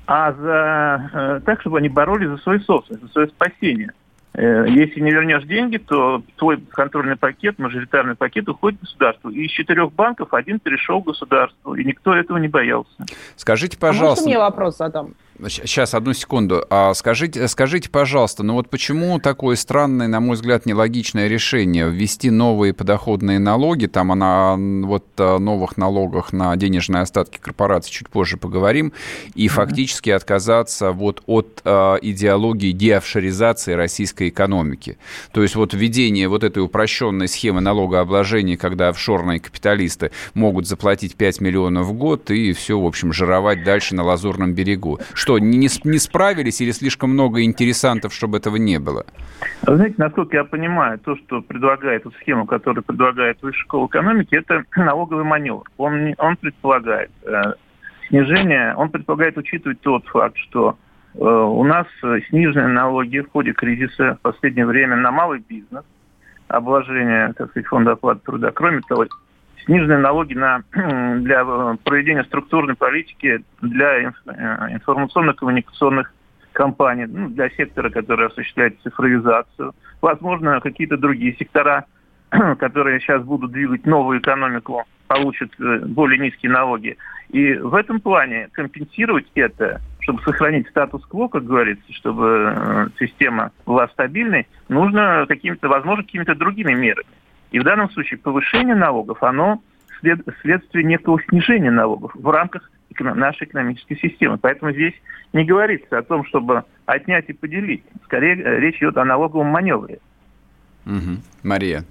а 0.06 0.32
за, 0.32 1.10
э, 1.12 1.40
так, 1.44 1.60
чтобы 1.60 1.78
они 1.78 1.88
боролись 1.88 2.28
за 2.28 2.38
свою 2.38 2.60
собственность, 2.60 3.04
за 3.04 3.12
свое 3.12 3.28
спасение. 3.28 3.92
Э, 4.34 4.64
если 4.68 5.00
не 5.00 5.10
вернешь 5.10 5.44
деньги, 5.44 5.76
то 5.76 6.22
твой 6.36 6.58
контрольный 6.70 7.16
пакет, 7.16 7.58
мажоритарный 7.58 8.14
пакет 8.14 8.48
уходит 8.48 8.80
государству. 8.80 9.30
И 9.30 9.44
из 9.44 9.50
четырех 9.50 9.92
банков 9.92 10.32
один 10.32 10.58
перешел 10.58 11.00
государству, 11.00 11.74
и 11.74 11.84
никто 11.84 12.14
этого 12.14 12.38
не 12.38 12.48
боялся. 12.48 13.04
Скажите, 13.36 13.78
пожалуйста... 13.78 14.24
А 14.24 14.26
можно 14.26 14.28
мне 14.28 14.38
вопрос 14.38 14.76
задам? 14.78 15.14
Сейчас, 15.48 15.94
одну 15.94 16.12
секунду. 16.12 16.64
А 16.70 16.94
скажите, 16.94 17.48
скажите, 17.48 17.88
пожалуйста, 17.90 18.42
ну 18.42 18.54
вот 18.54 18.70
почему 18.70 19.18
такое 19.18 19.56
странное, 19.56 20.06
на 20.06 20.20
мой 20.20 20.36
взгляд, 20.36 20.66
нелогичное 20.66 21.26
решение 21.26 21.88
ввести 21.88 22.30
новые 22.30 22.72
подоходные 22.72 23.38
налоги, 23.38 23.86
там 23.86 24.12
она 24.12 24.56
вот 24.56 25.04
о 25.18 25.38
новых 25.38 25.76
налогах 25.76 26.32
на 26.32 26.54
денежные 26.56 27.02
остатки 27.02 27.38
корпораций 27.38 27.90
чуть 27.90 28.08
позже 28.08 28.36
поговорим, 28.36 28.92
и 29.34 29.48
фактически 29.48 30.10
отказаться 30.10 30.92
вот 30.92 31.22
от 31.26 31.60
э, 31.64 31.96
идеологии 32.02 32.72
деофшоризации 32.72 33.72
российской 33.72 34.28
экономики. 34.28 34.98
То 35.32 35.42
есть 35.42 35.56
вот 35.56 35.74
введение 35.74 36.28
вот 36.28 36.44
этой 36.44 36.62
упрощенной 36.62 37.28
схемы 37.28 37.60
налогообложения, 37.60 38.56
когда 38.56 38.88
офшорные 38.88 39.40
капиталисты 39.40 40.12
могут 40.34 40.68
заплатить 40.68 41.16
5 41.16 41.40
миллионов 41.40 41.86
в 41.86 41.92
год 41.94 42.30
и 42.30 42.52
все, 42.52 42.78
в 42.78 42.86
общем, 42.86 43.12
жировать 43.12 43.64
дальше 43.64 43.94
на 43.94 44.04
Лазурном 44.04 44.52
берегу. 44.52 45.00
Что 45.14 45.31
что, 45.32 45.38
не, 45.38 45.68
не 45.84 45.98
справились 45.98 46.60
или 46.60 46.72
слишком 46.72 47.10
много 47.10 47.42
интересантов, 47.42 48.12
чтобы 48.12 48.38
этого 48.38 48.56
не 48.56 48.78
было? 48.78 49.04
Знаете, 49.62 49.94
насколько 49.98 50.36
я 50.36 50.44
понимаю, 50.44 50.98
то, 50.98 51.16
что 51.16 51.40
предлагает, 51.40 52.02
эту 52.02 52.12
схему, 52.18 52.46
которую 52.46 52.82
предлагает 52.82 53.42
Высшая 53.42 53.62
школа 53.62 53.86
экономики, 53.86 54.34
это 54.34 54.64
налоговый 54.76 55.24
маневр. 55.24 55.62
Он, 55.78 56.14
он 56.18 56.36
предполагает 56.36 57.10
э, 57.24 57.54
снижение, 58.08 58.74
он 58.76 58.90
предполагает 58.90 59.38
учитывать 59.38 59.80
тот 59.80 60.04
факт, 60.06 60.36
что 60.36 60.76
э, 61.14 61.18
у 61.18 61.64
нас 61.64 61.86
снижены 62.28 62.68
налоги 62.68 63.20
в 63.20 63.30
ходе 63.30 63.52
кризиса 63.52 64.16
в 64.16 64.20
последнее 64.20 64.66
время 64.66 64.96
на 64.96 65.10
малый 65.10 65.42
бизнес, 65.48 65.84
обложение, 66.48 67.32
так 67.34 67.50
сказать, 67.50 67.66
фонда 67.66 67.92
оплаты 67.92 68.20
труда. 68.24 68.50
Кроме 68.50 68.80
того, 68.86 69.06
сниженные 69.64 69.98
налоги 69.98 70.34
на, 70.34 70.62
для 70.72 71.42
э, 71.42 71.76
проведения 71.84 72.24
структурной 72.24 72.74
политики 72.74 73.44
для 73.60 74.04
информационно-коммуникационных 74.04 76.12
компаний, 76.52 77.06
ну, 77.06 77.28
для 77.30 77.50
сектора, 77.50 77.90
который 77.90 78.26
осуществляет 78.26 78.80
цифровизацию. 78.82 79.74
Возможно, 80.00 80.60
какие-то 80.60 80.96
другие 80.96 81.36
сектора, 81.36 81.86
которые 82.58 83.00
сейчас 83.00 83.22
будут 83.22 83.52
двигать 83.52 83.86
новую 83.86 84.20
экономику, 84.20 84.84
получат 85.08 85.50
более 85.58 86.18
низкие 86.18 86.52
налоги. 86.52 86.96
И 87.30 87.54
в 87.54 87.74
этом 87.74 88.00
плане 88.00 88.48
компенсировать 88.52 89.26
это 89.34 89.80
чтобы 90.02 90.20
сохранить 90.22 90.68
статус-кво, 90.68 91.28
как 91.28 91.44
говорится, 91.44 91.92
чтобы 91.92 92.54
э, 92.54 92.88
система 92.98 93.52
была 93.64 93.88
стабильной, 93.88 94.48
нужно 94.68 95.26
какими-то, 95.28 95.68
возможно, 95.68 96.02
какими-то 96.02 96.34
другими 96.34 96.72
мерами. 96.72 97.06
И 97.52 97.58
в 97.60 97.64
данном 97.64 97.90
случае 97.90 98.18
повышение 98.18 98.74
налогов, 98.74 99.22
оно 99.22 99.62
след, 100.00 100.20
следствие 100.40 100.84
некого 100.84 101.22
снижения 101.28 101.70
налогов 101.70 102.12
в 102.14 102.28
рамках 102.28 102.70
нашей 102.98 103.46
экономической 103.46 103.96
системы. 103.96 104.38
Поэтому 104.38 104.72
здесь 104.72 104.94
не 105.32 105.44
говорится 105.44 105.98
о 105.98 106.02
том, 106.02 106.24
чтобы 106.26 106.64
отнять 106.86 107.28
и 107.28 107.32
поделить. 107.32 107.84
Скорее, 108.04 108.36
э, 108.42 108.60
речь 108.60 108.78
идет 108.78 108.96
о 108.96 109.04
налоговом 109.04 109.46
маневре. 109.46 109.98
Угу. 110.86 111.20
Мария. 111.42 111.84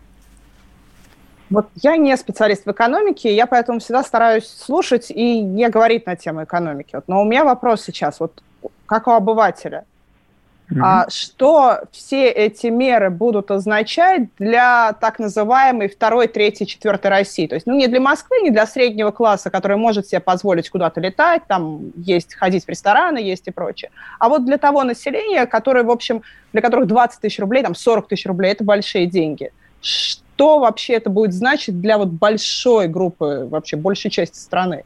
Вот 1.49 1.69
я 1.75 1.97
не 1.97 2.15
специалист 2.15 2.65
в 2.65 2.71
экономике, 2.71 3.35
я 3.35 3.45
поэтому 3.45 3.79
всегда 3.79 4.03
стараюсь 4.03 4.47
слушать 4.47 5.11
и 5.11 5.41
не 5.41 5.69
говорить 5.69 6.05
на 6.05 6.15
тему 6.15 6.43
экономики. 6.43 6.91
Вот, 6.93 7.07
но 7.07 7.21
у 7.21 7.25
меня 7.25 7.43
вопрос 7.43 7.83
сейчас, 7.83 8.19
вот 8.19 8.41
как 8.85 9.07
у 9.07 9.11
обывателя. 9.11 9.85
Mm-hmm. 10.71 11.09
Что 11.09 11.81
все 11.91 12.29
эти 12.29 12.67
меры 12.67 13.09
будут 13.09 13.51
означать 13.51 14.23
для 14.37 14.93
так 14.93 15.19
называемой 15.19 15.89
второй, 15.89 16.27
третьей, 16.27 16.65
четвертой 16.65 17.11
России? 17.11 17.47
То 17.47 17.55
есть, 17.55 17.67
ну, 17.67 17.75
не 17.75 17.87
для 17.87 17.99
Москвы, 17.99 18.41
не 18.41 18.51
для 18.51 18.65
среднего 18.65 19.11
класса, 19.11 19.49
который 19.49 19.77
может 19.77 20.07
себе 20.07 20.21
позволить 20.21 20.69
куда-то 20.69 21.01
летать, 21.01 21.43
там 21.47 21.91
есть, 21.95 22.35
ходить 22.35 22.65
в 22.65 22.69
рестораны, 22.69 23.17
есть 23.17 23.47
и 23.47 23.51
прочее. 23.51 23.91
А 24.19 24.29
вот 24.29 24.45
для 24.45 24.57
того 24.57 24.83
населения, 24.83 25.45
которое, 25.45 25.83
в 25.83 25.91
общем, 25.91 26.21
для 26.53 26.61
которых 26.61 26.87
20 26.87 27.19
тысяч 27.19 27.39
рублей, 27.39 27.63
там 27.63 27.75
40 27.75 28.07
тысяч 28.07 28.25
рублей– 28.25 28.51
это 28.53 28.63
большие 28.63 29.07
деньги. 29.07 29.51
Что 29.81 30.59
вообще 30.59 30.93
это 30.93 31.09
будет 31.09 31.33
значить 31.33 31.81
для 31.81 31.97
вот 31.97 32.09
большой 32.09 32.87
группы, 32.87 33.47
вообще 33.49 33.75
большей 33.75 34.09
части 34.09 34.37
страны? 34.37 34.85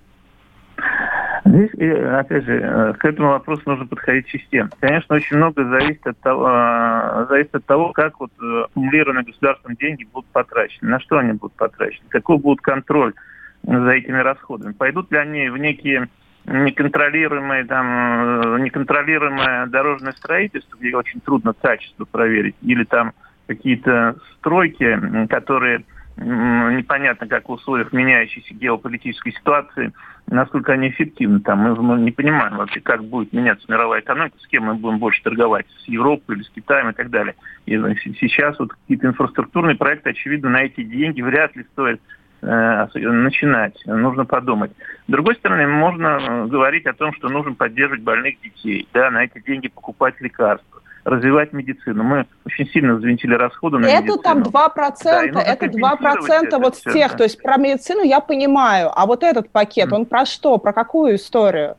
Здесь, 1.46 1.70
опять 1.74 2.44
же, 2.44 2.60
э, 2.60 2.94
к 2.94 3.06
этому 3.06 3.30
вопросу 3.30 3.62
нужно 3.68 3.86
подходить 3.86 4.28
системно. 4.30 4.72
Конечно, 4.80 5.16
очень 5.16 5.38
много 5.38 5.64
зависит 5.64 6.06
от 6.08 6.20
того, 6.20 6.50
э, 6.50 7.26
зависит 7.30 7.54
от 7.54 7.66
того 7.66 7.92
как 7.92 8.20
вот 8.20 8.32
э, 8.42 8.64
аккумулированные 8.64 9.26
государством 9.26 9.76
деньги 9.76 10.08
будут 10.12 10.28
потрачены, 10.32 10.90
на 10.90 11.00
что 11.00 11.20
они 11.20 11.34
будут 11.34 11.54
потрачены, 11.54 12.06
какой 12.10 12.40
будет 12.40 12.62
контроль 12.62 13.14
за 13.62 13.90
этими 13.92 14.18
расходами. 14.18 14.74
Пойдут 14.74 15.12
ли 15.12 15.20
они 15.20 15.50
в 15.50 15.58
некие 15.58 16.10
неконтролируемое, 16.46 17.66
там, 17.66 18.64
неконтролируемое 18.64 19.68
дорожное 19.68 20.14
строительство, 20.14 20.78
где 20.78 20.96
очень 20.96 21.20
трудно 21.22 21.54
качество 21.54 22.06
проверить, 22.06 22.56
или 22.62 22.84
там 22.86 23.14
какие-то 23.48 24.16
стройки, 24.38 25.28
которые 25.28 25.84
непонятно, 26.18 27.28
как 27.28 27.50
в 27.50 27.52
условиях 27.52 27.92
меняющейся 27.92 28.54
геополитической 28.54 29.32
ситуации, 29.32 29.92
насколько 30.28 30.74
они 30.74 30.90
эффективны. 30.90 31.42
Там 31.42 31.60
мы 31.60 32.00
не 32.00 32.12
понимаем 32.12 32.58
вообще, 32.58 32.80
как 32.80 33.04
будет 33.04 33.34
меняться 33.34 33.66
мировая 33.70 34.02
экономика, 34.02 34.38
с 34.40 34.48
кем 34.48 34.64
мы 34.64 34.76
будем 34.76 35.00
больше 35.00 35.22
торговать, 35.24 35.66
с 35.84 35.88
Европой 35.88 36.38
или 36.38 36.44
с 36.44 36.50
Китаем 36.50 36.90
и 36.90 36.94
так 36.94 37.10
далее. 37.10 37.36
И 37.66 37.78
сейчас 38.20 38.58
вот 38.60 38.74
какие-то 38.74 39.08
инфраструктурные 39.08 39.76
проекты, 39.76 40.12
очевидно, 40.12 40.50
на 40.50 40.64
эти 40.64 40.84
деньги 40.84 41.22
вряд 41.22 41.56
ли 41.56 41.66
стоит 41.74 42.02
э, 42.42 42.88
начинать. 42.94 43.78
Нужно 43.86 44.26
подумать. 44.26 44.72
С 45.08 45.12
другой 45.12 45.36
стороны, 45.36 45.68
можно 45.68 46.18
э, 46.20 46.46
говорить 46.48 46.86
о 46.86 46.94
том, 46.94 47.14
что 47.14 47.28
нужно 47.28 47.54
поддерживать 47.56 48.04
больных 48.04 48.40
детей, 48.42 48.88
да, 48.94 49.12
на 49.12 49.26
эти 49.26 49.40
деньги 49.46 49.68
покупать 49.68 50.20
лекарства 50.22 50.75
развивать 51.06 51.54
медицину. 51.54 52.04
Мы 52.04 52.26
очень 52.46 52.68
сильно 52.72 52.96
взвинтили 52.96 53.36
расходы 53.36 53.78
на 53.78 53.86
это 53.86 54.02
медицину. 54.02 54.22
там 54.24 54.42
2%, 54.42 55.32
да, 55.32 55.42
это 55.42 55.66
2% 55.68 56.60
вот 56.60 56.76
с 56.76 56.82
тех, 56.82 57.12
да. 57.12 57.18
то 57.18 57.24
есть 57.24 57.42
про 57.42 57.58
медицину 57.58 58.02
я 58.02 58.20
понимаю, 58.20 58.92
а 58.94 59.06
вот 59.06 59.24
этот 59.24 59.50
пакет, 59.52 59.92
mm. 59.92 59.96
он 59.96 60.06
про 60.08 60.26
что, 60.26 60.58
про 60.58 60.74
какую 60.74 61.16
историю? 61.16 61.78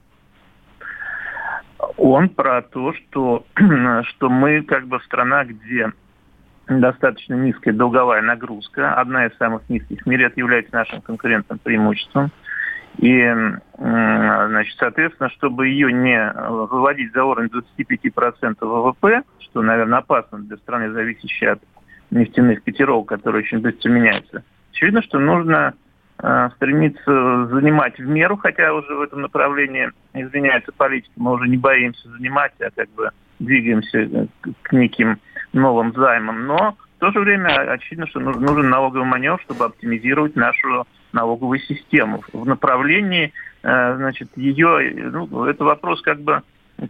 Он 1.97 2.29
про 2.29 2.62
то, 2.62 2.95
что, 2.95 3.45
что 4.05 4.31
мы 4.31 4.62
как 4.62 4.87
бы 4.87 5.01
страна, 5.01 5.45
где 5.45 5.93
достаточно 6.68 7.35
низкая 7.35 7.74
долговая 7.74 8.22
нагрузка, 8.22 8.95
одна 8.95 9.27
из 9.27 9.37
самых 9.37 9.68
низких 9.68 10.03
в 10.03 10.07
мире, 10.07 10.27
это 10.27 10.39
является 10.39 10.74
нашим 10.74 11.01
конкурентным 11.01 11.59
преимуществом. 11.59 12.31
И, 12.99 13.30
значит, 13.76 14.76
соответственно, 14.78 15.28
чтобы 15.30 15.68
ее 15.68 15.92
не 15.92 16.32
выводить 16.49 17.12
за 17.12 17.24
уровень 17.24 17.51
25% 17.78 18.57
ВВП, 18.61 19.22
что, 19.40 19.62
наверное, 19.62 19.99
опасно 19.99 20.38
для 20.38 20.57
страны, 20.57 20.90
зависящей 20.92 21.53
от 21.53 21.61
нефтяных 22.11 22.64
котировок, 22.64 23.09
которые 23.09 23.42
очень 23.42 23.59
быстро 23.59 23.90
меняются, 23.90 24.44
очевидно, 24.72 25.03
что 25.03 25.18
нужно 25.18 25.74
э, 26.18 26.49
стремиться 26.57 27.47
занимать 27.47 27.99
в 27.99 28.07
меру, 28.07 28.36
хотя 28.36 28.72
уже 28.72 28.94
в 28.94 29.03
этом 29.03 29.22
направлении 29.22 29.90
изменяется 30.14 30.72
политика, 30.72 31.12
мы 31.16 31.32
уже 31.32 31.49
не 31.49 31.57
боимся 31.57 32.09
занимать, 32.11 32.53
а 32.61 32.70
как 32.74 32.88
бы 32.90 33.11
двигаемся 33.38 34.28
к 34.62 34.72
неким 34.72 35.18
новым 35.53 35.92
займам. 35.92 36.47
Но 36.47 36.76
в 36.97 37.01
то 37.01 37.11
же 37.11 37.20
время 37.20 37.72
очевидно, 37.72 38.07
что 38.07 38.20
нужен 38.20 38.70
налоговый 38.70 39.05
маневр, 39.05 39.40
чтобы 39.42 39.66
оптимизировать 39.66 40.34
нашу 40.36 40.86
налоговую 41.17 41.59
систему 41.61 42.23
в 42.33 42.47
направлении, 42.47 43.33
э, 43.62 43.97
значит, 43.97 44.29
ее, 44.37 45.11
ну, 45.11 45.45
это 45.45 45.64
вопрос 45.64 46.01
как 46.03 46.21
бы 46.21 46.43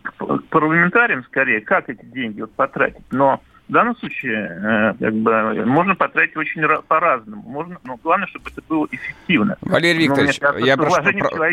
к 0.02 0.42
парламентариям 0.50 1.24
скорее, 1.24 1.60
как 1.60 1.88
эти 1.88 2.04
деньги 2.04 2.40
вот 2.40 2.52
потратить. 2.52 3.04
Но 3.12 3.40
в 3.68 3.72
данном 3.72 3.96
случае 3.96 4.46
э, 4.46 4.94
как 5.00 5.14
бы, 5.14 5.64
можно 5.66 5.96
потратить 5.96 6.36
очень 6.36 6.62
по-разному. 6.86 7.42
Можно, 7.42 7.78
но 7.82 7.98
главное, 8.02 8.28
чтобы 8.28 8.50
это 8.50 8.62
было 8.68 8.86
эффективно. 8.92 9.56
Валерий 9.60 10.04
Викторович, 10.04 10.38
кажется, 10.38 10.64
я 10.64 10.76
прошу... 10.76 11.02
Про... 11.02 11.50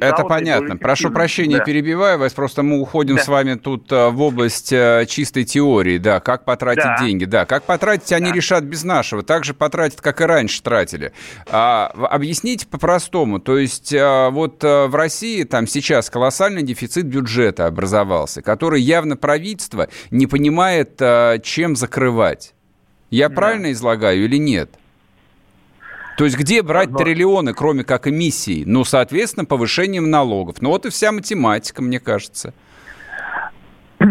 Это 0.00 0.24
понятно. 0.24 0.76
Прошу 0.76 1.10
прощения, 1.10 1.58
да. 1.58 1.64
перебиваю 1.64 2.20
вас, 2.20 2.32
просто 2.34 2.62
мы 2.62 2.80
уходим 2.80 3.16
да. 3.16 3.22
с 3.22 3.28
вами 3.28 3.54
тут 3.54 3.90
э, 3.90 4.10
в 4.10 4.22
область 4.22 4.72
э, 4.72 5.06
чистой 5.08 5.44
теории, 5.44 5.98
да, 5.98 6.20
как 6.20 6.44
потратить 6.44 6.84
да. 6.84 6.98
деньги. 7.00 7.24
Да, 7.24 7.46
как 7.46 7.64
потратить, 7.64 8.12
они 8.12 8.30
да. 8.30 8.36
решат 8.36 8.62
без 8.62 8.84
нашего. 8.84 9.24
Так 9.24 9.44
же 9.44 9.52
потратят, 9.52 10.00
как 10.00 10.20
и 10.20 10.24
раньше 10.24 10.62
тратили. 10.62 11.12
А, 11.50 11.86
объясните 12.10 12.66
по-простому. 12.68 13.40
То 13.40 13.58
есть 13.58 13.92
вот 13.92 14.62
в 14.62 14.94
России 14.94 15.42
там 15.42 15.66
сейчас 15.66 16.10
колоссальный 16.10 16.62
дефицит 16.62 17.06
бюджета 17.06 17.66
образовался, 17.66 18.40
который 18.40 18.80
явно 18.80 19.16
правительство 19.16 19.88
не 20.10 20.26
понимает, 20.26 21.00
чем 21.56 21.74
закрывать. 21.74 22.54
Я 23.10 23.30
да. 23.30 23.34
правильно 23.34 23.72
излагаю 23.72 24.24
или 24.24 24.36
нет? 24.36 24.68
То 26.18 26.24
есть 26.24 26.38
где 26.38 26.62
брать 26.62 26.90
Но... 26.90 26.98
триллионы, 26.98 27.54
кроме 27.54 27.82
как 27.82 28.06
эмиссии? 28.06 28.64
Ну, 28.66 28.84
соответственно, 28.84 29.46
повышением 29.46 30.10
налогов. 30.10 30.56
Ну, 30.60 30.68
вот 30.68 30.84
и 30.84 30.90
вся 30.90 31.12
математика, 31.12 31.82
мне 31.82 31.98
кажется. 31.98 32.52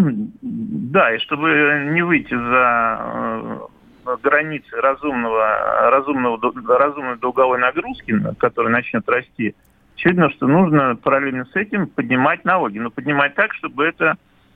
Да, 0.96 1.14
и 1.14 1.20
чтобы 1.20 1.90
не 1.92 2.02
выйти 2.04 2.34
за 2.34 3.68
э, 4.06 4.16
границы 4.24 4.78
разумного, 4.78 5.90
разумного, 5.92 6.40
разумной 6.80 7.18
долговой 7.18 7.60
нагрузки, 7.60 8.16
которая 8.38 8.72
начнет 8.72 9.08
расти, 9.10 9.56
очевидно, 9.96 10.30
что 10.30 10.48
нужно 10.48 10.96
параллельно 10.96 11.44
с 11.52 11.56
этим 11.58 11.88
поднимать 11.88 12.46
налоги. 12.46 12.80
Но 12.80 12.92
поднимать 12.92 13.36
так, 13.36 13.54
чтобы 13.56 13.84
это 13.84 14.16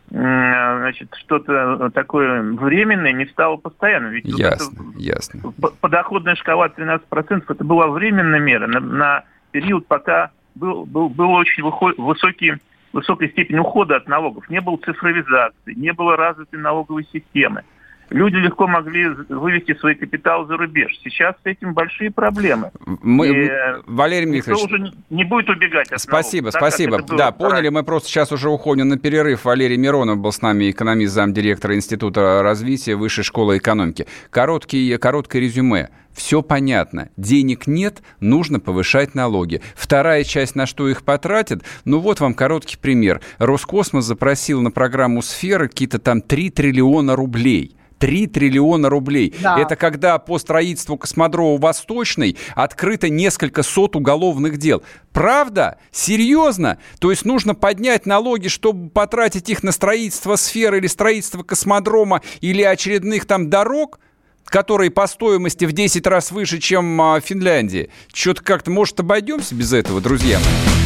значит, 0.09 1.13
что-то 1.15 1.89
такое 1.93 2.41
временное 2.41 3.13
не 3.13 3.25
стало 3.27 3.57
постоянным. 3.57 4.11
Ведь 4.11 4.25
ясно, 4.25 4.65
вот 4.77 4.89
это, 4.89 4.99
ясно. 4.99 5.53
Подоходная 5.81 6.35
шкала 6.35 6.67
13% 6.67 7.43
это 7.47 7.63
была 7.63 7.87
временная 7.87 8.39
мера 8.39 8.67
на, 8.67 8.79
на 8.79 9.23
период, 9.51 9.87
пока 9.87 10.31
был, 10.55 10.85
был, 10.85 11.09
был 11.09 11.31
очень 11.31 11.63
высокий, 11.63 12.53
высокая 12.91 13.29
степень 13.29 13.59
ухода 13.59 13.97
от 13.97 14.07
налогов. 14.07 14.49
Не 14.49 14.61
было 14.61 14.77
цифровизации, 14.77 15.73
не 15.73 15.93
было 15.93 16.17
развитой 16.17 16.59
налоговой 16.59 17.05
системы 17.11 17.63
люди 18.09 18.35
легко 18.35 18.67
могли 18.67 19.09
вывести 19.29 19.73
свой 19.75 19.95
капитал 19.95 20.45
за 20.45 20.57
рубеж. 20.57 20.97
Сейчас 21.03 21.35
с 21.43 21.45
этим 21.45 21.73
большие 21.73 22.11
проблемы. 22.11 22.71
Мы, 22.85 23.27
и 23.27 23.51
Валерий 23.85 24.31
Викторович, 24.31 24.63
уже 24.63 24.93
не, 25.09 25.23
будет 25.23 25.49
убегать 25.49 25.91
от 25.91 26.01
Спасибо, 26.01 26.51
налогов, 26.51 26.59
спасибо. 26.59 27.01
Да, 27.17 27.31
поняли, 27.31 27.69
мы 27.69 27.83
просто 27.83 28.09
сейчас 28.09 28.31
уже 28.31 28.49
уходим 28.49 28.87
на 28.87 28.97
перерыв. 28.97 29.45
Валерий 29.45 29.77
Миронов 29.77 30.17
был 30.17 30.31
с 30.31 30.41
нами, 30.41 30.69
экономист, 30.69 31.13
замдиректора 31.13 31.75
Института 31.75 32.41
развития 32.43 32.95
Высшей 32.95 33.23
школы 33.23 33.57
экономики. 33.57 34.07
Короткий, 34.29 34.97
короткое 34.97 35.41
резюме. 35.41 35.89
Все 36.13 36.41
понятно. 36.41 37.09
Денег 37.15 37.67
нет, 37.67 38.01
нужно 38.19 38.59
повышать 38.59 39.15
налоги. 39.15 39.61
Вторая 39.75 40.23
часть, 40.23 40.55
на 40.55 40.65
что 40.65 40.89
их 40.89 41.03
потратят, 41.03 41.63
ну 41.85 41.99
вот 41.99 42.19
вам 42.19 42.33
короткий 42.33 42.77
пример. 42.77 43.21
Роскосмос 43.37 44.05
запросил 44.05 44.61
на 44.61 44.71
программу 44.71 45.21
«Сфера» 45.21 45.67
какие-то 45.67 45.99
там 45.99 46.21
3 46.21 46.49
триллиона 46.49 47.15
рублей. 47.15 47.75
3 47.99 48.27
триллиона 48.27 48.89
рублей. 48.89 49.35
Да. 49.41 49.59
Это 49.59 49.75
когда 49.75 50.17
по 50.17 50.39
строительству 50.39 50.97
космодрома 50.97 51.59
Восточный 51.59 52.37
открыто 52.55 53.09
несколько 53.09 53.63
сот 53.63 53.95
уголовных 53.95 54.57
дел. 54.57 54.81
Правда? 55.11 55.77
Серьезно? 55.91 56.79
То 56.99 57.11
есть 57.11 57.25
нужно 57.25 57.55
поднять 57.55 58.05
налоги, 58.05 58.47
чтобы 58.47 58.89
потратить 58.89 59.49
их 59.49 59.63
на 59.63 59.71
строительство 59.71 60.35
сферы 60.35 60.77
или 60.79 60.87
строительство 60.87 61.43
космодрома 61.43 62.21
или 62.41 62.63
очередных 62.63 63.25
там 63.25 63.49
дорог? 63.49 63.99
которые 64.45 64.89
по 64.89 65.05
стоимости 65.05 65.65
в 65.65 65.73
10 65.73 66.07
раз 66.07 66.31
выше, 66.31 66.57
чем 66.57 66.99
а, 66.99 67.21
в 67.21 67.23
Финляндии. 67.23 67.91
Что-то 68.11 68.41
как-то, 68.43 68.71
может, 68.71 68.99
обойдемся 68.99 69.53
без 69.53 69.73
этого, 69.73 70.01
друзья 70.01 70.39
мои? 70.39 70.79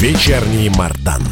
Вечерний 0.00 0.68
Мардан. 0.68 1.22